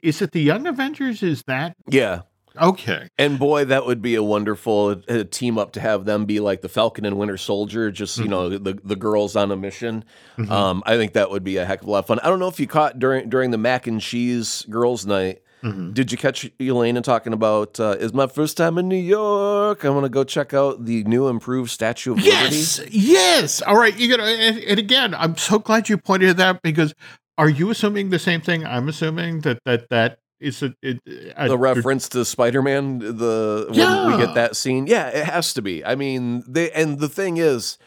Is 0.02 0.20
it 0.20 0.32
the 0.32 0.42
Young 0.42 0.66
Avengers? 0.66 1.22
Is 1.22 1.42
that 1.46 1.74
Yeah, 1.88 2.20
okay? 2.60 3.08
and 3.18 3.38
boy, 3.38 3.64
that 3.66 3.86
would 3.86 4.02
be 4.02 4.14
a 4.14 4.22
wonderful 4.22 5.00
uh, 5.08 5.24
team 5.30 5.58
up 5.58 5.72
to 5.72 5.80
have 5.80 6.04
them 6.04 6.24
be 6.24 6.40
like 6.40 6.60
the 6.60 6.68
Falcon 6.68 7.04
and 7.04 7.16
Winter 7.18 7.36
Soldier, 7.36 7.90
just 7.90 8.18
you 8.18 8.28
know 8.28 8.48
the 8.48 8.78
the 8.82 8.96
girls 8.96 9.36
on 9.36 9.50
a 9.50 9.56
mission. 9.56 10.04
Mhm. 10.38 10.50
Um, 10.50 10.82
I 10.86 10.96
think 10.96 11.12
that 11.14 11.30
would 11.30 11.44
be 11.44 11.56
a 11.56 11.64
heck 11.64 11.82
of 11.82 11.88
a 11.88 11.90
lot 11.90 11.98
of 12.00 12.06
fun. 12.06 12.18
I 12.20 12.28
don't 12.28 12.38
know 12.38 12.48
if 12.48 12.58
you 12.60 12.66
caught 12.66 12.98
during 12.98 13.28
during 13.28 13.50
the 13.50 13.58
mac 13.58 13.86
and 13.86 14.00
cheese 14.00 14.66
girls' 14.70 15.06
night. 15.06 15.42
Mhm. 15.62 15.94
Did 15.94 16.10
you 16.10 16.18
catch 16.18 16.50
Yelena 16.58 17.02
talking 17.04 17.32
about? 17.32 17.78
Uh, 17.78 17.96
is 18.00 18.12
my 18.12 18.26
first 18.26 18.56
time 18.56 18.78
in 18.78 18.88
New 18.88 18.96
York. 18.96 19.84
I'm 19.84 19.94
gonna 19.94 20.08
go 20.08 20.24
check 20.24 20.52
out 20.52 20.84
the 20.86 21.04
new 21.04 21.28
improved 21.28 21.70
Statue 21.70 22.12
of 22.12 22.18
Liberty. 22.18 22.56
Yes, 22.56 22.80
yes. 22.90 23.62
All 23.62 23.76
right, 23.76 23.96
you 23.96 24.08
got 24.08 24.20
and, 24.26 24.58
and 24.58 24.78
again, 24.78 25.14
I'm 25.14 25.36
so 25.36 25.58
glad 25.60 25.88
you 25.88 25.98
pointed 25.98 26.36
that 26.38 26.62
because 26.62 26.94
are 27.38 27.48
you 27.48 27.70
assuming 27.70 28.10
the 28.10 28.18
same 28.18 28.40
thing? 28.40 28.66
I'm 28.66 28.88
assuming 28.88 29.42
that 29.42 29.60
that 29.64 29.88
that 29.90 30.18
is 30.42 30.62
a, 30.62 30.74
it, 30.82 31.00
a 31.36 31.48
the 31.48 31.56
reference 31.58 32.08
to 32.10 32.24
Spider-Man, 32.24 32.98
the 32.98 33.66
when 33.70 34.12
we 34.18 34.24
get 34.24 34.34
that 34.34 34.56
scene. 34.56 34.86
Yeah, 34.86 35.08
it 35.08 35.24
has 35.24 35.54
to 35.54 35.62
be. 35.62 35.84
I 35.84 35.94
mean, 35.94 36.44
they 36.46 36.70
and 36.72 36.98
the 36.98 37.08
thing 37.08 37.36
is, 37.38 37.78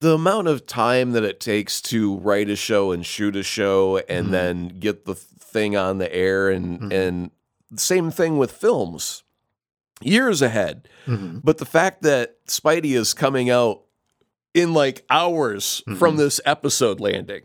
the 0.00 0.14
amount 0.14 0.48
of 0.48 0.66
time 0.66 1.12
that 1.12 1.22
it 1.22 1.38
takes 1.40 1.80
to 1.82 2.16
write 2.18 2.50
a 2.50 2.56
show 2.56 2.90
and 2.92 3.06
shoot 3.06 3.36
a 3.36 3.42
show 3.42 3.98
and 4.08 4.28
Mhm. 4.28 4.30
then 4.32 4.68
get 4.80 5.04
the 5.04 5.14
thing 5.14 5.76
on 5.76 5.98
the 5.98 6.12
air 6.12 6.48
and 6.50 6.80
Mhm. 6.80 6.92
and 6.92 7.30
same 7.76 8.10
thing 8.10 8.36
with 8.38 8.50
films. 8.52 9.22
Years 10.00 10.42
ahead. 10.42 10.88
Mhm. 11.06 11.40
But 11.44 11.58
the 11.58 11.64
fact 11.64 12.02
that 12.02 12.44
Spidey 12.46 12.96
is 12.96 13.14
coming 13.14 13.48
out 13.50 13.82
in 14.54 14.74
like 14.74 15.04
hours 15.08 15.82
from 15.96 16.14
Mhm. 16.14 16.18
this 16.18 16.40
episode 16.44 16.98
landing, 17.00 17.42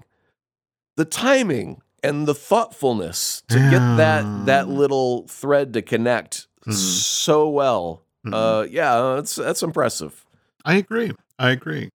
the 0.95 1.05
timing 1.05 1.81
and 2.03 2.27
the 2.27 2.35
thoughtfulness 2.35 3.41
to 3.49 3.55
get 3.69 3.79
that 3.97 4.45
that 4.45 4.67
little 4.69 5.27
thread 5.27 5.73
to 5.73 5.81
connect 5.81 6.47
Mhm. 6.65 6.73
so 6.73 7.47
well, 7.49 8.03
Mhm. 8.25 8.33
uh, 8.33 8.63
yeah, 8.69 9.15
that's 9.15 9.35
that's 9.35 9.63
impressive. 9.63 10.25
I 10.65 10.75
agree. 10.75 11.11
I 11.39 11.51
agree. 11.51 11.89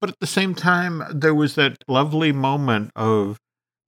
But 0.00 0.10
at 0.10 0.20
the 0.20 0.26
same 0.26 0.54
time, 0.54 1.02
there 1.12 1.34
was 1.34 1.54
that 1.54 1.84
lovely 1.86 2.32
moment 2.32 2.90
of 2.96 3.38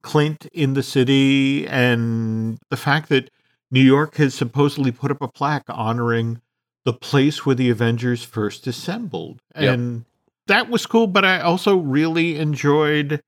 Clint 0.01 0.45
in 0.53 0.75
the 0.75 0.83
city 0.83 1.67
and 1.67 2.57
the 2.69 2.77
fact 2.77 3.09
that 3.09 3.29
New 3.71 3.81
York 3.81 4.15
has 4.15 4.33
supposedly 4.33 4.91
put 4.91 5.11
up 5.11 5.21
a 5.21 5.27
plaque 5.27 5.65
honoring 5.67 6.41
the 6.85 6.93
place 6.93 7.45
where 7.45 7.55
the 7.55 7.69
Avengers 7.69 8.23
first 8.23 8.65
assembled. 8.65 9.39
Yep. 9.59 9.73
And 9.73 10.05
that 10.47 10.69
was 10.69 10.85
cool, 10.85 11.07
but 11.07 11.25
I 11.25 11.41
also 11.41 11.75
really 11.75 12.37
enjoyed 12.37 13.21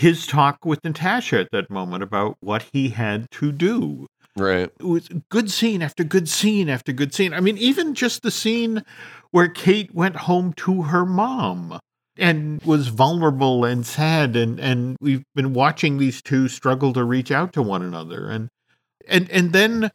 his 0.00 0.26
talk 0.26 0.64
with 0.64 0.82
Natasha 0.82 1.38
at 1.38 1.50
that 1.52 1.68
moment 1.68 2.02
about 2.02 2.38
what 2.40 2.64
he 2.72 2.88
had 2.88 3.30
to 3.32 3.52
do. 3.52 4.06
Right. 4.34 4.70
It 4.80 4.84
was 4.84 5.08
good 5.28 5.50
scene 5.50 5.82
after 5.82 6.04
good 6.04 6.26
scene 6.26 6.70
after 6.70 6.90
good 6.92 7.12
scene. 7.12 7.34
I 7.34 7.40
mean, 7.40 7.58
even 7.58 7.94
just 7.94 8.22
the 8.22 8.30
scene 8.30 8.82
where 9.30 9.48
Kate 9.48 9.94
went 9.94 10.16
home 10.16 10.54
to 10.54 10.82
her 10.84 11.04
mom 11.04 11.78
and 12.16 12.62
was 12.62 12.88
vulnerable 12.88 13.66
and 13.66 13.84
sad 13.84 14.36
and 14.36 14.58
and 14.58 14.96
we've 15.02 15.24
been 15.34 15.52
watching 15.52 15.98
these 15.98 16.22
two 16.22 16.48
struggle 16.48 16.94
to 16.94 17.04
reach 17.04 17.30
out 17.30 17.52
to 17.52 17.62
one 17.62 17.82
another 17.82 18.30
and 18.30 18.48
and 19.06 19.30
and 19.30 19.52
then 19.52 19.90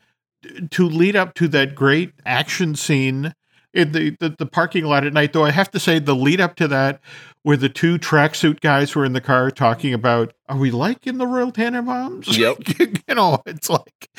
to 0.70 0.88
lead 0.88 1.16
up 1.16 1.34
to 1.34 1.48
that 1.48 1.74
great 1.74 2.14
action 2.28 2.76
scene 2.76 3.34
in 3.74 3.92
the, 3.92 4.16
the, 4.20 4.30
the 4.30 4.46
parking 4.46 4.86
lot 4.86 5.04
at 5.04 5.14
night. 5.14 5.34
Though 5.34 5.46
I 5.46 5.52
have 5.52 5.72
to 5.72 5.80
say, 5.80 5.98
the 5.98 6.16
lead 6.16 6.40
up 6.40 6.56
to 6.58 6.68
that, 6.68 7.02
where 7.46 7.56
the 7.58 7.70
two 7.70 8.00
tracksuit 8.00 8.60
guys 8.60 8.96
were 8.96 9.06
in 9.06 9.14
the 9.14 9.22
car 9.22 9.52
talking 9.52 9.94
about, 9.94 10.34
are 10.50 10.58
we 10.58 10.72
like 10.72 11.06
in 11.06 11.20
the 11.20 11.28
Royal 11.28 11.52
Tenenbaums? 11.52 12.36
Yep. 12.36 12.80
you 13.08 13.14
know, 13.14 13.38
it's 13.46 13.70
like 13.70 14.10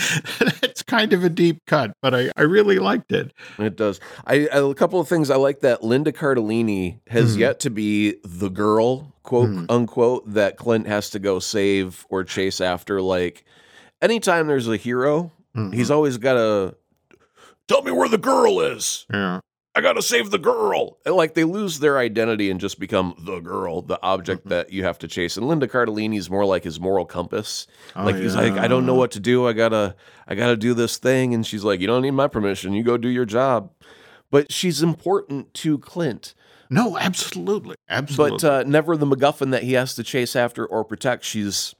it's 0.62 0.84
kind 0.84 1.12
of 1.12 1.24
a 1.24 1.28
deep 1.28 1.58
cut, 1.66 1.90
but 2.00 2.14
I, 2.14 2.30
I 2.36 2.42
really 2.42 2.78
liked 2.78 3.10
it. 3.10 3.32
It 3.58 3.74
does. 3.74 3.98
I, 4.28 4.46
I 4.52 4.58
a 4.70 4.74
couple 4.74 5.00
of 5.00 5.08
things 5.08 5.28
I 5.28 5.34
like 5.36 5.58
that 5.62 5.82
Linda 5.82 6.12
Cardellini 6.12 7.00
has 7.08 7.36
Mhm. 7.36 7.40
yet 7.40 7.58
to 7.60 7.70
be 7.70 8.14
the 8.22 8.48
girl, 8.48 9.12
quote 9.24 9.50
Mhm. 9.50 9.66
unquote, 9.70 10.32
that 10.32 10.56
Clint 10.56 10.86
has 10.86 11.10
to 11.10 11.18
go 11.18 11.40
save 11.40 12.06
or 12.08 12.22
chase 12.22 12.60
after. 12.60 13.02
Like 13.02 13.44
anytime 14.00 14.46
there's 14.46 14.68
a 14.68 14.76
hero, 14.76 15.32
Mhm. 15.56 15.74
he's 15.74 15.90
always 15.90 16.16
got 16.16 16.34
to 16.34 16.76
tell 17.66 17.82
me 17.82 17.90
where 17.90 18.08
the 18.08 18.18
girl 18.18 18.60
is. 18.60 19.04
yeah. 19.12 19.40
I 19.76 19.82
gotta 19.82 20.00
save 20.00 20.30
the 20.30 20.38
girl. 20.38 20.96
And 21.04 21.14
like 21.14 21.34
they 21.34 21.44
lose 21.44 21.78
their 21.80 21.98
identity 21.98 22.50
and 22.50 22.58
just 22.58 22.80
become 22.80 23.14
the 23.26 23.40
girl, 23.40 23.82
the 23.82 24.00
object 24.02 24.46
Mhm. 24.46 24.48
that 24.48 24.72
you 24.72 24.84
have 24.84 24.98
to 25.00 25.06
chase. 25.08 25.36
And 25.36 25.46
Linda 25.46 25.68
Cardellini's 25.68 26.30
more 26.30 26.46
like 26.46 26.64
his 26.64 26.80
moral 26.80 27.04
compass. 27.04 27.66
Oh, 27.94 28.04
like 28.04 28.16
he's 28.16 28.34
like, 28.34 28.54
I 28.54 28.68
don't 28.68 28.86
know 28.86 28.94
what 28.94 29.10
to 29.12 29.20
do. 29.20 29.46
I 29.46 29.52
gotta, 29.52 29.94
I 30.26 30.34
gotta 30.34 30.56
do 30.56 30.72
this 30.72 30.96
thing. 30.96 31.34
And 31.34 31.46
she's 31.46 31.62
like, 31.62 31.80
you 31.80 31.86
don't 31.86 32.00
need 32.02 32.12
my 32.12 32.26
permission. 32.26 32.72
You 32.72 32.82
go 32.84 32.96
do 32.96 33.08
your 33.08 33.26
job. 33.26 33.70
But 34.30 34.50
she's 34.50 34.82
important 34.82 35.52
to 35.54 35.78
Clint, 35.78 36.34
No, 36.70 36.96
absolutely, 36.98 37.76
absolutely. 37.88 38.38
but 38.38 38.44
uh, 38.44 38.62
never 38.66 38.96
the 38.96 39.06
MacGuffin 39.06 39.50
that 39.52 39.62
he 39.62 39.74
has 39.74 39.94
to 39.96 40.02
chase 40.02 40.34
after 40.34 40.64
or 40.66 40.84
protect. 40.84 41.22
She's, 41.24 41.74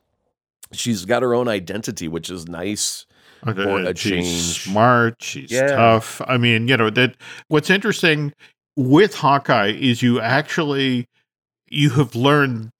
she's 0.72 1.06
got 1.06 1.22
her 1.22 1.34
own 1.34 1.48
identity, 1.48 2.08
which 2.08 2.30
is 2.30 2.46
nice. 2.46 3.06
For 3.54 3.80
a 3.80 3.96
she's 3.96 4.56
smart. 4.56 5.16
She's 5.22 5.50
Yeah. 5.50 5.68
tough. 5.68 6.20
I 6.26 6.36
mean, 6.36 6.68
you 6.68 6.76
know 6.76 6.90
that. 6.90 7.16
What's 7.48 7.70
interesting 7.70 8.32
with 8.76 9.14
Hawkeye 9.14 9.72
is 9.72 10.02
you 10.02 10.20
actually 10.20 11.06
you 11.68 11.90
have 11.90 12.14
learned 12.14 12.70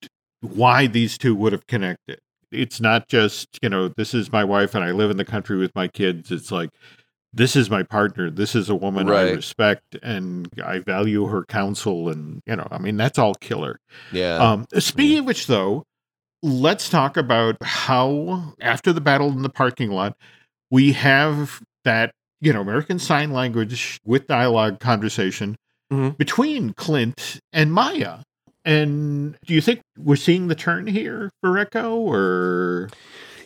why 0.41 0.87
these 0.87 1.19
two 1.19 1.35
would 1.35 1.53
have 1.53 1.67
connected. 1.67 2.19
It's 2.53 2.81
not 2.81 3.09
just 3.09 3.49
you 3.63 3.69
know 3.69 3.89
this 3.89 4.15
is 4.15 4.31
my 4.31 4.45
wife 4.45 4.75
and 4.75 4.85
I 4.85 4.93
live 4.93 5.11
in 5.11 5.17
the 5.17 5.25
country 5.25 5.57
with 5.57 5.75
my 5.75 5.89
kids. 5.89 6.31
It's 6.31 6.53
like 6.53 6.71
this 7.33 7.55
is 7.55 7.69
my 7.69 7.83
partner. 7.83 8.31
This 8.31 8.55
is 8.55 8.71
a 8.71 8.75
woman 8.75 9.11
I 9.11 9.31
respect 9.33 9.97
and 10.03 10.49
I 10.65 10.79
value 10.79 11.27
her 11.27 11.45
counsel. 11.45 12.09
And 12.09 12.41
you 12.47 12.57
know, 12.57 12.67
I 12.71 12.79
mean, 12.79 12.97
that's 12.97 13.19
all 13.19 13.35
killer. 13.35 13.79
Yeah. 14.11 14.37
Um, 14.37 14.67
speaking 14.79 15.19
of 15.19 15.25
which, 15.27 15.47
though, 15.47 15.85
let's 16.43 16.89
talk 16.89 17.17
about 17.19 17.57
how 17.63 18.55
after 18.61 18.93
the 18.93 19.03
battle 19.03 19.29
in 19.29 19.43
the 19.43 19.51
parking 19.51 19.91
lot, 19.91 20.17
we 20.71 20.93
have 20.93 21.61
that 21.85 22.11
you 22.41 22.53
know 22.53 22.61
American 22.61 22.99
Sign 22.99 23.31
Language 23.33 23.99
with 24.05 24.27
dialogue 24.27 24.81
conversation 24.81 25.57
Mhm. 25.93 26.17
between 26.19 26.73
Clint 26.75 27.39
and 27.53 27.73
Maya. 27.73 28.19
And 28.65 29.37
do 29.47 29.55
you 29.55 29.61
think 29.61 29.81
we're 29.97 30.17
seeing 30.17 30.49
the 30.49 30.57
turn 30.57 30.89
here 30.89 31.31
for 31.41 31.57
Echo, 31.57 31.95
or 31.97 32.91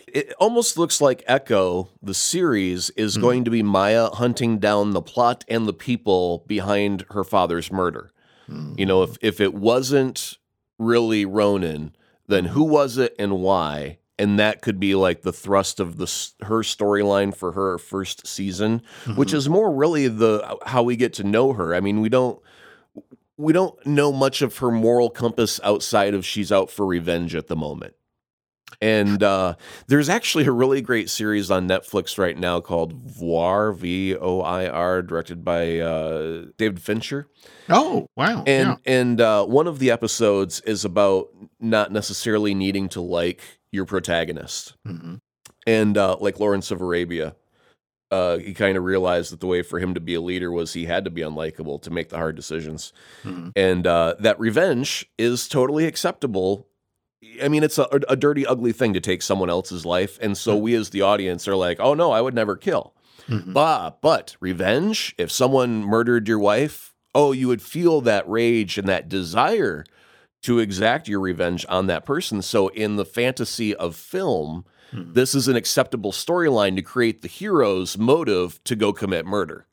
it 0.08 0.32
almost 0.40 0.78
looks 0.78 1.00
like 1.02 1.22
Echo, 1.26 1.90
the 2.02 2.14
series, 2.14 2.88
is 2.96 3.14
Hmm. 3.16 3.20
going 3.20 3.44
to 3.44 3.50
be 3.50 3.62
Maya 3.62 4.08
hunting 4.08 4.58
down 4.58 4.92
the 4.92 5.02
plot 5.02 5.44
and 5.48 5.66
the 5.66 5.74
people 5.74 6.42
behind 6.48 7.04
her 7.10 7.22
father's 7.24 7.70
murder. 7.70 8.10
You 8.76 8.84
know, 8.86 9.04
if 9.04 9.16
if 9.20 9.40
it 9.40 9.54
wasn't 9.54 10.36
really 10.78 11.24
Ronan, 11.24 11.94
then 12.26 12.46
who 12.46 12.64
was 12.64 12.96
it 12.98 13.14
and 13.16 13.38
why? 13.40 13.98
And 14.20 14.38
that 14.38 14.60
could 14.60 14.78
be 14.78 14.94
like 14.94 15.22
the 15.22 15.32
thrust 15.32 15.80
of 15.80 15.96
the 15.96 16.04
her 16.44 16.60
storyline 16.60 17.34
for 17.34 17.52
her 17.52 17.78
first 17.78 18.26
season, 18.26 18.82
which 19.16 19.32
is 19.32 19.48
more 19.48 19.72
really 19.72 20.08
the 20.08 20.58
how 20.66 20.82
we 20.82 20.94
get 20.96 21.14
to 21.14 21.24
know 21.24 21.54
her. 21.54 21.74
I 21.74 21.80
mean, 21.80 22.00
we 22.00 22.08
don't 22.10 22.38
we 23.36 23.52
don't 23.54 23.74
know 23.86 24.12
much 24.12 24.42
of 24.42 24.58
her 24.58 24.70
moral 24.70 25.08
compass 25.08 25.58
outside 25.64 26.12
of 26.12 26.26
she's 26.26 26.52
out 26.52 26.70
for 26.70 26.84
revenge 26.84 27.34
at 27.34 27.46
the 27.46 27.56
moment. 27.56 27.94
And 28.82 29.22
uh, 29.22 29.56
there's 29.88 30.08
actually 30.08 30.44
a 30.46 30.52
really 30.52 30.80
great 30.80 31.10
series 31.10 31.50
on 31.50 31.66
Netflix 31.68 32.16
right 32.18 32.38
now 32.38 32.60
called 32.60 32.92
Voir, 32.92 33.72
V 33.72 34.16
O 34.16 34.40
I 34.40 34.68
R, 34.68 35.02
directed 35.02 35.44
by 35.44 35.78
uh, 35.80 36.44
David 36.56 36.80
Fincher. 36.80 37.26
oh 37.68 38.06
wow, 38.16 38.44
And 38.46 38.68
yeah. 38.68 38.76
and 38.86 39.20
uh, 39.20 39.44
one 39.44 39.66
of 39.66 39.80
the 39.80 39.90
episodes 39.90 40.60
is 40.60 40.84
about 40.84 41.28
not 41.58 41.90
necessarily 41.92 42.54
needing 42.54 42.88
to 42.90 43.00
like 43.00 43.59
your 43.72 43.84
protagonist. 43.84 44.74
Mhm. 44.86 45.20
And 45.66 45.96
uh, 45.98 46.16
like 46.20 46.40
Lawrence 46.40 46.70
of 46.70 46.80
Arabia, 46.80 47.34
uh, 48.10 48.38
he 48.38 48.54
kind 48.54 48.76
of 48.76 48.84
realized 48.84 49.32
that 49.32 49.40
the 49.40 49.46
way 49.46 49.62
for 49.62 49.78
him 49.78 49.94
to 49.94 50.00
be 50.00 50.14
a 50.14 50.20
leader 50.20 50.50
was 50.50 50.72
he 50.72 50.86
had 50.86 51.04
to 51.04 51.10
be 51.10 51.20
unlikable 51.20 51.80
to 51.82 51.90
make 51.90 52.08
the 52.08 52.16
hard 52.16 52.34
decisions. 52.34 52.92
Mhm. 53.24 53.52
And 53.54 53.86
uh, 53.86 54.14
that 54.18 54.40
revenge 54.40 55.06
is 55.18 55.48
totally 55.48 55.86
acceptable. 55.86 56.66
I 57.42 57.48
mean, 57.48 57.62
it's 57.62 57.78
a, 57.78 57.86
a 58.08 58.16
dirty, 58.16 58.46
ugly 58.46 58.72
thing 58.72 58.94
to 58.94 59.00
take 59.00 59.22
someone 59.22 59.50
else's 59.50 59.84
life. 59.86 60.18
And 60.22 60.36
so 60.36 60.56
we 60.56 60.74
as 60.74 60.90
the 60.90 61.02
audience 61.02 61.46
are 61.46 61.54
like, 61.56 61.78
oh 61.78 61.94
no, 61.94 62.10
I 62.10 62.20
would 62.20 62.34
never 62.34 62.56
kill. 62.56 62.94
Mhm. 63.28 63.52
But, 63.52 64.00
but 64.00 64.36
revenge, 64.40 65.14
if 65.18 65.30
someone 65.30 65.84
murdered 65.84 66.26
your 66.26 66.38
wife, 66.38 66.94
oh, 67.14 67.32
you 67.32 67.46
would 67.48 67.62
feel 67.62 68.00
that 68.00 68.28
rage 68.28 68.78
and 68.78 68.88
that 68.88 69.08
desire 69.08 69.84
to 70.42 70.58
exact 70.58 71.06
your 71.08 71.20
revenge 71.20 71.66
on 71.68 71.86
that 71.86 72.04
person. 72.06 72.42
So, 72.42 72.68
in 72.68 72.96
the 72.96 73.04
fantasy 73.04 73.74
of 73.74 73.94
film, 73.96 74.64
Mhm. 74.92 75.14
this 75.14 75.34
is 75.34 75.46
an 75.48 75.56
acceptable 75.56 76.12
storyline 76.12 76.74
to 76.76 76.82
create 76.82 77.22
the 77.22 77.28
hero's 77.28 77.96
motive 77.98 78.62
to 78.64 78.74
go 78.74 78.92
commit 78.92 79.24
murder, 79.26 79.66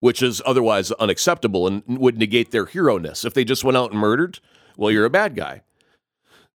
which 0.00 0.22
is 0.22 0.40
otherwise 0.46 0.92
unacceptable 0.92 1.66
and 1.66 1.82
would 1.86 2.18
negate 2.18 2.50
their 2.50 2.66
hero 2.66 2.98
ness. 2.98 3.24
If 3.24 3.34
they 3.34 3.44
just 3.44 3.64
went 3.64 3.76
out 3.76 3.90
and 3.90 3.98
murdered, 3.98 4.38
well, 4.76 4.90
you're 4.92 5.04
a 5.06 5.10
bad 5.10 5.34
guy. 5.34 5.62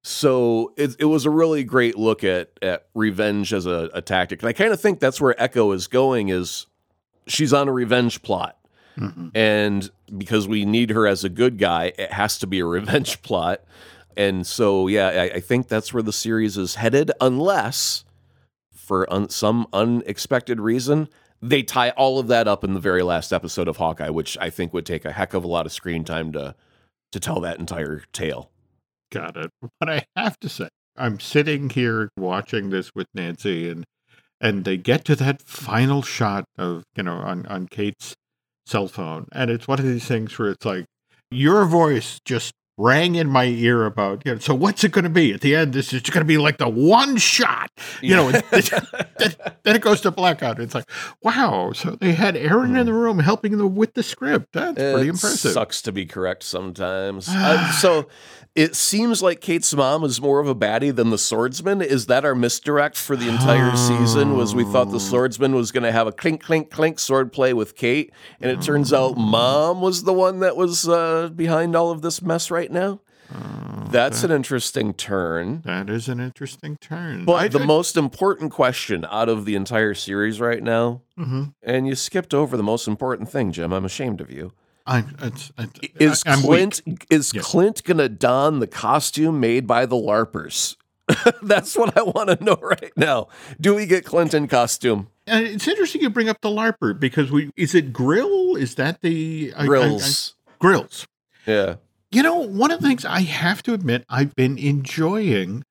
So 0.01 0.73
it, 0.77 0.95
it 0.99 1.05
was 1.05 1.25
a 1.25 1.29
really 1.29 1.63
great 1.63 1.97
look 1.97 2.23
at 2.25 2.51
at 2.61 2.87
revenge 2.93 3.53
as 3.53 3.65
a, 3.65 3.89
a 3.93 4.01
tactic, 4.01 4.41
and 4.41 4.49
I 4.49 4.53
kind 4.53 4.73
of 4.73 4.79
think 4.81 4.99
that's 4.99 5.21
where 5.21 5.41
Echo 5.41 5.71
is 5.71 5.87
going. 5.87 6.29
Is 6.29 6.67
she's 7.25 7.53
on 7.53 7.67
a 7.69 7.71
revenge 7.73 8.21
plot, 8.21 8.57
Mhm. 8.97 9.31
and 9.33 9.89
because 10.17 10.47
we 10.47 10.65
need 10.65 10.91
her 10.91 11.07
as 11.07 11.23
a 11.23 11.29
good 11.29 11.57
guy, 11.57 11.93
it 11.97 12.11
has 12.11 12.37
to 12.39 12.47
be 12.47 12.59
a 12.59 12.65
revenge 12.77 13.21
plot. 13.23 13.61
And 14.15 14.45
so, 14.45 14.87
yeah, 14.87 15.07
I, 15.07 15.23
I 15.35 15.39
think 15.39 15.67
that's 15.67 15.91
where 15.93 16.03
the 16.03 16.13
series 16.13 16.57
is 16.57 16.75
headed, 16.75 17.11
unless 17.19 18.05
for 18.71 19.11
un, 19.11 19.29
some 19.29 19.65
unexpected 19.73 20.59
reason 20.59 21.07
they 21.41 21.61
tie 21.63 21.89
all 21.91 22.19
of 22.19 22.27
that 22.27 22.47
up 22.47 22.63
in 22.63 22.73
the 22.73 22.79
very 22.79 23.03
last 23.03 23.33
episode 23.33 23.67
of 23.67 23.75
Hawkeye, 23.77 24.09
which 24.09 24.37
I 24.39 24.49
think 24.49 24.73
would 24.73 24.85
take 24.85 25.03
a 25.03 25.11
heck 25.11 25.33
of 25.33 25.43
a 25.43 25.47
lot 25.47 25.65
of 25.65 25.71
screen 25.73 26.03
time 26.05 26.31
to 26.33 26.55
to 27.11 27.19
tell 27.19 27.39
that 27.41 27.59
entire 27.59 28.03
tale. 28.13 28.49
Got 29.11 29.35
it. 29.37 29.51
But 29.79 29.89
I 29.89 30.05
have 30.15 30.39
to 30.39 30.49
say, 30.49 30.69
I'm 30.97 31.19
sitting 31.19 31.69
here 31.69 32.09
watching 32.17 32.69
this 32.69 32.91
with 32.95 33.07
Nancy, 33.13 33.69
and 33.69 33.83
and 34.39 34.63
they 34.63 34.77
get 34.77 35.05
to 35.05 35.15
that 35.17 35.41
final 35.41 36.01
shot 36.01 36.45
of 36.57 36.83
you 36.95 37.03
know 37.03 37.15
on 37.17 37.45
on 37.47 37.67
Kate's 37.67 38.15
cell 38.65 38.87
phone, 38.87 39.27
and 39.31 39.49
it's 39.51 39.67
one 39.67 39.79
of 39.79 39.85
these 39.85 40.05
things 40.05 40.37
where 40.37 40.49
it's 40.49 40.65
like 40.65 40.85
your 41.31 41.65
voice 41.65 42.19
just 42.25 42.53
rang 42.77 43.15
in 43.15 43.29
my 43.29 43.45
ear 43.45 43.85
about 43.85 44.25
you 44.25 44.33
know. 44.33 44.39
So 44.39 44.55
what's 44.55 44.83
it 44.83 44.91
going 44.91 45.03
to 45.03 45.09
be 45.09 45.33
at 45.33 45.41
the 45.41 45.55
end? 45.55 45.73
This 45.73 45.93
is 45.93 46.01
going 46.01 46.21
to 46.21 46.27
be 46.27 46.37
like 46.37 46.57
the 46.57 46.69
one 46.69 47.17
shot, 47.17 47.71
you 48.01 48.15
know. 48.15 48.31
Then, 49.63 49.77
it 49.77 49.81
goes 49.81 50.01
to 50.01 50.11
blackout. 50.11 50.59
It's 50.59 50.75
like 50.75 50.89
wow. 51.21 51.71
So 51.73 51.91
they 51.91 52.11
had 52.11 52.35
Aaron 52.35 52.75
in 52.75 52.85
the 52.85 52.93
room 52.93 53.19
helping 53.19 53.57
them 53.57 53.75
with 53.75 53.93
the 53.93 54.03
script. 54.03 54.51
That's 54.51 54.73
pretty 54.73 55.07
impressive. 55.07 55.53
Sucks 55.53 55.81
to 55.83 55.91
be 55.91 56.05
correct 56.05 56.43
sometimes. 56.43 57.29
Uh, 57.43 57.71
so 57.73 58.07
it 58.55 58.75
seems 58.75 59.23
like 59.23 59.41
Kate's 59.41 59.73
mom 59.73 60.03
is 60.03 60.21
more 60.21 60.39
of 60.39 60.47
a 60.47 60.53
baddie 60.53 60.95
than 60.95 61.09
the 61.09 61.17
swordsman. 61.17 61.81
Is 61.81 62.05
that 62.05 62.23
our 62.23 62.35
misdirect 62.35 62.95
for 62.95 63.15
the 63.15 63.27
entire 63.27 63.75
season? 63.75 64.37
Was 64.37 64.53
we 64.53 64.63
thought 64.63 64.91
the 64.91 64.99
swordsman 64.99 65.55
was 65.55 65.71
going 65.71 65.83
to 65.83 65.91
have 65.91 66.05
a 66.05 66.11
clink 66.11 66.43
clink 66.43 66.69
clink 66.69 66.99
sword 66.99 67.33
play 67.33 67.53
with 67.53 67.75
Kate, 67.75 68.13
and 68.39 68.51
it 68.51 68.61
turns 68.61 68.93
out 68.93 69.17
mom 69.17 69.81
was 69.81 70.03
the 70.03 70.13
one 70.13 70.39
that 70.39 70.55
was 70.55 70.87
uh, 70.87 71.29
behind 71.35 71.75
all 71.75 71.89
of 71.89 72.03
this 72.03 72.21
mess 72.21 72.51
right 72.51 72.62
now. 72.71 72.99
That's 73.91 74.23
an 74.23 74.31
interesting 74.31 74.93
turn. 74.93 75.61
That 75.65 75.89
is 75.89 76.07
an 76.09 76.19
interesting 76.19 76.77
turn. 76.77 77.25
But 77.25 77.33
I 77.33 77.47
the 77.47 77.59
most 77.59 77.95
important 77.97 78.51
question 78.51 79.05
out 79.09 79.29
of 79.29 79.45
the 79.45 79.55
entire 79.55 79.93
series 79.93 80.39
right 80.39 80.61
now, 80.63 81.01
Mhm. 81.17 81.53
and 81.61 81.87
you 81.87 81.95
skipped 81.95 82.33
over 82.33 82.57
the 82.57 82.63
most 82.63 82.87
important 82.87 83.29
thing, 83.29 83.51
Jim. 83.51 83.71
I'm 83.71 83.85
ashamed 83.85 84.19
of 84.21 84.31
you. 84.31 84.51
I'm, 84.85 85.15
it's, 85.21 85.51
it's, 85.57 85.79
Is 85.99 86.23
Clint 86.23 86.81
weak. 86.85 87.05
is 87.09 87.31
Yeah. 87.33 87.41
Clint 87.41 87.83
gonna 87.83 88.09
don 88.09 88.59
the 88.59 88.67
costume 88.67 89.39
made 89.39 89.65
by 89.65 89.85
the 89.85 89.95
LARPers? 89.95 90.75
That's 91.41 91.77
what 91.77 91.97
I 91.97 92.01
want 92.03 92.29
to 92.37 92.43
know 92.43 92.57
right 92.61 92.91
now. 92.97 93.27
Do 93.61 93.75
we 93.75 93.85
get 93.85 94.03
Clint 94.05 94.33
in 94.33 94.47
costume? 94.47 95.07
And 95.25 95.45
it's 95.47 95.67
interesting 95.67 96.01
you 96.01 96.09
bring 96.09 96.27
up 96.29 96.41
the 96.41 96.49
LARPer 96.49 96.99
because 96.99 97.31
we 97.31 97.51
is 97.55 97.73
it 97.75 97.93
Grill? 97.93 98.55
Is 98.57 98.75
that 98.75 99.01
the 99.01 99.53
I- 99.55 99.61
I- 99.61 99.63
I- 99.63 99.67
Grills. 99.67 100.33
grills? 100.59 101.07
yeah. 101.45 101.75
You 102.13 102.21
know, 102.21 102.35
one 102.35 102.69
of 102.71 102.79
the 102.79 102.87
things 102.87 103.05
I 103.05 103.21
have 103.21 103.63
to 103.63 103.73
admit 103.73 104.05
I've 104.07 104.35
been 104.35 104.57
enjoying 104.57 105.63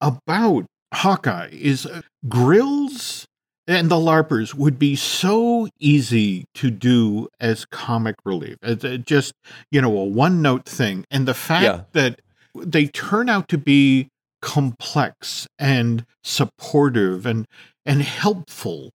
about 0.00 0.66
Hawkeye 0.92 1.48
is 1.50 1.86
uh, 1.86 2.02
grills 2.28 3.26
and 3.66 3.90
the 3.90 3.96
LARPers 3.96 4.54
would 4.54 4.78
be 4.78 4.96
so 4.96 5.68
easy 5.80 6.44
to 6.54 6.70
do 6.70 7.28
as 7.40 7.64
comic 7.64 8.16
relief. 8.24 8.56
It's 8.62 8.84
uh, 8.84 8.98
just, 8.98 9.32
you 9.70 9.80
know, 9.80 9.96
a 9.96 10.04
one 10.04 10.42
note 10.42 10.66
thing. 10.66 11.04
And 11.10 11.26
the 11.26 11.34
fact 11.34 11.64
Yeah. 11.64 11.80
that 11.92 12.20
they 12.54 12.86
turn 12.86 13.28
out 13.28 13.48
to 13.48 13.58
be 13.58 14.08
complex 14.42 15.46
and 15.58 16.04
supportive 16.22 17.24
and 17.26 17.46
and 17.84 18.02
helpful. 18.02 18.90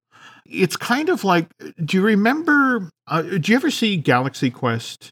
It's 0.45 0.77
kind 0.77 1.09
of 1.09 1.23
like 1.23 1.47
do 1.83 1.97
you 1.97 2.03
remember 2.03 2.89
uh, 3.07 3.21
do 3.23 3.51
you 3.51 3.55
ever 3.55 3.71
see 3.71 3.97
Galaxy 3.97 4.49
Quest? 4.51 5.09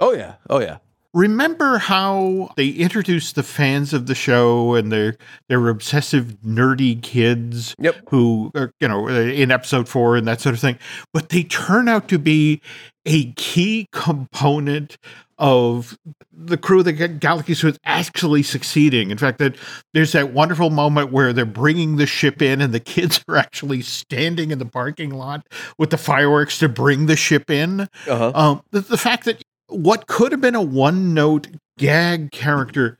Oh 0.00 0.12
yeah. 0.12 0.34
Oh 0.48 0.58
yeah. 0.60 0.78
Remember 1.12 1.78
how 1.78 2.50
they 2.56 2.68
introduced 2.68 3.34
the 3.34 3.42
fans 3.42 3.92
of 3.92 4.06
the 4.06 4.14
show 4.14 4.74
and 4.74 4.92
their 4.92 5.16
their 5.48 5.68
obsessive 5.68 6.36
nerdy 6.44 7.00
kids 7.02 7.74
Yep. 7.78 8.08
who 8.10 8.50
are 8.54 8.72
you 8.80 8.88
know 8.88 9.08
in 9.08 9.50
episode 9.50 9.88
4 9.88 10.16
and 10.16 10.28
that 10.28 10.40
sort 10.40 10.54
of 10.54 10.60
thing 10.60 10.78
but 11.12 11.30
they 11.30 11.42
turn 11.42 11.88
out 11.88 12.08
to 12.08 12.18
be 12.18 12.60
a 13.06 13.32
key 13.32 13.88
component 13.92 14.98
of 15.38 15.98
the 16.32 16.58
crew 16.58 16.82
that 16.82 16.92
Ga- 16.92 17.08
Galaxy 17.08 17.66
was 17.66 17.78
actually 17.84 18.42
succeeding. 18.42 19.10
In 19.10 19.16
fact, 19.16 19.38
that 19.38 19.56
there's 19.94 20.12
that 20.12 20.34
wonderful 20.34 20.68
moment 20.68 21.10
where 21.10 21.32
they're 21.32 21.46
bringing 21.46 21.96
the 21.96 22.04
ship 22.06 22.42
in, 22.42 22.60
and 22.60 22.74
the 22.74 22.80
kids 22.94 23.24
are 23.26 23.36
actually 23.38 23.80
standing 23.80 24.50
in 24.50 24.58
the 24.58 24.66
parking 24.66 25.10
lot 25.10 25.46
with 25.78 25.88
the 25.88 25.96
fireworks 25.96 26.58
to 26.58 26.68
bring 26.68 27.06
the 27.06 27.16
ship 27.16 27.48
in. 27.50 27.80
Uh-huh. 28.06 28.32
Um, 28.34 28.62
the, 28.70 28.80
the 28.82 28.98
fact 28.98 29.24
that 29.24 29.40
what 29.70 30.06
could 30.06 30.32
have 30.32 30.40
been 30.40 30.54
a 30.54 30.62
one 30.62 31.14
note 31.14 31.48
gag 31.78 32.30
character 32.32 32.98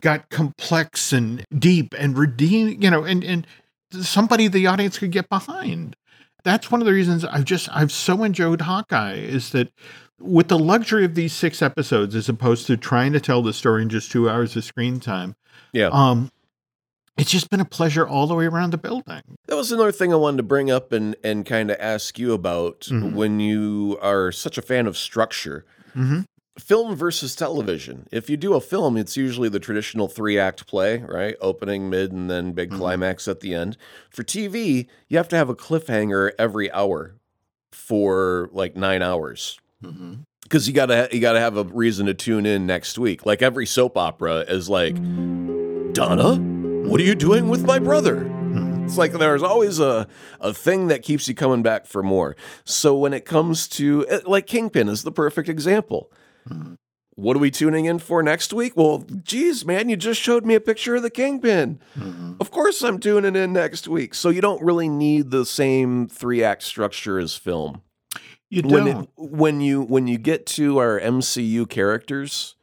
got 0.00 0.30
complex 0.30 1.12
and 1.12 1.44
deep 1.58 1.94
and 1.98 2.16
redeemed, 2.16 2.82
you 2.82 2.90
know, 2.90 3.04
and, 3.04 3.22
and 3.22 3.46
somebody 3.92 4.48
the 4.48 4.66
audience 4.66 4.98
could 4.98 5.10
get 5.12 5.28
behind. 5.28 5.94
That's 6.44 6.70
one 6.70 6.80
of 6.80 6.86
the 6.86 6.92
reasons 6.92 7.24
I've 7.24 7.44
just, 7.44 7.68
I've 7.70 7.92
so 7.92 8.24
enjoyed 8.24 8.62
Hawkeye 8.62 9.14
is 9.14 9.50
that 9.50 9.70
with 10.18 10.48
the 10.48 10.58
luxury 10.58 11.04
of 11.04 11.14
these 11.14 11.32
six 11.32 11.60
episodes, 11.62 12.14
as 12.14 12.28
opposed 12.28 12.66
to 12.68 12.76
trying 12.76 13.12
to 13.12 13.20
tell 13.20 13.42
the 13.42 13.52
story 13.52 13.82
in 13.82 13.88
just 13.88 14.10
two 14.10 14.28
hours 14.30 14.56
of 14.56 14.64
screen 14.64 14.98
time, 14.98 15.34
Yeah. 15.72 15.88
um, 15.92 16.30
it's 17.18 17.30
just 17.30 17.50
been 17.50 17.60
a 17.60 17.64
pleasure 17.66 18.06
all 18.08 18.26
the 18.26 18.34
way 18.34 18.46
around 18.46 18.70
the 18.70 18.78
building. 18.78 19.20
That 19.46 19.56
was 19.56 19.70
another 19.70 19.92
thing 19.92 20.12
I 20.12 20.16
wanted 20.16 20.38
to 20.38 20.42
bring 20.44 20.70
up 20.70 20.92
and 20.92 21.14
and 21.22 21.44
kind 21.44 21.70
of 21.70 21.76
ask 21.78 22.18
you 22.18 22.32
about 22.32 22.80
Mhm. 22.90 23.12
when 23.12 23.38
you 23.38 23.98
are 24.00 24.32
such 24.32 24.56
a 24.56 24.62
fan 24.62 24.86
of 24.86 24.96
structure. 24.96 25.66
Mm-hmm. 25.96 26.20
Film 26.58 26.94
versus 26.94 27.34
television. 27.34 28.06
If 28.12 28.28
you 28.28 28.36
do 28.36 28.52
a 28.54 28.60
film, 28.60 28.98
it's 28.98 29.16
usually 29.16 29.48
the 29.48 29.58
traditional 29.58 30.06
three 30.06 30.38
act 30.38 30.66
play, 30.66 30.98
right? 30.98 31.34
Opening, 31.40 31.88
mid, 31.88 32.12
and 32.12 32.28
then 32.30 32.52
big 32.52 32.70
Mhm. 32.70 32.76
climax 32.76 33.26
at 33.26 33.40
the 33.40 33.54
end. 33.54 33.78
For 34.10 34.22
TV, 34.22 34.86
you 35.08 35.16
have 35.16 35.28
to 35.28 35.36
have 35.36 35.48
a 35.48 35.54
cliffhanger 35.54 36.32
every 36.38 36.70
hour 36.72 37.14
for 37.70 38.50
like 38.52 38.76
nine 38.76 39.00
hours. 39.00 39.58
Mm-hmm. 39.82 40.14
Because 40.42 40.68
you 40.68 40.74
gotta 40.74 41.08
you 41.10 41.20
gotta 41.20 41.40
have 41.40 41.56
a 41.56 41.64
reason 41.64 42.04
to 42.06 42.12
tune 42.14 42.44
in 42.44 42.66
next 42.66 42.98
week. 42.98 43.24
Like 43.24 43.40
every 43.40 43.64
soap 43.64 43.96
opera 43.96 44.40
is 44.46 44.68
like, 44.68 44.94
Donna, 45.94 46.34
what 46.88 47.00
are 47.00 47.04
you 47.04 47.14
doing 47.14 47.48
with 47.48 47.64
my 47.64 47.78
brother? 47.78 48.30
It's 48.92 48.98
like 48.98 49.12
there's 49.12 49.42
always 49.42 49.78
a, 49.80 50.06
a 50.38 50.52
thing 50.52 50.88
that 50.88 51.02
keeps 51.02 51.26
you 51.26 51.34
coming 51.34 51.62
back 51.62 51.86
for 51.86 52.02
more. 52.02 52.36
So 52.64 52.94
when 52.94 53.14
it 53.14 53.24
comes 53.24 53.66
to 53.68 54.06
eh, 54.06 54.20
like 54.26 54.46
Kingpin 54.46 54.88
is 54.88 55.02
the 55.02 55.10
perfect 55.12 55.48
example. 55.48 56.12
What 57.14 57.36
are 57.36 57.40
we 57.40 57.50
tuning 57.50 57.84
in 57.86 57.98
for 57.98 58.22
next 58.22 58.52
week? 58.52 58.74
Well, 58.76 59.04
geez, 59.22 59.64
man, 59.64 59.88
you 59.88 59.96
just 59.96 60.20
showed 60.20 60.44
me 60.44 60.54
a 60.54 60.60
picture 60.60 60.96
of 60.96 61.02
the 61.02 61.10
Kingpin. 61.10 61.78
Mm-hmm. 61.98 62.34
Of 62.40 62.50
course 62.50 62.82
I'm 62.82 62.98
tuning 62.98 63.36
in 63.36 63.52
next 63.52 63.86
week. 63.86 64.14
So 64.14 64.28
you 64.30 64.40
don't 64.40 64.62
really 64.62 64.88
need 64.88 65.30
the 65.30 65.44
same 65.46 66.08
three 66.08 66.42
act 66.42 66.62
structure 66.62 67.18
as 67.18 67.34
film 67.36 67.82
You 68.50 68.62
when 68.62 68.84
don't. 68.86 69.04
it, 69.04 69.08
when 69.16 69.60
you 69.60 69.82
when 69.82 70.06
you 70.06 70.18
get 70.18 70.46
to 70.46 70.78
our 70.78 70.98
MCU 71.00 71.68
characters, 71.68 72.56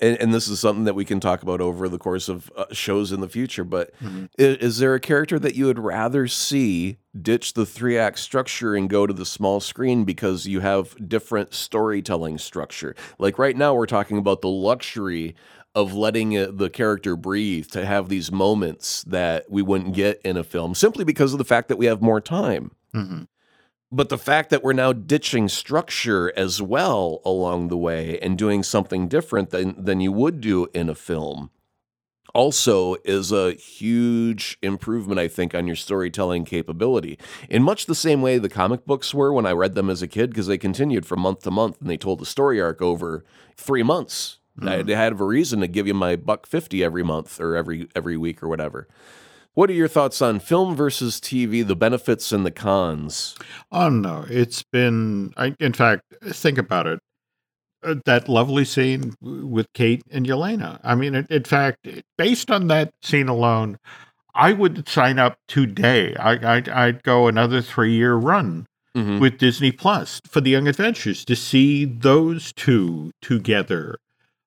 and, 0.00 0.16
and 0.20 0.34
this 0.34 0.48
is 0.48 0.60
something 0.60 0.84
that 0.84 0.94
we 0.94 1.04
can 1.04 1.20
talk 1.20 1.42
about 1.42 1.60
over 1.60 1.88
the 1.88 1.98
course 1.98 2.28
of 2.28 2.50
uh, 2.56 2.64
shows 2.72 3.12
in 3.12 3.20
the 3.20 3.28
future. 3.28 3.64
But 3.64 3.90
Mhm. 4.02 4.28
i- 4.38 4.42
is, 4.42 4.78
there 4.78 4.94
a 4.94 5.00
character 5.00 5.38
that 5.38 5.54
you 5.54 5.66
would 5.66 5.78
rather 5.78 6.26
see 6.26 6.98
ditch 7.20 7.54
the 7.54 7.66
three 7.66 7.98
act 7.98 8.18
structure 8.18 8.74
and 8.74 8.88
go 8.88 9.06
to 9.06 9.12
the 9.12 9.26
small 9.26 9.60
screen 9.60 10.04
because 10.04 10.46
you 10.46 10.60
have 10.60 10.96
different 11.08 11.54
storytelling 11.54 12.38
structure? 12.38 12.94
Like 13.18 13.38
right 13.38 13.56
now, 13.56 13.74
we're 13.74 13.86
talking 13.86 14.16
about 14.18 14.40
the 14.40 14.48
luxury 14.48 15.34
of 15.74 15.94
letting 15.94 16.36
uh, 16.36 16.50
the 16.52 16.68
character 16.68 17.14
breathe 17.16 17.66
to 17.68 17.86
have 17.86 18.08
these 18.08 18.32
moments 18.32 19.04
that 19.04 19.48
we 19.48 19.62
wouldn't 19.62 19.94
get 19.94 20.20
in 20.24 20.36
a 20.36 20.42
film 20.42 20.74
simply 20.74 21.04
because 21.04 21.32
of 21.32 21.38
the 21.38 21.44
fact 21.44 21.68
that 21.68 21.76
we 21.78 21.86
have 21.86 22.02
more 22.02 22.20
time. 22.20 22.72
Mhm. 22.94 23.28
But 23.92 24.08
the 24.08 24.18
fact 24.18 24.50
that 24.50 24.62
we're 24.62 24.72
now 24.72 24.92
ditching 24.92 25.48
structure 25.48 26.32
as 26.36 26.62
well 26.62 27.20
along 27.24 27.68
the 27.68 27.76
way 27.76 28.20
and 28.20 28.38
doing 28.38 28.62
something 28.62 29.08
different 29.08 29.50
than, 29.50 29.82
than 29.82 30.00
you 30.00 30.12
would 30.12 30.40
do 30.40 30.68
in 30.72 30.88
a 30.88 30.94
film 30.94 31.50
also 32.34 32.96
is 33.04 33.32
a 33.32 33.52
huge 33.54 34.58
improvement, 34.62 35.18
I 35.18 35.28
think, 35.28 35.54
on 35.54 35.66
your 35.66 35.76
storytelling 35.76 36.44
capability. 36.44 37.18
In 37.48 37.62
much 37.62 37.86
the 37.86 37.94
same 37.94 38.22
way 38.22 38.38
the 38.38 38.48
comic 38.48 38.86
books 38.86 39.12
were 39.14 39.32
when 39.32 39.46
I 39.46 39.52
read 39.52 39.74
them 39.74 39.90
as 39.90 40.02
a 40.02 40.08
kid, 40.08 40.30
because 40.30 40.46
they 40.46 40.58
continued 40.58 41.06
from 41.06 41.20
month 41.20 41.42
to 41.42 41.50
month 41.50 41.80
and 41.80 41.90
they 41.90 41.96
told 41.96 42.20
the 42.20 42.26
story 42.26 42.60
arc 42.60 42.80
over 42.80 43.24
three 43.56 43.82
months. 43.82 44.38
I, 44.60 44.82
hmm. 44.82 44.90
I 44.90 44.94
had 44.94 45.12
a 45.12 45.24
reason 45.24 45.60
to 45.60 45.68
give 45.68 45.86
you 45.86 45.94
my 45.94 46.16
buck 46.16 46.46
fifty 46.46 46.84
every 46.84 47.02
month 47.02 47.40
or 47.40 47.56
every 47.56 47.88
every 47.94 48.16
week 48.16 48.42
or 48.42 48.48
whatever. 48.48 48.88
What 49.54 49.68
are 49.68 49.74
your 49.74 49.88
thoughts 49.88 50.22
on 50.22 50.38
film 50.38 50.76
versus 50.76 51.20
TV, 51.20 51.66
the 51.66 51.76
benefits 51.76 52.32
and 52.32 52.46
the 52.46 52.50
cons? 52.50 53.36
Oh 53.72 53.88
no, 53.88 54.24
it's 54.28 54.62
been. 54.62 55.32
I, 55.36 55.54
in 55.58 55.72
fact, 55.72 56.02
think 56.24 56.56
about 56.58 56.86
it. 56.86 57.00
Uh, 57.82 57.94
that 58.04 58.28
lovely 58.28 58.64
scene 58.64 59.14
with 59.22 59.66
Kate 59.72 60.02
and 60.10 60.26
Yelena. 60.26 60.78
I 60.84 60.94
mean, 60.94 61.14
in, 61.14 61.26
in 61.30 61.44
fact, 61.44 61.88
based 62.18 62.50
on 62.50 62.68
that 62.68 62.90
scene 63.02 63.28
alone, 63.28 63.78
I 64.34 64.52
would 64.52 64.86
sign 64.88 65.18
up 65.18 65.38
today. 65.48 66.14
I, 66.16 66.56
I'd, 66.56 66.68
I'd 66.68 67.02
go 67.02 67.26
another 67.26 67.60
three 67.62 67.92
year 67.94 68.14
run 68.14 68.66
Mhm. 68.96 69.20
with 69.20 69.38
Disney 69.38 69.70
Plus 69.72 70.20
for 70.26 70.40
the 70.40 70.50
Young 70.50 70.66
Avengers 70.66 71.24
to 71.26 71.36
see 71.36 71.84
those 71.84 72.52
two 72.52 73.12
together. 73.22 73.96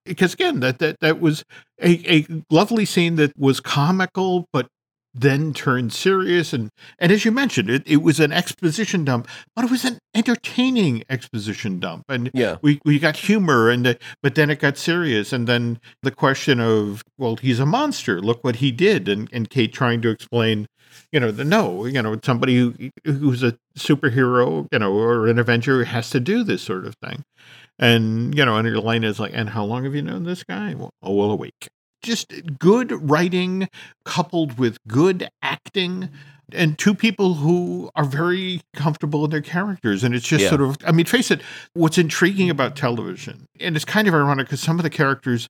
Because 0.05 0.33
again, 0.33 0.59
that 0.59 0.79
that 0.79 0.99
that 0.99 1.21
was 1.21 1.43
a, 1.81 2.17
a 2.19 2.27
lovely 2.51 2.83
scene 2.85 3.15
that 3.15 3.31
was 3.37 3.61
comical, 3.61 4.45
but 4.51 4.67
then 5.13 5.53
turned 5.53 5.93
serious. 5.93 6.53
And 6.53 6.69
and 6.99 7.11
as 7.11 7.25
you 7.25 7.31
mentioned, 7.31 7.69
it, 7.69 7.83
it 7.85 7.97
was 8.01 8.19
an 8.19 8.31
exposition 8.31 9.05
dump, 9.05 9.27
but 9.55 9.65
it 9.65 9.71
was 9.71 9.85
an 9.85 9.99
entertaining 10.15 11.03
exposition 11.09 11.79
dump. 11.79 12.03
And 12.09 12.31
Yeah. 12.33 12.57
we, 12.61 12.79
we 12.85 12.99
got 12.99 13.17
humor 13.17 13.69
and 13.69 13.85
uh, 13.85 13.93
but 14.21 14.35
then 14.35 14.49
it 14.49 14.59
got 14.59 14.77
serious. 14.77 15.31
And 15.33 15.47
then 15.47 15.79
the 16.01 16.11
question 16.11 16.59
of 16.59 17.03
well 17.17 17.35
he's 17.35 17.59
a 17.59 17.65
monster. 17.65 18.21
Look 18.21 18.43
what 18.43 18.57
he 18.57 18.71
did. 18.71 19.07
And, 19.07 19.29
and 19.31 19.49
kate 19.49 19.73
trying 19.73 20.01
to 20.01 20.09
explain 20.09 20.67
you 21.11 21.19
know 21.19 21.31
the 21.31 21.43
no 21.43 21.85
you 21.85 22.01
know 22.01 22.19
somebody 22.23 22.55
who 22.57 22.73
who's 23.05 23.41
a 23.43 23.57
superhero 23.77 24.67
you 24.71 24.79
know 24.79 24.93
or 24.93 25.27
an 25.27 25.39
avenger 25.39 25.83
has 25.85 26.09
to 26.11 26.19
do 26.19 26.43
this 26.43 26.61
sort 26.61 26.85
of 26.85 26.95
thing. 27.03 27.23
And 27.79 28.35
you 28.37 28.45
know 28.45 28.55
and 28.57 28.67
Yelena 28.67 29.05
is 29.05 29.19
like 29.19 29.31
and 29.33 29.49
how 29.49 29.63
long 29.65 29.83
have 29.83 29.95
you 29.95 30.01
known 30.01 30.23
this 30.23 30.43
guy? 30.43 30.73
Well, 30.75 30.91
oh 31.01 31.13
well 31.15 31.31
a 31.31 31.35
week 31.35 31.67
just 32.03 32.31
good 32.59 32.91
writing 33.09 33.67
coupled 34.05 34.59
with 34.59 34.77
good 34.87 35.29
acting 35.41 36.09
and 36.51 36.77
two 36.77 36.93
people 36.93 37.35
who 37.35 37.89
are 37.95 38.03
very 38.03 38.61
comfortable 38.75 39.23
in 39.25 39.31
their 39.31 39.41
characters 39.41 40.03
and 40.03 40.13
it's 40.13 40.27
just 40.27 40.43
Yeah. 40.43 40.49
sort 40.49 40.61
of 40.61 40.77
i 40.85 40.91
mean 40.91 41.05
face 41.05 41.31
it 41.31 41.41
what's 41.73 41.97
intriguing 41.97 42.49
about 42.49 42.75
television 42.75 43.47
and 43.59 43.75
it's 43.75 43.85
kind 43.85 44.07
of 44.07 44.13
ironic 44.13 44.45
because 44.47 44.59
some 44.61 44.77
of 44.77 44.83
the 44.83 44.89
characters 44.89 45.49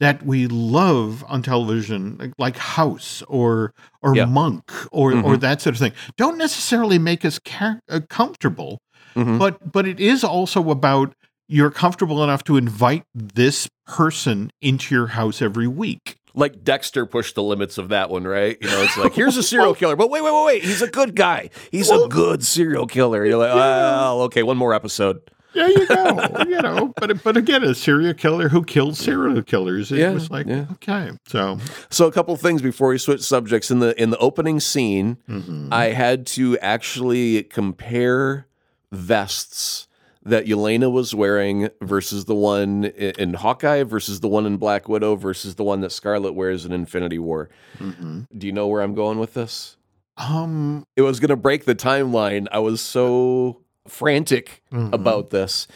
that 0.00 0.24
we 0.24 0.46
love 0.46 1.24
on 1.28 1.42
television 1.42 2.16
like- 2.18 2.32
like 2.38 2.56
house 2.58 3.22
or 3.26 3.72
or 4.02 4.14
Yeah. 4.14 4.26
monk 4.26 4.70
or 4.92 5.12
or 5.12 5.36
Mhm. 5.36 5.40
that 5.40 5.62
sort 5.62 5.74
of 5.74 5.80
thing 5.80 5.92
don't 6.18 6.36
necessarily 6.38 6.98
make 6.98 7.24
us 7.24 7.38
car- 7.38 7.80
uh, 7.88 8.00
comfortable 8.08 8.80
Mhm. 9.16 9.38
but 9.38 9.72
but 9.72 9.88
it 9.88 9.98
is 9.98 10.22
also 10.22 10.70
about 10.70 11.14
you're 11.48 11.70
comfortable 11.70 12.22
enough 12.24 12.42
to 12.44 12.56
invite 12.56 13.04
this 13.14 13.68
person 13.86 14.50
into 14.60 14.94
your 14.94 15.08
house 15.08 15.42
every 15.42 15.66
week 15.68 16.16
Like 16.34 16.64
Dexter 16.64 17.04
pushed 17.06 17.34
the 17.34 17.42
limits 17.42 17.76
of 17.78 17.90
that 17.90 18.08
one, 18.10 18.24
right? 18.24 18.56
You 18.60 18.68
know, 18.68 18.82
it's 18.82 18.96
like 18.96 19.12
here's 19.14 19.36
a 19.36 19.42
serial 19.42 19.74
killer, 19.80 19.94
but 19.96 20.10
wait, 20.10 20.22
wait, 20.24 20.32
wait, 20.34 20.44
wait, 20.46 20.64
he's 20.64 20.82
a 20.82 20.88
good 20.90 21.14
guy. 21.14 21.50
He's 21.70 21.90
a 21.90 22.08
good 22.08 22.42
serial 22.44 22.86
killer. 22.86 23.24
You're 23.26 23.36
like, 23.38 23.54
Yeah. 23.54 24.08
oh, 24.10 24.22
okay, 24.22 24.42
one 24.42 24.56
more 24.56 24.74
episode. 24.74 25.20
There 25.52 25.70
you 25.70 25.86
go. 25.86 26.26
you 26.48 26.60
know, 26.62 26.92
but 26.96 27.22
but 27.22 27.36
again, 27.36 27.62
a 27.62 27.74
serial 27.76 28.14
killer 28.14 28.48
who 28.48 28.64
killed 28.64 28.96
serial 28.96 29.40
killers. 29.42 29.92
It 29.92 29.98
Yeah, 29.98 30.10
was 30.10 30.28
like 30.28 30.48
yeah. 30.48 30.64
okay, 30.72 31.12
so 31.28 31.58
So 31.90 32.06
a 32.08 32.12
couple 32.12 32.34
things 32.36 32.60
before 32.62 32.88
we 32.88 32.98
switch 32.98 33.20
subjects 33.20 33.70
in 33.70 33.78
the 33.78 33.94
in 34.02 34.10
the 34.10 34.18
opening 34.18 34.58
scene, 34.58 35.18
mhm. 35.28 35.68
I 35.70 35.90
had 35.90 36.26
to 36.38 36.58
actually 36.58 37.44
compare 37.44 38.48
vests 38.90 39.86
that 40.24 40.46
Yelena 40.46 40.90
was 40.90 41.14
wearing 41.14 41.68
versus 41.80 42.24
the 42.24 42.34
one 42.34 42.84
in 42.84 43.34
Hawkeye 43.34 43.82
versus 43.82 44.20
the 44.20 44.28
one 44.28 44.46
in 44.46 44.56
Black 44.56 44.88
Widow 44.88 45.16
versus 45.16 45.56
the 45.56 45.64
one 45.64 45.80
that 45.82 45.92
Scarlett 45.92 46.34
wears 46.34 46.64
in 46.64 46.72
Infinity 46.72 47.18
War. 47.18 47.50
Mhm. 47.78 48.26
Do 48.36 48.46
you 48.46 48.52
know 48.52 48.66
where 48.66 48.82
I'm 48.82 48.94
going 48.94 49.18
with 49.18 49.34
this? 49.34 49.76
um 50.16 50.86
It 50.96 51.02
was 51.02 51.20
going 51.20 51.30
to 51.30 51.36
break 51.36 51.64
the 51.64 51.74
timeline. 51.74 52.46
I 52.52 52.60
was 52.60 52.80
so 52.80 53.60
frantic 53.86 54.62
mhm. 54.72 54.92
about 54.92 55.30
this. 55.30 55.66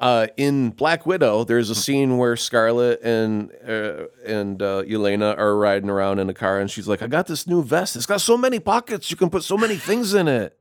Uh, 0.00 0.28
in 0.36 0.70
Black 0.70 1.04
Widow, 1.06 1.42
there's 1.42 1.70
a 1.70 1.74
scene 1.74 2.18
where 2.18 2.36
Scarlett 2.36 3.00
and 3.02 3.50
uh, 3.66 4.04
and 4.24 4.62
uh, 4.62 4.82
Yelena 4.84 5.36
are 5.36 5.56
riding 5.56 5.90
around 5.90 6.20
in 6.20 6.30
a 6.30 6.34
car, 6.34 6.60
and 6.60 6.70
she's 6.70 6.86
like, 6.86 7.02
"I 7.02 7.08
got 7.08 7.26
this 7.26 7.48
new 7.48 7.64
vest. 7.64 7.96
It's 7.96 8.06
got 8.06 8.20
so 8.20 8.36
many 8.36 8.60
pockets. 8.60 9.10
You 9.10 9.16
can 9.16 9.28
put 9.28 9.42
so 9.42 9.56
many 9.56 9.74
things 9.74 10.14
in 10.14 10.28
it." 10.28 10.56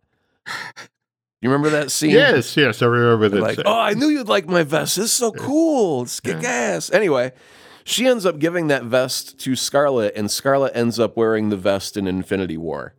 You 1.41 1.49
remember 1.49 1.69
that 1.69 1.91
scene? 1.91 2.11
yes, 2.11 2.57
yes, 2.57 2.81
I 2.81 2.88
remember 2.88 3.29
that. 3.29 3.41
Like, 3.41 3.59
oh, 3.65 3.79
I 3.79 3.93
knew 3.93 4.07
you'd 4.07 4.27
like 4.27 4.47
my 4.47 4.63
vest. 4.63 4.95
This 4.95 5.05
is 5.05 5.11
so 5.11 5.31
cool. 5.31 6.03
It's 6.03 6.19
kick 6.19 6.43
ass. 6.43 6.91
Anyway, 6.91 7.31
she 7.83 8.07
ends 8.07 8.25
up 8.25 8.39
giving 8.39 8.67
that 8.67 8.83
vest 8.83 9.39
to 9.41 9.55
Scarlett, 9.55 10.13
and 10.15 10.31
Scarlett 10.31 10.75
ends 10.75 10.99
up 10.99 11.15
wearing 11.15 11.49
the 11.49 11.57
vest 11.57 11.95
in 11.95 12.07
Infinity 12.07 12.57
War. 12.57 12.95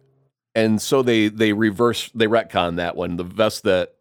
And 0.55 0.81
so 0.81 1.03
they 1.03 1.29
they 1.29 1.53
reverse 1.53 2.11
they 2.15 2.27
retcon 2.27 2.77
that 2.77 2.97
one. 2.97 3.17
The 3.17 3.25
vest 3.25 3.65
that 3.65 3.95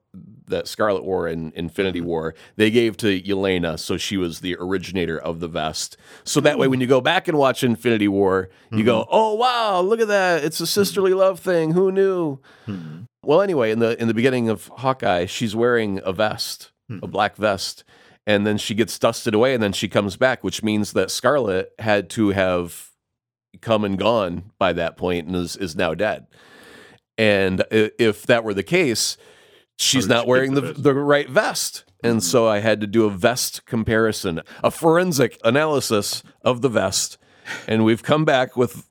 that 0.48 0.68
Scarlett 0.68 1.04
War 1.04 1.28
and 1.28 1.54
Infinity 1.54 2.02
War, 2.02 2.34
they 2.56 2.72
gave 2.72 2.98
to 2.98 3.22
Yelena, 3.22 3.78
so 3.78 3.98
she 3.98 4.18
was 4.18 4.40
the 4.40 4.56
originator 4.60 5.20
of 5.20 5.40
the 5.40 5.48
vest. 5.48 5.98
So 6.24 6.40
that 6.42 6.58
way, 6.58 6.68
when 6.68 6.82
you 6.82 6.88
go 6.88 7.02
back 7.02 7.28
and 7.28 7.38
watch 7.38 7.64
Infinity 7.64 8.08
War, 8.08 8.50
you 8.72 8.84
go, 8.84 9.06
"Oh 9.12 9.34
wow, 9.36 9.82
look 9.82 10.00
at 10.00 10.08
that! 10.08 10.44
It's 10.44 10.60
a 10.60 10.68
sisterly 10.68 11.14
love 11.14 11.40
thing. 11.40 11.72
Who 11.72 11.92
knew?" 11.92 12.40
Mhm. 12.68 13.06
Well, 13.24 13.42
anyway, 13.42 13.72
in 13.72 13.80
the 13.80 14.00
in 14.02 14.08
the 14.08 14.14
beginning 14.14 14.50
of 14.50 14.68
Hawkeye, 14.78 15.26
she's 15.26 15.56
wearing 15.56 16.00
a 16.04 16.14
vest, 16.14 16.72
Hmm. 16.90 17.00
a 17.04 17.08
black 17.08 17.36
vest, 17.36 17.84
and 18.26 18.48
then 18.48 18.58
she 18.58 18.74
gets 18.74 18.98
dusted 18.98 19.34
away, 19.34 19.54
and 19.54 19.62
then 19.62 19.74
she 19.74 19.90
comes 19.90 20.16
back, 20.16 20.44
which 20.44 20.64
means 20.64 20.94
that 20.94 21.12
Scarlett 21.12 21.72
had 21.80 22.10
to 22.12 22.30
have 22.30 22.92
come 23.62 23.84
and 23.84 23.98
gone 23.98 24.52
by 24.60 24.72
that 24.74 24.96
point 24.98 25.28
and 25.28 25.36
is 25.36 25.58
is 25.58 25.76
now 25.76 25.94
dead. 25.94 26.28
And 27.18 27.64
if 27.72 28.28
that 28.28 28.44
were 28.44 28.54
the 28.54 28.62
case, 28.64 29.18
she's 29.78 30.08
not 30.08 30.24
she 30.26 30.30
wearing 30.30 30.54
the 30.54 30.62
the 30.74 30.94
right 30.94 31.30
vest. 31.30 31.84
And 32.04 32.22
so 32.24 32.48
I 32.48 32.60
had 32.60 32.80
to 32.82 32.88
do 32.88 33.06
a 33.06 33.10
vest 33.10 33.66
comparison, 33.66 34.42
a 34.64 34.70
forensic 34.70 35.40
analysis 35.44 36.22
of 36.44 36.62
the 36.62 36.70
vest, 36.70 37.18
and 37.68 37.84
we've 37.86 38.04
come 38.04 38.24
back 38.26 38.56
with. 38.56 38.84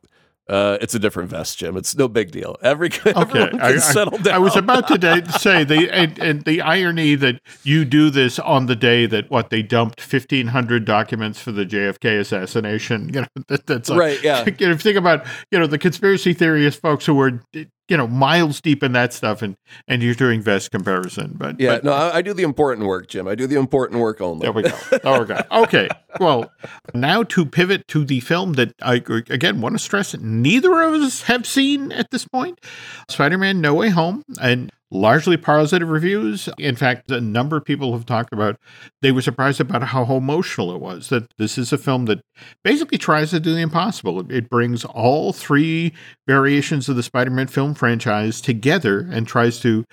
Uh, 0.49 0.78
it's 0.80 0.95
a 0.95 0.99
different 1.01 1.28
vest, 1.28 1.59
Jim. 1.59 1.76
It's 1.76 1.97
no 1.97 2.07
big 2.07 2.30
deal. 2.30 2.57
Every 2.62 2.87
Okay, 3.07 3.12
everyone 3.16 3.51
can 3.51 3.61
I, 3.61 3.66
I- 3.70 3.76
settle 3.78 4.16
down. 4.18 4.34
I 4.34 4.39
was 4.39 4.55
about 4.55 4.87
to 4.87 5.32
say 5.41 5.64
the 5.64 5.91
and, 5.91 6.16
and 6.20 6.45
the 6.45 6.61
irony 6.61 7.16
that 7.16 7.41
you 7.64 7.84
do 7.84 8.11
this 8.11 8.39
on 8.39 8.66
the 8.66 8.76
day 8.76 9.07
that 9.07 9.28
what 9.28 9.51
they 9.51 9.62
dumped 9.62 10.01
fifteen 10.01 10.47
hundred 10.49 10.84
documents 10.84 11.41
for 11.41 11.51
the 11.51 11.66
JFK 11.66 12.20
assassination. 12.20 13.09
You 13.12 13.20
know 13.22 13.26
that, 13.49 13.66
that's 13.66 13.89
like, 13.89 13.99
Right, 13.99 14.22
yeah. 14.22 14.45
You 14.59 14.68
know, 14.68 14.76
think 14.76 14.97
about 14.97 15.26
you 15.51 15.59
know 15.59 15.66
the 15.66 15.78
conspiracy 15.78 16.32
theorist 16.32 16.80
folks 16.80 17.07
who 17.07 17.14
were 17.14 17.41
you 17.89 17.97
know 17.97 18.07
miles 18.07 18.61
deep 18.61 18.82
in 18.82 18.93
that 18.93 19.12
stuff, 19.12 19.43
and 19.43 19.57
and 19.89 20.03
you're 20.03 20.14
doing 20.14 20.41
vest 20.41 20.70
comparison. 20.70 21.34
But 21.37 21.61
Yeah, 21.61 21.76
but 21.76 21.84
no, 21.84 21.93
I, 21.93 22.16
I 22.16 22.22
do 22.22 22.32
the 22.32 22.43
important 22.43 22.87
work, 22.87 23.09
Jim. 23.09 23.28
I 23.28 23.34
do 23.34 23.47
the 23.47 23.57
important 23.59 24.01
work 24.01 24.20
only. 24.20 24.43
There 24.43 24.53
we 24.53 24.62
go. 24.62 24.76
There 25.03 25.20
we 25.20 25.26
go. 25.26 25.41
Okay. 25.66 25.89
Well, 26.20 26.51
now 26.95 27.22
to 27.24 27.45
pivot 27.45 27.89
to 27.89 28.05
the 28.05 28.20
film 28.20 28.55
that 28.55 28.74
I 28.82 28.97
again 28.97 29.61
want 29.61 29.74
to 29.74 29.78
stress 29.78 30.16
neither 30.16 30.82
of 30.82 30.95
us 30.95 31.22
have 31.22 31.47
seen 31.47 31.93
at 31.93 32.11
this 32.11 32.26
point 32.26 32.61
Spider-Man 33.09 33.61
No 33.61 33.74
Way 33.74 33.91
Home 33.91 34.22
and 34.41 34.70
largely 34.97 35.36
positive 35.36 35.88
reviews. 35.88 36.49
In 36.59 36.76
fact, 36.76 37.11
a 37.11 37.20
number 37.20 37.57
of 37.57 37.64
people 37.64 37.92
have 37.92 38.07
talked 38.07 38.32
about 38.32 38.59
they 39.03 39.12
were 39.12 39.22
surprised 39.22 39.61
about 39.61 39.82
how 39.82 40.05
emotional 40.16 40.74
it 40.74 40.80
was. 40.80 41.09
That 41.11 41.32
this 41.38 41.59
is 41.59 41.72
a 41.72 41.78
film 41.78 42.07
that 42.07 42.20
basically 42.64 42.99
tries 42.99 43.30
to 43.30 43.40
do 43.40 43.55
the 43.55 43.61
impossible. 43.61 44.20
It, 44.20 44.32
it 44.32 44.51
brings 44.51 44.84
all 44.84 45.32
three 45.32 45.92
variations 46.26 46.88
of 46.88 46.97
the 46.97 47.03
Spider-Man 47.03 47.49
film 47.49 47.74
franchise 47.74 48.40
together 48.40 49.07
and 49.11 49.26
tries 49.26 49.61
to 49.61 49.84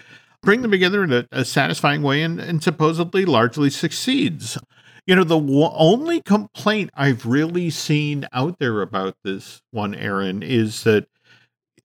bring 0.41 0.61
them 0.61 0.71
together 0.71 1.03
in 1.03 1.13
a, 1.13 1.25
a 1.31 1.45
satisfying 1.45 2.01
way 2.01 2.21
and, 2.21 2.39
and 2.39 2.61
supposedly 2.63 3.25
largely 3.25 3.69
succeeds. 3.69 4.57
You 5.05 5.15
know, 5.15 5.23
the 5.23 5.39
w- 5.39 5.69
only 5.73 6.21
complaint 6.21 6.89
I've 6.95 7.25
really 7.25 7.69
seen 7.69 8.25
out 8.33 8.59
there 8.59 8.81
about 8.81 9.15
this 9.23 9.61
one, 9.71 9.95
Aaron, 9.95 10.43
is 10.43 10.83
that 10.83 11.07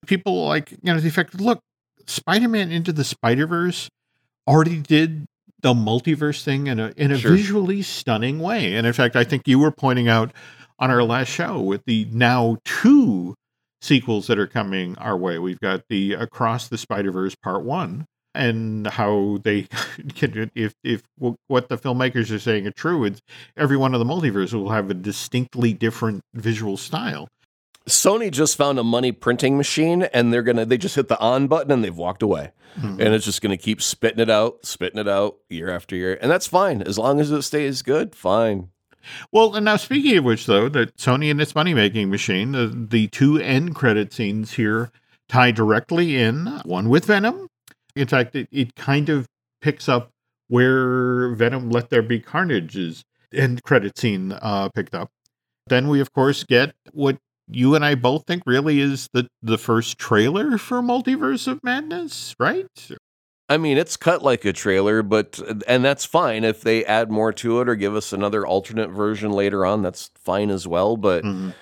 people 0.07 0.47
like, 0.47 0.71
you 0.71 0.79
know, 0.93 1.01
the 1.01 1.09
effect 1.09 1.41
look, 1.41 1.61
Spider 2.09 2.49
Man 2.49 2.73
Into 2.73 2.93
the 2.93 3.05
Spider 3.05 3.47
Verse 3.47 3.89
already 4.47 4.79
did 4.81 5.27
the 5.61 5.75
multiverse 5.75 6.43
thing 6.43 6.67
in 6.69 6.79
a, 6.81 6.93
in 6.97 7.11
a 7.13 7.19
Sure. 7.19 7.33
visually 7.33 7.83
stunning 7.83 8.39
way. 8.39 8.75
And 8.75 8.87
in 8.87 8.93
fact, 8.93 9.17
I 9.17 9.25
think 9.25 9.47
you 9.47 9.59
were 9.59 9.73
pointing 9.73 10.09
out 10.09 10.33
on 10.79 10.91
our 10.91 11.03
last 11.03 11.29
show 11.29 11.61
with 11.61 11.83
the 11.87 12.07
now 12.13 12.59
two 12.65 13.35
sequels 13.83 14.27
that 14.29 14.39
are 14.39 14.47
coming 14.47 14.97
our 14.99 15.17
way. 15.17 15.39
We've 15.39 15.61
got 15.61 15.83
the 15.89 16.15
Across 16.15 16.69
the 16.69 16.79
Spider 16.79 17.11
Verse 17.11 17.35
Part 17.43 17.63
One, 17.65 18.07
and 18.35 18.87
how 18.87 19.39
they 19.43 19.63
can, 20.15 20.51
if 20.55 20.73
if 20.85 21.03
what 21.49 21.69
the 21.69 21.77
filmmakers 21.77 22.35
are 22.35 22.39
saying 22.39 22.67
are 22.67 22.73
true, 22.73 23.05
it's 23.05 23.21
every 23.57 23.77
one 23.77 23.95
of 23.95 23.99
the 23.99 24.07
multiverse 24.07 24.53
will 24.53 24.71
have 24.71 24.91
a 24.91 24.95
distinctly 24.95 25.73
different 25.73 26.23
visual 26.35 26.77
style. 26.77 27.29
Sony 27.89 28.31
just 28.31 28.57
found 28.57 28.79
a 28.79 28.85
money 28.85 29.13
printing 29.13 29.57
machine, 29.57 30.03
and 30.13 30.33
they're 30.33 30.43
gonna 30.43 30.65
they 30.65 30.79
just 30.79 30.95
hit 30.97 31.09
the 31.09 31.19
on 31.19 31.47
button 31.49 31.71
and 31.73 31.83
they've 31.85 31.97
walked 31.97 32.23
away, 32.23 32.53
Mhm. 32.79 33.01
and 33.01 33.15
it's 33.15 33.25
just 33.25 33.43
gonna 33.43 33.57
keep 33.57 33.81
spitting 33.83 34.21
it 34.21 34.31
out, 34.31 34.65
spitting 34.65 34.99
it 35.01 35.09
out 35.09 35.37
year 35.49 35.71
after 35.71 35.97
year, 35.97 36.19
and 36.21 36.31
that's 36.31 36.47
fine 36.47 36.83
as 36.83 36.99
long 36.99 37.21
as 37.21 37.31
it 37.31 37.43
stays 37.43 37.83
good. 37.83 38.15
Fine. 38.15 38.69
Well, 39.33 39.55
and 39.55 39.65
now 39.65 39.77
speaking 39.77 40.19
of 40.19 40.25
which, 40.25 40.47
though, 40.47 40.69
that 40.69 40.97
Sony 40.97 41.31
and 41.31 41.41
its 41.41 41.55
money 41.55 41.73
making 41.73 42.11
machine, 42.11 42.53
the, 42.53 42.67
the 42.91 43.07
two 43.09 43.39
end 43.39 43.75
credit 43.75 44.13
scenes 44.13 44.53
here 44.55 44.91
tie 45.29 45.51
directly 45.51 46.17
in. 46.17 46.47
One 46.65 46.89
with 46.89 47.07
Venom. 47.07 47.49
In 47.97 48.07
fact, 48.07 48.37
it, 48.37 48.49
it 48.53 48.75
kind 48.77 49.09
of 49.09 49.27
picks 49.63 49.89
up 49.89 50.11
where 50.49 51.35
Venom 51.35 51.71
Let 51.71 51.91
There 51.91 52.03
Be 52.03 52.21
Carnage's 52.21 53.05
end 53.33 53.63
credit 53.63 53.97
scene 53.99 54.33
uh, 54.33 54.69
picked 54.71 54.95
up. 54.95 55.11
Then 55.69 55.89
we, 55.89 56.01
of 56.01 56.13
course, 56.13 56.45
get 56.45 56.75
what 56.93 57.19
you 57.51 57.75
and 57.75 57.85
I 57.85 57.95
both 57.95 58.25
think 58.27 58.43
really 58.47 58.81
is 58.81 59.09
the, 59.13 59.29
the 59.43 59.59
first 59.59 59.99
trailer 59.99 60.59
for 60.59 60.81
Multiverse 60.83 61.47
of 61.49 61.63
Madness, 61.65 62.35
right? 62.39 62.67
I 63.49 63.57
mean, 63.57 63.79
it's 63.79 63.97
cut 63.97 64.23
like 64.23 64.45
a 64.45 64.53
trailer, 64.53 65.03
but 65.03 65.41
and 65.67 65.83
that's 65.85 66.05
fine 66.05 66.45
if 66.45 66.61
they 66.61 66.85
add 66.85 67.11
more 67.11 67.33
to 67.35 67.61
it 67.63 67.69
or 67.69 67.75
give 67.77 67.97
us 67.97 68.13
another 68.13 68.47
alternate 68.47 68.91
version 68.91 69.31
later 69.33 69.65
on. 69.65 69.83
That's 69.83 70.11
fine 70.17 70.51
as 70.51 70.67
well. 70.69 70.97
But 70.99 71.25
Mhm. 71.25 71.55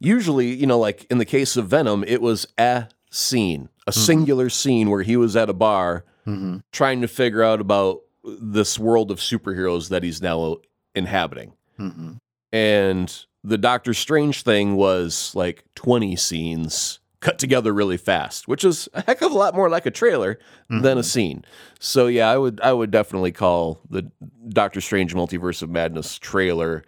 usually, 0.00 0.54
you 0.54 0.66
know, 0.66 0.78
like 0.78 1.04
in 1.10 1.18
the 1.18 1.26
case 1.26 1.56
of 1.58 1.68
Venom, 1.68 2.02
it 2.06 2.22
was 2.22 2.46
a 2.58 2.88
scene, 3.10 3.68
a 3.86 3.92
singular 3.92 4.48
scene 4.48 4.88
where 4.88 5.02
he 5.02 5.16
was 5.18 5.36
at 5.36 5.50
a 5.50 5.54
bar 5.54 6.04
Mhm. 6.26 6.62
trying 6.72 7.02
to 7.02 7.08
figure 7.08 7.42
out 7.42 7.60
about 7.60 8.00
this 8.24 8.78
world 8.78 9.10
of 9.10 9.18
superheroes 9.18 9.90
that 9.90 10.02
he's 10.02 10.22
now 10.22 10.56
inhabiting. 10.94 11.52
Mhm. 11.78 12.16
And 12.52 13.26
the 13.44 13.58
Doctor 13.58 13.92
Strange 13.94 14.42
thing 14.42 14.74
was 14.74 15.32
like 15.34 15.64
20 15.74 16.16
scenes 16.16 16.98
cut 17.20 17.38
together 17.38 17.72
really 17.72 17.96
fast, 17.96 18.48
which 18.48 18.64
is 18.64 18.88
a 18.94 19.02
heck 19.02 19.22
of 19.22 19.32
a 19.32 19.34
lot 19.34 19.54
more 19.54 19.68
like 19.70 19.86
a 19.86 19.90
trailer 19.90 20.38
than 20.68 20.98
a 20.98 21.02
scene. 21.02 21.44
So 21.78 22.06
yeah, 22.06 22.28
I 22.30 22.36
would 22.38 22.60
I 22.62 22.72
would 22.72 22.90
definitely 22.90 23.32
call 23.32 23.80
the 23.88 24.10
Doctor 24.48 24.80
Strange 24.80 25.14
Multiverse 25.14 25.62
of 25.62 25.70
Madness 25.70 26.18
trailer 26.18 26.84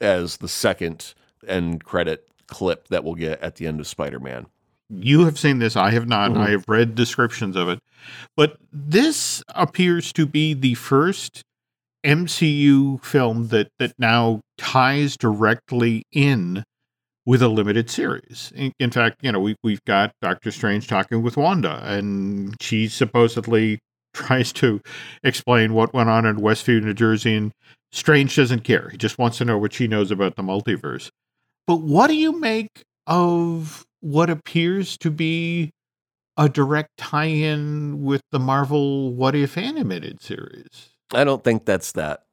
as 0.00 0.38
the 0.38 0.48
second 0.48 1.14
end 1.46 1.84
credit 1.84 2.28
clip 2.48 2.88
that 2.88 3.04
we'll 3.04 3.14
get 3.14 3.40
at 3.42 3.56
the 3.56 3.66
end 3.66 3.78
of 3.80 3.86
Spider-Man. 3.86 4.46
you 4.90 5.26
have 5.26 5.38
seen 5.38 5.58
this 5.58 5.76
i 5.76 5.90
have 5.90 6.08
not 6.08 6.30
Mhm. 6.32 6.38
i 6.38 6.48
have 6.50 6.64
read 6.66 6.94
descriptions 6.94 7.54
of 7.56 7.68
it 7.68 7.78
but 8.36 8.56
this 8.72 9.42
appears 9.54 10.12
to 10.14 10.24
be 10.26 10.54
the 10.54 10.72
first 10.74 11.42
mcu 12.08 13.04
film 13.04 13.48
that 13.48 13.68
that 13.78 13.92
now 13.98 14.40
ties 14.56 15.16
directly 15.16 16.02
in 16.12 16.64
with 17.26 17.42
a 17.42 17.48
limited 17.48 17.90
series. 17.90 18.52
In, 18.54 18.72
in 18.78 18.90
fact 18.90 19.16
you 19.22 19.30
know 19.30 19.40
we, 19.40 19.56
we've 19.62 19.84
got 19.84 20.12
doctor 20.22 20.50
strange 20.50 20.88
talking 20.88 21.22
with 21.22 21.36
wanda 21.36 21.82
and 21.84 22.56
she 22.60 22.88
supposedly 22.88 23.78
tries 24.14 24.52
to 24.54 24.80
explain 25.22 25.74
what 25.74 25.92
went 25.92 26.08
on 26.08 26.24
in 26.24 26.36
westview 26.36 26.82
new 26.82 26.94
jersey 26.94 27.34
and 27.34 27.52
strange 27.92 28.34
doesn't 28.36 28.64
care. 28.64 28.88
He 28.90 28.96
just 28.96 29.18
wants 29.18 29.38
to 29.38 29.44
know 29.44 29.58
what 29.58 29.72
she 29.72 29.86
knows 29.86 30.10
about 30.10 30.36
the 30.36 30.42
multiverse. 30.42 31.10
But 31.66 31.82
what 31.82 32.08
do 32.08 32.14
you 32.14 32.38
make 32.38 32.82
of 33.06 33.84
what 34.00 34.30
appears 34.30 34.96
to 34.98 35.10
be 35.10 35.70
a 36.36 36.48
direct 36.48 36.90
tie-in 36.96 38.02
with 38.02 38.22
the 38.30 38.38
Marvel 38.38 39.12
What 39.12 39.34
If 39.34 39.58
animated 39.58 40.22
series? 40.22 40.97
I 41.14 41.24
don't 41.24 41.42
think 41.42 41.64
that's 41.64 41.92
that. 41.92 42.24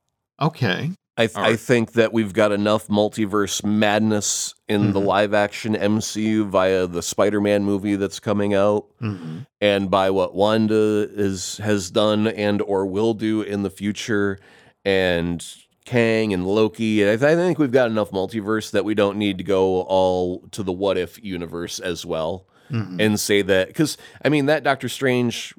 Okay. 0.41 0.91
I, 1.17 1.28
th- 1.28 1.38
right. 1.38 1.53
I 1.53 1.55
think 1.55 1.93
that 1.93 2.11
we've 2.11 2.34
got 2.34 2.51
enough 2.51 2.88
multiverse 2.89 3.63
madness 3.63 4.53
in 4.67 4.91
the 4.91 4.99
Mhm. 4.99 5.05
live 5.05 5.34
action 5.34 5.73
MCU 5.73 6.45
via 6.45 6.88
the 6.88 7.01
Spider 7.01 7.39
Man 7.39 7.63
movie 7.63 7.95
that's 7.95 8.19
coming 8.19 8.53
out 8.53 8.86
hmm 8.99 9.39
and 9.61 9.89
by 9.89 10.09
what 10.09 10.36
Wanda 10.36 11.07
is 11.09 11.57
has 11.63 11.89
done 11.89 12.28
and 12.28 12.61
or 12.61 12.86
will 12.86 13.13
do 13.13 13.41
in 13.41 13.63
the 13.63 13.69
future 13.69 14.39
and 14.84 15.43
Kang 15.86 16.34
and 16.34 16.45
Loki. 16.45 17.03
I, 17.03 17.15
th- 17.15 17.23
I 17.23 17.36
think 17.36 17.59
we've 17.59 17.71
got 17.71 17.89
enough 17.89 18.11
multiverse 18.11 18.71
that 18.71 18.84
we 18.86 18.93
don't 18.93 19.17
need 19.17 19.38
to 19.38 19.43
go 19.45 19.82
all 19.84 20.39
to 20.51 20.63
the 20.63 20.73
what 20.73 20.97
if 20.97 21.23
universe 21.23 21.80
as 21.80 22.05
well 22.05 22.45
hmm 22.67 22.99
and 22.99 23.19
say 23.19 23.41
that 23.43 23.67
because 23.67 23.95
I 24.23 24.30
mean 24.30 24.47
that 24.47 24.63
Doctor 24.63 24.89
Strange, 24.89 25.53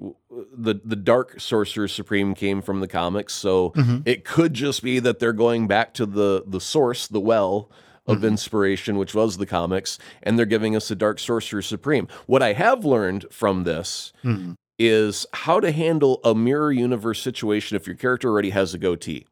the 0.56 0.80
the 0.84 0.96
Dark 0.96 1.40
Sorcerer 1.40 1.88
Supreme 1.88 2.34
came 2.34 2.62
from 2.62 2.80
the 2.80 2.88
comics, 2.88 3.34
so 3.34 3.70
Mhm. 3.70 4.02
it 4.04 4.24
could 4.24 4.54
just 4.54 4.82
be 4.82 4.98
that 4.98 5.18
they're 5.18 5.32
going 5.32 5.66
back 5.66 5.94
to 5.94 6.06
the 6.06 6.44
the 6.46 6.60
source, 6.60 7.06
the 7.06 7.20
well 7.20 7.70
of 8.06 8.18
Mhm. 8.18 8.28
inspiration, 8.28 8.96
which 8.98 9.14
was 9.14 9.36
the 9.38 9.46
comics, 9.46 9.98
and 10.22 10.38
they're 10.38 10.46
giving 10.46 10.76
us 10.76 10.90
a 10.90 10.94
Dark 10.94 11.18
Sorcerer 11.18 11.62
Supreme. 11.62 12.06
What 12.26 12.42
I 12.42 12.52
have 12.52 12.84
learned 12.84 13.26
from 13.30 13.64
this 13.64 14.12
hmm 14.22 14.52
is 14.78 15.24
how 15.32 15.58
to 15.58 15.72
handle 15.72 16.20
a 16.22 16.34
mirror 16.34 16.70
universe 16.70 17.22
situation 17.22 17.76
if 17.76 17.86
your 17.86 17.96
character 17.96 18.28
already 18.28 18.50
has 18.50 18.74
a 18.74 18.78
goatee. 18.78 19.26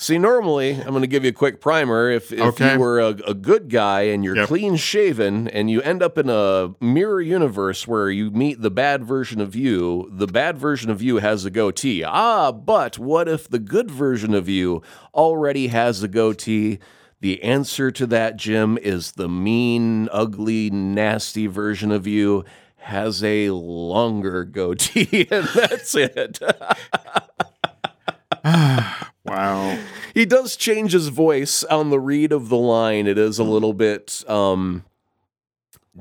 See, 0.00 0.18
normally 0.18 0.74
I'm 0.74 0.88
going 0.90 1.02
to 1.02 1.06
give 1.06 1.24
you 1.24 1.30
a 1.30 1.34
quick 1.34 1.60
primer. 1.60 2.10
If, 2.10 2.32
if 2.32 2.40
Okay. 2.40 2.72
you 2.74 2.78
were 2.78 3.00
a, 3.00 3.08
a 3.26 3.34
good 3.34 3.68
guy 3.68 4.02
and 4.02 4.24
you're 4.24 4.36
Yep. 4.36 4.48
clean 4.48 4.76
shaven 4.76 5.48
and 5.48 5.70
you 5.70 5.82
end 5.82 6.02
up 6.02 6.16
in 6.18 6.30
a 6.30 6.74
mirror 6.80 7.20
universe 7.20 7.86
where 7.86 8.08
you 8.10 8.30
meet 8.30 8.62
the 8.62 8.70
bad 8.70 9.04
version 9.04 9.40
of 9.40 9.54
you, 9.56 10.08
the 10.12 10.26
bad 10.26 10.56
version 10.58 10.90
of 10.90 11.02
you 11.02 11.18
has 11.18 11.44
a 11.44 11.50
goatee. 11.50 12.02
Ah, 12.04 12.52
but 12.52 12.98
what 12.98 13.28
if 13.28 13.48
the 13.48 13.58
good 13.58 13.90
version 13.90 14.34
of 14.34 14.48
you 14.48 14.82
already 15.14 15.66
has 15.68 16.02
a 16.02 16.08
goatee? 16.08 16.78
The 17.20 17.42
answer 17.42 17.90
to 17.92 18.06
that, 18.06 18.36
Jim, 18.36 18.78
is 18.78 19.12
the 19.12 19.28
mean, 19.28 20.08
ugly, 20.10 20.70
nasty 20.70 21.46
version 21.46 21.92
of 21.92 22.06
you 22.06 22.44
has 22.76 23.22
a 23.22 23.50
longer 23.50 24.44
goatee, 24.44 25.28
and 25.30 25.46
that's 25.54 25.94
it. 25.94 26.40
wow. 29.24 29.78
he 30.14 30.24
does 30.24 30.56
change 30.56 30.92
his 30.92 31.08
voice 31.08 31.64
on 31.64 31.90
the 31.90 32.00
read 32.00 32.32
of 32.32 32.48
the 32.48 32.56
line. 32.56 33.06
It 33.06 33.18
is 33.18 33.38
a 33.38 33.44
little 33.44 33.72
bit 33.74 34.22
um, 34.28 34.84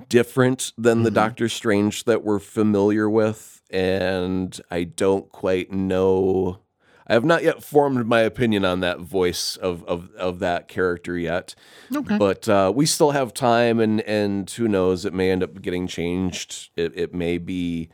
different 0.10 0.74
than 0.78 1.04
the 1.04 1.10
Mhm. 1.12 1.16
Doctor 1.16 1.50
Strange 1.50 2.04
that 2.06 2.24
we're 2.24 2.40
familiar 2.40 3.10
with, 3.10 3.62
and 3.70 4.60
I 4.70 4.84
don't 4.86 5.30
quite 5.32 5.72
know. 5.72 6.60
I 7.08 7.14
have 7.14 7.26
not 7.26 7.44
yet 7.44 7.62
formed 7.62 8.06
my 8.08 8.22
opinion 8.22 8.64
on 8.64 8.80
that 8.82 9.00
voice 9.02 9.58
of 9.58 9.84
of, 9.84 10.12
of 10.16 10.40
that 10.40 10.68
character 10.70 11.18
yet. 11.18 11.56
Okay. 11.94 12.18
But 12.18 12.48
uh, 12.48 12.72
we 12.74 12.86
still 12.86 13.12
have 13.12 13.34
time, 13.34 13.80
and 13.82 14.00
and 14.02 14.50
who 14.50 14.68
knows? 14.68 15.04
It 15.04 15.14
may 15.14 15.30
end 15.30 15.44
up 15.44 15.62
getting 15.62 15.88
changed. 15.88 16.70
It, 16.78 16.94
it 16.98 17.14
may 17.14 17.38
be 17.38 17.90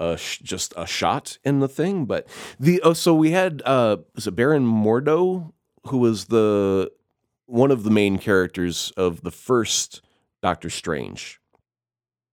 a 0.00 0.16
sh- 0.16 0.38
just 0.42 0.74
a 0.76 0.86
shot 0.86 1.38
in 1.44 1.60
the 1.60 1.68
thing. 1.68 2.06
But 2.06 2.26
the 2.58 2.80
oh, 2.82 2.92
so 2.94 3.14
we 3.14 3.30
had 3.30 3.62
uh, 3.64 3.98
was 4.16 4.26
it 4.26 4.32
Baron 4.32 4.66
Mordo, 4.66 5.52
who 5.86 5.98
was 5.98 6.24
the 6.26 6.90
one 7.46 7.70
of 7.70 7.84
the 7.84 7.90
main 7.90 8.18
characters 8.18 8.92
of 8.96 9.22
the 9.22 9.30
first 9.30 10.02
Doctor 10.42 10.70
Strange, 10.70 11.40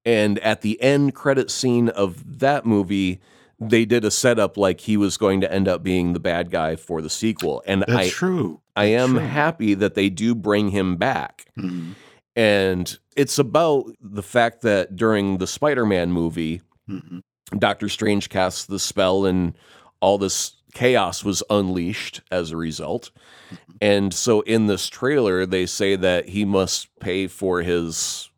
and 0.05 0.39
at 0.39 0.61
the 0.61 0.82
end 0.82 1.13
credit 1.13 1.51
scene 1.51 1.89
of 1.89 2.39
that 2.39 2.65
movie. 2.65 3.20
They 3.59 3.86
did 3.86 4.05
a 4.05 4.11
setup 4.11 4.55
like 4.55 4.82
he 4.82 4.97
was 4.97 5.18
going 5.18 5.41
to 5.41 5.51
end 5.51 5.68
up 5.68 5.82
being 5.82 6.13
the 6.13 6.20
bad 6.20 6.51
guy 6.51 6.76
for 6.76 7.01
the 7.01 7.09
sequel, 7.09 7.63
and 7.65 7.82
That's 7.82 7.91
I 7.91 8.09
true. 8.09 8.61
I 8.76 8.86
am 8.86 9.13
true. 9.13 9.20
happy 9.22 9.74
that 9.74 9.95
they 9.95 10.11
do 10.11 10.36
bring 10.36 10.70
him 10.70 10.95
back. 10.95 11.47
Mhm. 11.57 11.95
And 12.36 12.99
it's 13.15 13.39
about 13.39 13.86
the 13.99 14.22
fact 14.22 14.61
that 14.61 14.95
during 14.95 15.39
the 15.39 15.47
Spider 15.47 15.88
Man 15.88 16.11
movie, 16.11 16.61
Mhm. 16.88 17.24
Doctor 17.58 17.89
Strange 17.89 18.30
casts 18.30 18.66
the 18.66 18.80
spell 18.80 19.26
and 19.26 19.54
all 20.00 20.18
this 20.18 20.54
chaos 20.74 21.24
was 21.24 21.43
unleashed 21.50 22.22
as 22.30 22.52
a 22.52 22.58
result. 22.58 23.12
And 23.82 24.14
so 24.14 24.41
in 24.41 24.68
this 24.68 24.89
trailer, 24.89 25.45
they 25.45 25.66
say 25.66 25.95
that 25.95 26.30
he 26.30 26.45
must 26.45 26.88
pay 27.00 27.28
for 27.28 27.62
his 27.62 28.30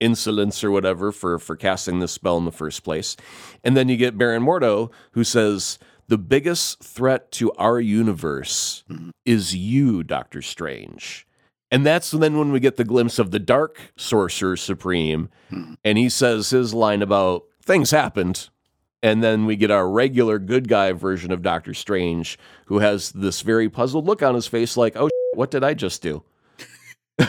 insolence 0.00 0.62
or 0.62 0.70
whatever 0.70 1.12
for, 1.12 1.38
for 1.38 1.56
casting 1.56 1.98
this 1.98 2.12
spell 2.12 2.38
in 2.38 2.44
the 2.44 2.52
first 2.52 2.84
place. 2.84 3.16
And 3.62 3.76
then 3.76 3.88
you 3.88 3.96
get 3.96 4.18
Baron 4.18 4.42
Mordo, 4.42 4.90
who 5.12 5.24
says, 5.24 5.78
The 6.08 6.18
biggest 6.18 6.82
threat 6.82 7.32
to 7.32 7.52
our 7.52 7.80
universe 7.80 8.84
is 9.24 9.54
you, 9.56 10.02
Doctor 10.02 10.42
Strange. 10.42 11.26
And 11.70 11.84
that's 11.84 12.12
then 12.12 12.38
when 12.38 12.52
we 12.52 12.60
get 12.60 12.76
the 12.76 12.84
glimpse 12.84 13.18
of 13.18 13.30
the 13.30 13.40
Dark 13.40 13.92
Sorcerer 13.96 14.56
Supreme. 14.56 15.28
And 15.84 15.98
he 15.98 16.08
says 16.08 16.50
his 16.50 16.72
line 16.72 17.02
about 17.02 17.44
things 17.64 17.90
happened. 17.90 18.48
And 19.02 19.22
then 19.22 19.44
we 19.44 19.56
get 19.56 19.70
our 19.70 19.88
regular 19.88 20.38
good 20.38 20.66
guy 20.66 20.92
version 20.92 21.30
of 21.30 21.42
Doctor 21.42 21.74
Strange, 21.74 22.38
who 22.66 22.78
has 22.78 23.12
this 23.12 23.42
very 23.42 23.68
puzzled 23.68 24.06
look 24.06 24.22
on 24.22 24.34
his 24.34 24.46
face, 24.46 24.76
like, 24.78 24.96
oh, 24.96 25.10
what 25.34 25.50
did 25.50 25.62
I 25.62 25.74
just 25.74 26.00
do? 26.00 26.22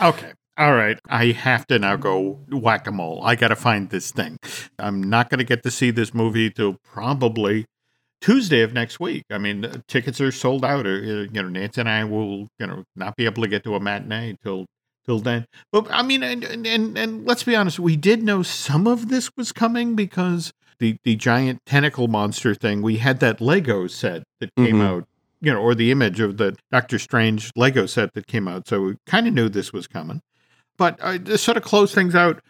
Okay. 0.00 0.32
All 0.58 0.74
right. 0.74 0.98
I 1.08 1.26
have 1.32 1.66
to 1.68 1.78
now 1.78 1.96
go 1.96 2.40
whack 2.50 2.86
a 2.86 2.92
mole. 2.92 3.20
I 3.24 3.34
got 3.34 3.48
to 3.48 3.56
find 3.56 3.90
this 3.90 4.10
thing. 4.10 4.38
I'm 4.78 5.02
not 5.02 5.30
going 5.30 5.38
to 5.38 5.44
get 5.44 5.62
to 5.62 5.70
see 5.70 5.90
this 5.90 6.12
movie 6.14 6.50
till 6.50 6.74
probably 6.84 7.64
Tuesday 8.20 8.62
of 8.62 8.72
next 8.72 9.00
week. 9.00 9.24
I 9.30 9.38
mean, 9.38 9.82
tickets 9.88 10.20
are 10.20 10.32
sold 10.32 10.64
out. 10.64 10.86
Uh, 10.86 10.90
You 10.90 11.28
know, 11.30 11.48
Nancy 11.48 11.80
and 11.80 11.88
I 11.88 12.04
will, 12.04 12.48
you 12.58 12.66
know, 12.66 12.84
not 12.94 13.16
be 13.16 13.24
able 13.24 13.42
to 13.42 13.48
get 13.48 13.64
to 13.64 13.74
a 13.74 13.80
matinee 13.80 14.36
till 14.42 14.66
till 15.06 15.20
then. 15.20 15.46
But 15.72 15.86
I 15.90 16.02
mean, 16.02 16.22
and 16.22 16.44
and 16.44 16.96
and, 16.98 17.24
let's 17.26 17.42
be 17.44 17.54
honest, 17.56 17.78
we 17.78 17.96
did 17.96 18.22
know 18.22 18.42
some 18.42 18.86
of 18.86 19.08
this 19.08 19.30
was 19.36 19.52
coming 19.52 19.94
because 19.94 20.52
the 20.78 20.96
the 21.04 21.16
giant 21.16 21.60
tentacle 21.66 22.08
monster 22.08 22.54
thing. 22.54 22.82
We 22.82 22.98
had 22.98 23.20
that 23.20 23.40
Lego 23.40 23.86
set 23.86 24.22
that 24.40 24.50
came 24.56 24.76
Mhm. 24.76 24.84
out 24.86 25.04
you 25.42 25.52
know, 25.52 25.60
or 25.60 25.74
the 25.74 25.90
image 25.90 26.18
of 26.18 26.38
the 26.38 26.56
Doctor 26.72 26.98
Strange 26.98 27.50
Lego 27.54 27.84
set 27.84 28.14
that 28.14 28.26
came 28.26 28.48
out. 28.48 28.66
So 28.66 28.80
we 28.80 28.96
kind 29.06 29.28
of 29.28 29.34
knew 29.34 29.50
this 29.50 29.70
was 29.70 29.86
coming. 29.86 30.22
But 30.78 30.98
uh, 31.00 31.18
to 31.18 31.36
sort 31.36 31.58
of 31.58 31.62
close 31.62 31.94
things 31.94 32.14
out, 32.14 32.40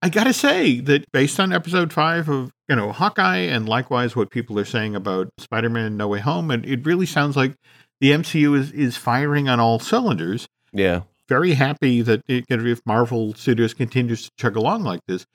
I 0.00 0.08
got 0.08 0.24
to 0.24 0.32
say 0.32 0.80
that 0.80 1.04
based 1.12 1.38
on 1.38 1.52
episode 1.52 1.92
five 1.92 2.30
of, 2.30 2.50
you 2.66 2.76
know, 2.76 2.92
Hawkeye 2.92 3.36
and 3.40 3.68
likewise 3.68 4.16
what 4.16 4.30
people 4.30 4.58
are 4.58 4.64
saying 4.64 4.96
about 4.96 5.28
Spider 5.38 5.68
Man 5.68 5.98
No 5.98 6.08
Way 6.08 6.20
Home, 6.20 6.50
and 6.50 6.64
it 6.64 6.84
really 6.86 7.04
sounds 7.04 7.36
like 7.36 7.54
the 8.00 8.10
MCU 8.10 8.54
is, 8.58 8.72
is 8.72 8.96
firing 8.96 9.46
on 9.50 9.60
all 9.60 9.78
cylinders. 9.78 10.48
yeah. 10.72 11.02
Very 11.30 11.54
happy 11.54 12.02
that 12.02 12.22
it, 12.26 12.44
if 12.50 12.84
Marvel 12.84 13.34
Studios 13.34 13.72
continues 13.72 14.24
to 14.24 14.30
chug 14.36 14.56
along 14.56 14.82
like 14.82 15.00
this. 15.06 15.26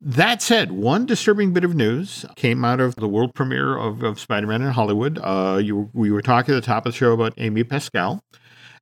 That 0.00 0.40
said, 0.40 0.70
one 0.70 1.06
disturbing 1.06 1.52
bit 1.52 1.64
of 1.64 1.74
news 1.74 2.24
came 2.36 2.64
out 2.64 2.78
of 2.80 2.94
the 2.94 3.08
world 3.08 3.34
premiere 3.34 3.76
of, 3.76 4.04
of 4.04 4.20
Spider 4.20 4.46
Man 4.46 4.62
in 4.62 4.70
Hollywood. 4.70 5.18
Uh, 5.18 5.60
you, 5.60 5.90
we 5.92 6.12
were 6.12 6.22
talking 6.22 6.54
at 6.54 6.62
the 6.62 6.66
top 6.66 6.86
of 6.86 6.92
the 6.92 6.96
show 6.96 7.12
about 7.12 7.34
Amy 7.36 7.64
Pascal. 7.64 8.22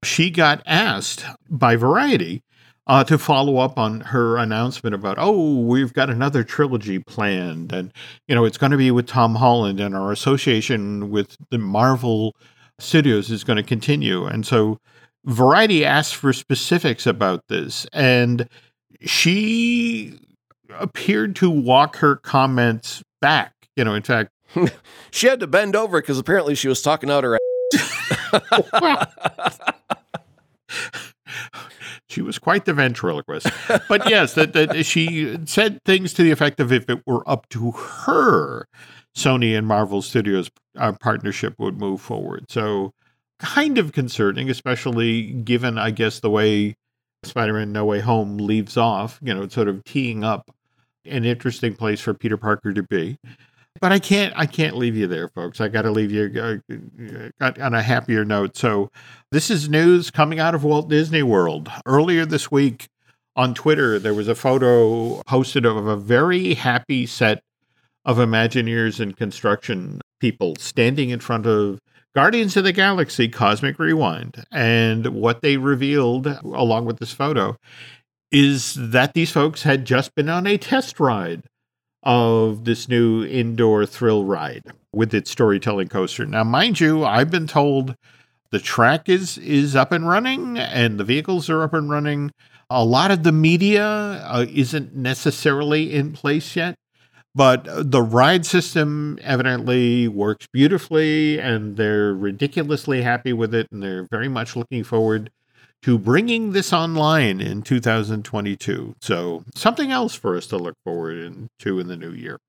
She 0.04 0.30
got 0.30 0.62
asked 0.66 1.24
by 1.48 1.74
Variety 1.74 2.44
uh, 2.86 3.02
to 3.04 3.16
follow 3.16 3.56
up 3.56 3.78
on 3.78 4.00
her 4.00 4.36
announcement 4.36 4.94
about, 4.94 5.16
oh, 5.18 5.60
we've 5.60 5.94
got 5.94 6.10
another 6.10 6.44
trilogy 6.44 6.98
planned. 6.98 7.72
And, 7.72 7.92
you 8.28 8.34
know, 8.34 8.44
it's 8.44 8.58
going 8.58 8.72
to 8.72 8.78
be 8.78 8.90
with 8.90 9.06
Tom 9.06 9.36
Holland, 9.36 9.80
and 9.80 9.96
our 9.96 10.12
association 10.12 11.10
with 11.10 11.36
the 11.50 11.58
Marvel 11.58 12.36
Studios 12.78 13.30
is 13.30 13.42
going 13.42 13.56
to 13.56 13.62
continue. 13.62 14.26
And 14.26 14.46
so 14.46 14.78
Variety 15.24 15.84
asked 15.84 16.16
for 16.16 16.32
specifics 16.32 17.06
about 17.06 17.42
this. 17.48 17.86
And 17.92 18.48
she 19.00 20.18
appeared 20.78 21.36
to 21.36 21.50
walk 21.50 21.96
her 21.96 22.16
comments 22.16 23.02
back. 23.20 23.52
You 23.76 23.84
know, 23.84 23.94
in 23.94 24.02
fact, 24.02 24.30
She 25.10 25.26
had 25.26 25.40
to 25.40 25.46
bend 25.46 25.76
over 25.76 26.00
because 26.00 26.18
apparently 26.18 26.54
she 26.54 26.68
was 26.68 26.82
talking 26.82 27.10
out 27.10 27.24
her 27.24 27.38
she 32.08 32.22
was 32.22 32.38
quite 32.38 32.64
the 32.64 32.74
ventriloquist. 32.74 33.46
But 33.88 34.08
yes, 34.08 34.34
that, 34.34 34.52
that 34.54 34.84
she 34.84 35.38
said 35.46 35.82
things 35.84 36.12
to 36.14 36.22
the 36.22 36.30
effect 36.30 36.60
of 36.60 36.72
if 36.72 36.88
it 36.88 37.02
were 37.06 37.28
up 37.28 37.48
to 37.50 37.72
her, 37.72 38.66
Sony 39.16 39.56
and 39.56 39.66
Marvel 39.66 40.02
Studios 40.02 40.50
uh, 40.76 40.92
partnership 41.00 41.54
would 41.58 41.78
move 41.78 42.00
forward. 42.00 42.46
So 42.50 42.92
kind 43.38 43.78
of 43.78 43.92
concerning, 43.92 44.50
especially 44.50 45.32
given, 45.32 45.78
I 45.78 45.90
guess, 45.90 46.20
the 46.20 46.30
way 46.30 46.76
Spider-Man 47.22 47.72
No 47.72 47.84
Way 47.84 48.00
Home 48.00 48.38
leaves 48.38 48.76
off. 48.76 49.18
You 49.22 49.34
know, 49.34 49.48
sort 49.48 49.68
of 49.68 49.84
teeing 49.84 50.24
up 50.24 50.50
an 51.04 51.24
interesting 51.24 51.74
place 51.74 52.00
for 52.00 52.14
Peter 52.14 52.36
Parker 52.36 52.72
to 52.72 52.82
be. 52.82 53.18
But 53.80 53.92
I 53.92 53.98
can't, 54.00 54.32
I 54.36 54.46
can't 54.46 54.76
leave 54.76 54.96
you 54.96 55.06
there, 55.06 55.28
folks. 55.28 55.60
I 55.60 55.68
got 55.68 55.82
to 55.82 55.90
leave 55.90 56.10
you 56.10 56.60
uh, 57.40 57.52
on 57.60 57.74
a 57.74 57.82
happier 57.82 58.24
note. 58.24 58.56
So, 58.56 58.90
this 59.30 59.50
is 59.50 59.68
news 59.68 60.10
coming 60.10 60.40
out 60.40 60.54
of 60.54 60.64
Walt 60.64 60.88
Disney 60.88 61.22
World. 61.22 61.70
Earlier 61.86 62.26
this 62.26 62.50
week 62.50 62.88
on 63.36 63.54
Twitter, 63.54 64.00
there 64.00 64.14
was 64.14 64.26
a 64.26 64.34
photo 64.34 65.22
posted 65.22 65.64
of 65.64 65.86
a 65.86 65.96
very 65.96 66.54
happy 66.54 67.06
set 67.06 67.42
of 68.04 68.16
Imagineers 68.16 68.98
and 68.98 69.16
construction 69.16 70.00
people 70.18 70.56
standing 70.58 71.10
in 71.10 71.20
front 71.20 71.46
of 71.46 71.78
Guardians 72.14 72.56
of 72.56 72.64
the 72.64 72.72
Galaxy 72.72 73.28
Cosmic 73.28 73.78
Rewind. 73.78 74.44
And 74.50 75.06
what 75.08 75.42
they 75.42 75.56
revealed 75.56 76.26
along 76.26 76.86
with 76.86 76.98
this 76.98 77.12
photo 77.12 77.56
is 78.32 78.74
that 78.74 79.14
these 79.14 79.30
folks 79.30 79.62
had 79.62 79.84
just 79.84 80.14
been 80.14 80.28
on 80.28 80.46
a 80.46 80.58
test 80.58 81.00
ride 81.00 81.44
of 82.02 82.64
this 82.64 82.88
new 82.88 83.24
indoor 83.24 83.86
thrill 83.86 84.24
ride 84.24 84.64
with 84.92 85.14
its 85.14 85.30
storytelling 85.30 85.88
coaster. 85.88 86.26
Now, 86.26 86.44
mind 86.44 86.80
you, 86.80 87.04
I've 87.04 87.30
been 87.30 87.46
told 87.46 87.94
the 88.50 88.58
track 88.58 89.08
is 89.08 89.36
is 89.38 89.76
up 89.76 89.92
and 89.92 90.08
running 90.08 90.58
and 90.58 90.98
the 90.98 91.04
vehicles 91.04 91.50
are 91.50 91.62
up 91.62 91.74
and 91.74 91.90
running. 91.90 92.30
A 92.70 92.84
lot 92.84 93.10
of 93.10 93.22
the 93.22 93.32
media 93.32 93.86
uh, 93.86 94.46
isn't 94.48 94.94
necessarily 94.94 95.94
in 95.94 96.12
place 96.12 96.56
yet, 96.56 96.74
but 97.38 97.68
the 97.88 98.02
ride 98.02 98.44
system 98.44 99.16
evidently 99.22 100.08
works 100.08 100.48
beautifully 100.52 101.38
and 101.38 101.76
they're 101.76 102.12
ridiculously 102.12 103.02
happy 103.02 103.32
with 103.32 103.54
it 103.54 103.68
and 103.70 103.80
they're 103.80 104.08
very 104.10 104.26
much 104.26 104.56
looking 104.56 104.82
forward 104.82 105.30
to 105.82 105.96
bringing 105.96 106.50
this 106.50 106.72
online 106.72 107.40
in 107.40 107.62
2022. 107.62 108.96
So, 109.00 109.44
something 109.54 109.92
else 109.92 110.16
for 110.16 110.36
us 110.36 110.48
to 110.48 110.56
look 110.56 110.74
forward 110.84 111.48
to 111.60 111.78
in 111.78 111.86
the 111.86 111.96
new 111.96 112.10
year. 112.10 112.40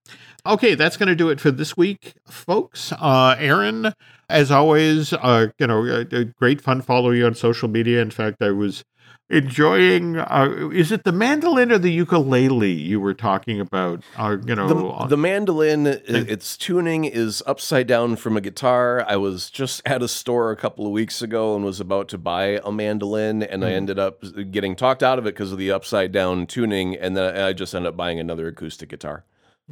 Okay, 0.43 0.73
that's 0.73 0.97
going 0.97 1.09
to 1.09 1.15
do 1.15 1.29
it 1.29 1.39
for 1.39 1.51
this 1.51 1.77
week, 1.77 2.15
folks. 2.27 2.91
Uh, 2.93 3.35
Aaron, 3.37 3.93
as 4.27 4.49
always, 4.49 5.13
uh, 5.13 5.49
you 5.59 5.67
know, 5.67 5.85
uh, 5.85 6.23
great 6.39 6.61
fun 6.61 6.81
following 6.81 7.17
you 7.19 7.27
on 7.27 7.35
social 7.35 7.69
media. 7.69 8.01
In 8.01 8.09
fact, 8.09 8.41
I 8.41 8.49
was 8.49 8.83
enjoying 9.29 10.17
uh, 10.17 10.69
is 10.73 10.91
it 10.91 11.03
the 11.03 11.11
mandolin 11.11 11.71
or 11.71 11.77
the 11.77 11.91
ukulele 11.91 12.71
you 12.71 12.99
were 12.99 13.13
talking 13.13 13.59
about? 13.59 14.03
Uh, 14.17 14.37
you 14.45 14.55
know 14.55 14.67
the, 14.67 15.07
the 15.07 15.17
mandolin 15.17 15.85
its 15.87 16.57
tuning 16.57 17.05
is 17.05 17.43
upside 17.45 17.87
down 17.87 18.15
from 18.15 18.35
a 18.35 18.41
guitar. 18.41 19.05
I 19.07 19.17
was 19.17 19.49
just 19.49 19.81
at 19.85 20.01
a 20.01 20.07
store 20.07 20.51
a 20.51 20.55
couple 20.55 20.85
of 20.85 20.91
weeks 20.91 21.21
ago 21.21 21.55
and 21.55 21.63
was 21.63 21.79
about 21.79 22.09
to 22.09 22.17
buy 22.17 22.59
a 22.63 22.71
mandolin 22.71 23.43
and 23.43 23.63
mm. 23.63 23.67
i 23.67 23.71
ended 23.71 23.99
up 23.99 24.23
getting 24.51 24.75
talked 24.75 25.03
out 25.03 25.19
of 25.19 25.25
it 25.25 25.35
because 25.35 25.51
of 25.51 25.57
the 25.57 25.71
upside 25.71 26.11
down 26.11 26.47
tuning 26.47 26.95
and 26.95 27.15
then 27.15 27.37
i 27.37 27.53
just 27.53 27.75
ended 27.75 27.89
up 27.89 27.97
buying 27.97 28.19
another 28.19 28.47
acoustic 28.47 28.89
guitar. 28.89 29.25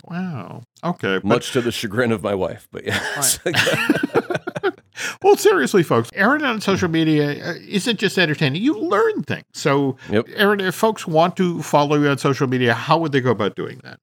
Wow. 0.03 0.62
Okay 0.84 1.20
much 1.24 1.47
but, 1.47 1.53
to 1.53 1.62
the 1.62 1.72
chagrin 1.72 2.12
of 2.12 2.22
my 2.22 2.36
wife 2.36 2.68
but 2.72 2.84
yeah 2.86 2.99
right. 3.16 3.39
well, 5.22 5.38
seriously, 5.38 5.84
folks, 5.84 6.09
Aaron 6.13 6.43
on 6.43 6.61
social 6.61 6.89
media 6.89 7.51
uh, 7.51 7.53
isn't 7.68 7.99
just 7.99 8.18
entertaining. 8.18 8.61
You 8.61 8.78
learn 8.80 9.24
things. 9.24 9.45
So, 9.53 9.97
yep. 10.09 10.26
Aaron, 10.36 10.59
if 10.59 10.76
folks 10.76 11.07
want 11.07 11.38
to 11.38 11.61
follow 11.61 11.97
you 11.99 12.07
on 12.07 12.18
social 12.18 12.47
media, 12.47 12.74
how 12.74 12.97
would 12.97 13.11
they 13.11 13.22
go 13.22 13.32
about 13.32 13.55
doing 13.55 13.80
that? 13.84 13.99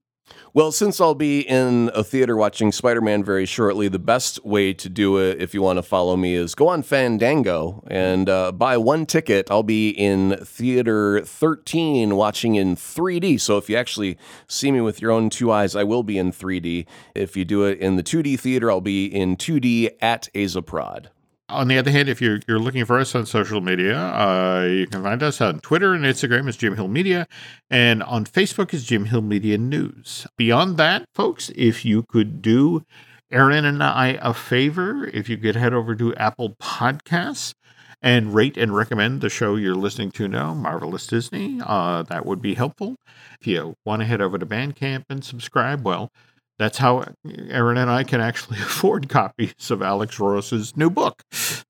Well, 0.57 0.71
since 0.71 1.01
I'll 1.01 1.17
be 1.17 1.41
in 1.41 1.91
a 1.95 2.05
theater 2.05 2.37
watching 2.37 2.71
Spider 2.71 3.01
Man 3.01 3.25
very 3.25 3.45
shortly, 3.45 3.89
the 3.89 3.99
best 3.99 4.45
way 4.45 4.73
to 4.75 4.89
do 4.89 5.17
it 5.19 5.43
if 5.43 5.53
you 5.53 5.61
want 5.61 5.79
to 5.79 5.83
follow 5.83 6.17
me 6.17 6.37
is 6.37 6.55
go 6.55 6.69
on 6.69 6.85
Fandango 6.85 7.83
and 7.89 8.29
uh, 8.29 8.53
buy 8.53 8.77
one 8.77 9.05
ticket. 9.05 9.51
I'll 9.51 9.65
be 9.65 9.91
in 9.91 10.37
theater 10.45 11.23
13 11.23 12.15
watching 12.15 12.55
in 12.55 12.77
3D. 12.77 13.41
So 13.41 13.59
if 13.59 13.69
you 13.69 13.75
actually 13.75 14.17
see 14.47 14.71
me 14.71 14.81
with 14.81 15.03
your 15.03 15.11
own 15.11 15.29
two 15.29 15.51
eyes, 15.51 15.75
I 15.75 15.83
will 15.83 16.05
be 16.05 16.19
in 16.19 16.31
3D. 16.31 16.87
If 17.17 17.37
you 17.37 17.45
do 17.45 17.65
it 17.65 17.81
in 17.81 17.97
the 17.97 18.05
2D 18.05 18.39
theater, 18.39 18.71
I'll 18.71 18.81
be 18.81 19.07
in 19.07 19.37
2D 19.37 19.97
at 20.01 20.29
Azaprod. 20.37 21.09
On 21.51 21.69
the 21.69 21.77
other 21.77 21.91
hand, 21.91 22.09
if 22.09 22.23
you're, 22.23 22.41
you're 22.49 22.59
looking 22.59 22.87
for 22.87 22.99
us 22.99 23.15
on 23.15 23.27
social 23.27 23.61
media, 23.61 23.99
uh, 23.99 24.65
you 24.67 24.87
can 24.87 25.03
find 25.03 25.23
us 25.23 25.43
on 25.43 25.61
Twitter 25.61 25.93
and 25.93 26.05
Instagram 26.05 26.49
as 26.49 26.57
Jim 26.57 26.75
Hill 26.75 26.89
Media, 26.89 27.27
and 27.69 28.03
on 28.03 28.25
Facebook 28.25 28.73
as 28.73 28.85
Jim 28.85 29.05
Hill 29.07 29.21
Media 29.21 29.59
News. 29.59 30.27
Beyond 30.39 30.79
that, 30.79 31.07
folks, 31.15 31.51
if 31.55 31.85
you 31.85 32.03
could 32.03 32.41
do 32.41 32.87
Aaron 33.31 33.67
and 33.67 33.83
I 33.83 34.19
a 34.23 34.33
favor, 34.33 35.07
if 35.13 35.29
you 35.29 35.37
could 35.37 35.57
head 35.57 35.75
over 35.75 35.95
to 35.95 36.15
Apple 36.15 36.57
Podcasts 36.63 37.53
and 38.01 38.35
rate 38.35 38.57
and 38.57 38.75
recommend 38.75 39.21
the 39.21 39.29
show 39.29 39.57
you're 39.57 39.75
listening 39.75 40.13
to 40.13 40.29
now, 40.29 40.55
Marvelous 40.55 41.07
Disney, 41.07 41.61
uh, 41.65 42.03
that 42.05 42.25
would 42.25 42.41
be 42.41 42.55
helpful. 42.55 42.97
If 43.41 43.47
you 43.47 43.77
want 43.85 44.01
to 44.01 44.07
head 44.07 44.23
over 44.23 44.39
to 44.39 44.47
Bandcamp 44.47 45.05
and 45.11 45.23
subscribe, 45.23 45.85
well, 45.85 46.11
that's 46.59 46.79
how 46.79 47.05
Aaron 47.49 47.79
and 47.79 47.91
I 47.91 48.05
can 48.05 48.21
actually 48.21 48.59
afford 48.63 49.09
copies 49.09 49.71
of 49.71 49.83
Alex 49.83 50.19
Ross's 50.19 50.77
new 50.77 50.91
book. 50.91 51.23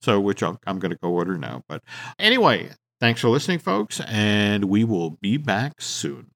So, 0.02 0.20
which 0.20 0.42
I'm, 0.42 0.58
I'm 0.66 0.78
going 0.78 0.92
to 0.92 0.98
go 1.02 1.08
order 1.08 1.38
now. 1.38 1.62
But 1.68 1.82
anyway, 2.18 2.70
thanks 3.00 3.20
for 3.20 3.28
listening, 3.28 3.58
folks, 3.58 4.00
and 4.00 4.66
we 4.66 4.84
will 4.84 5.10
be 5.22 5.36
back 5.36 5.80
soon. 5.80 6.33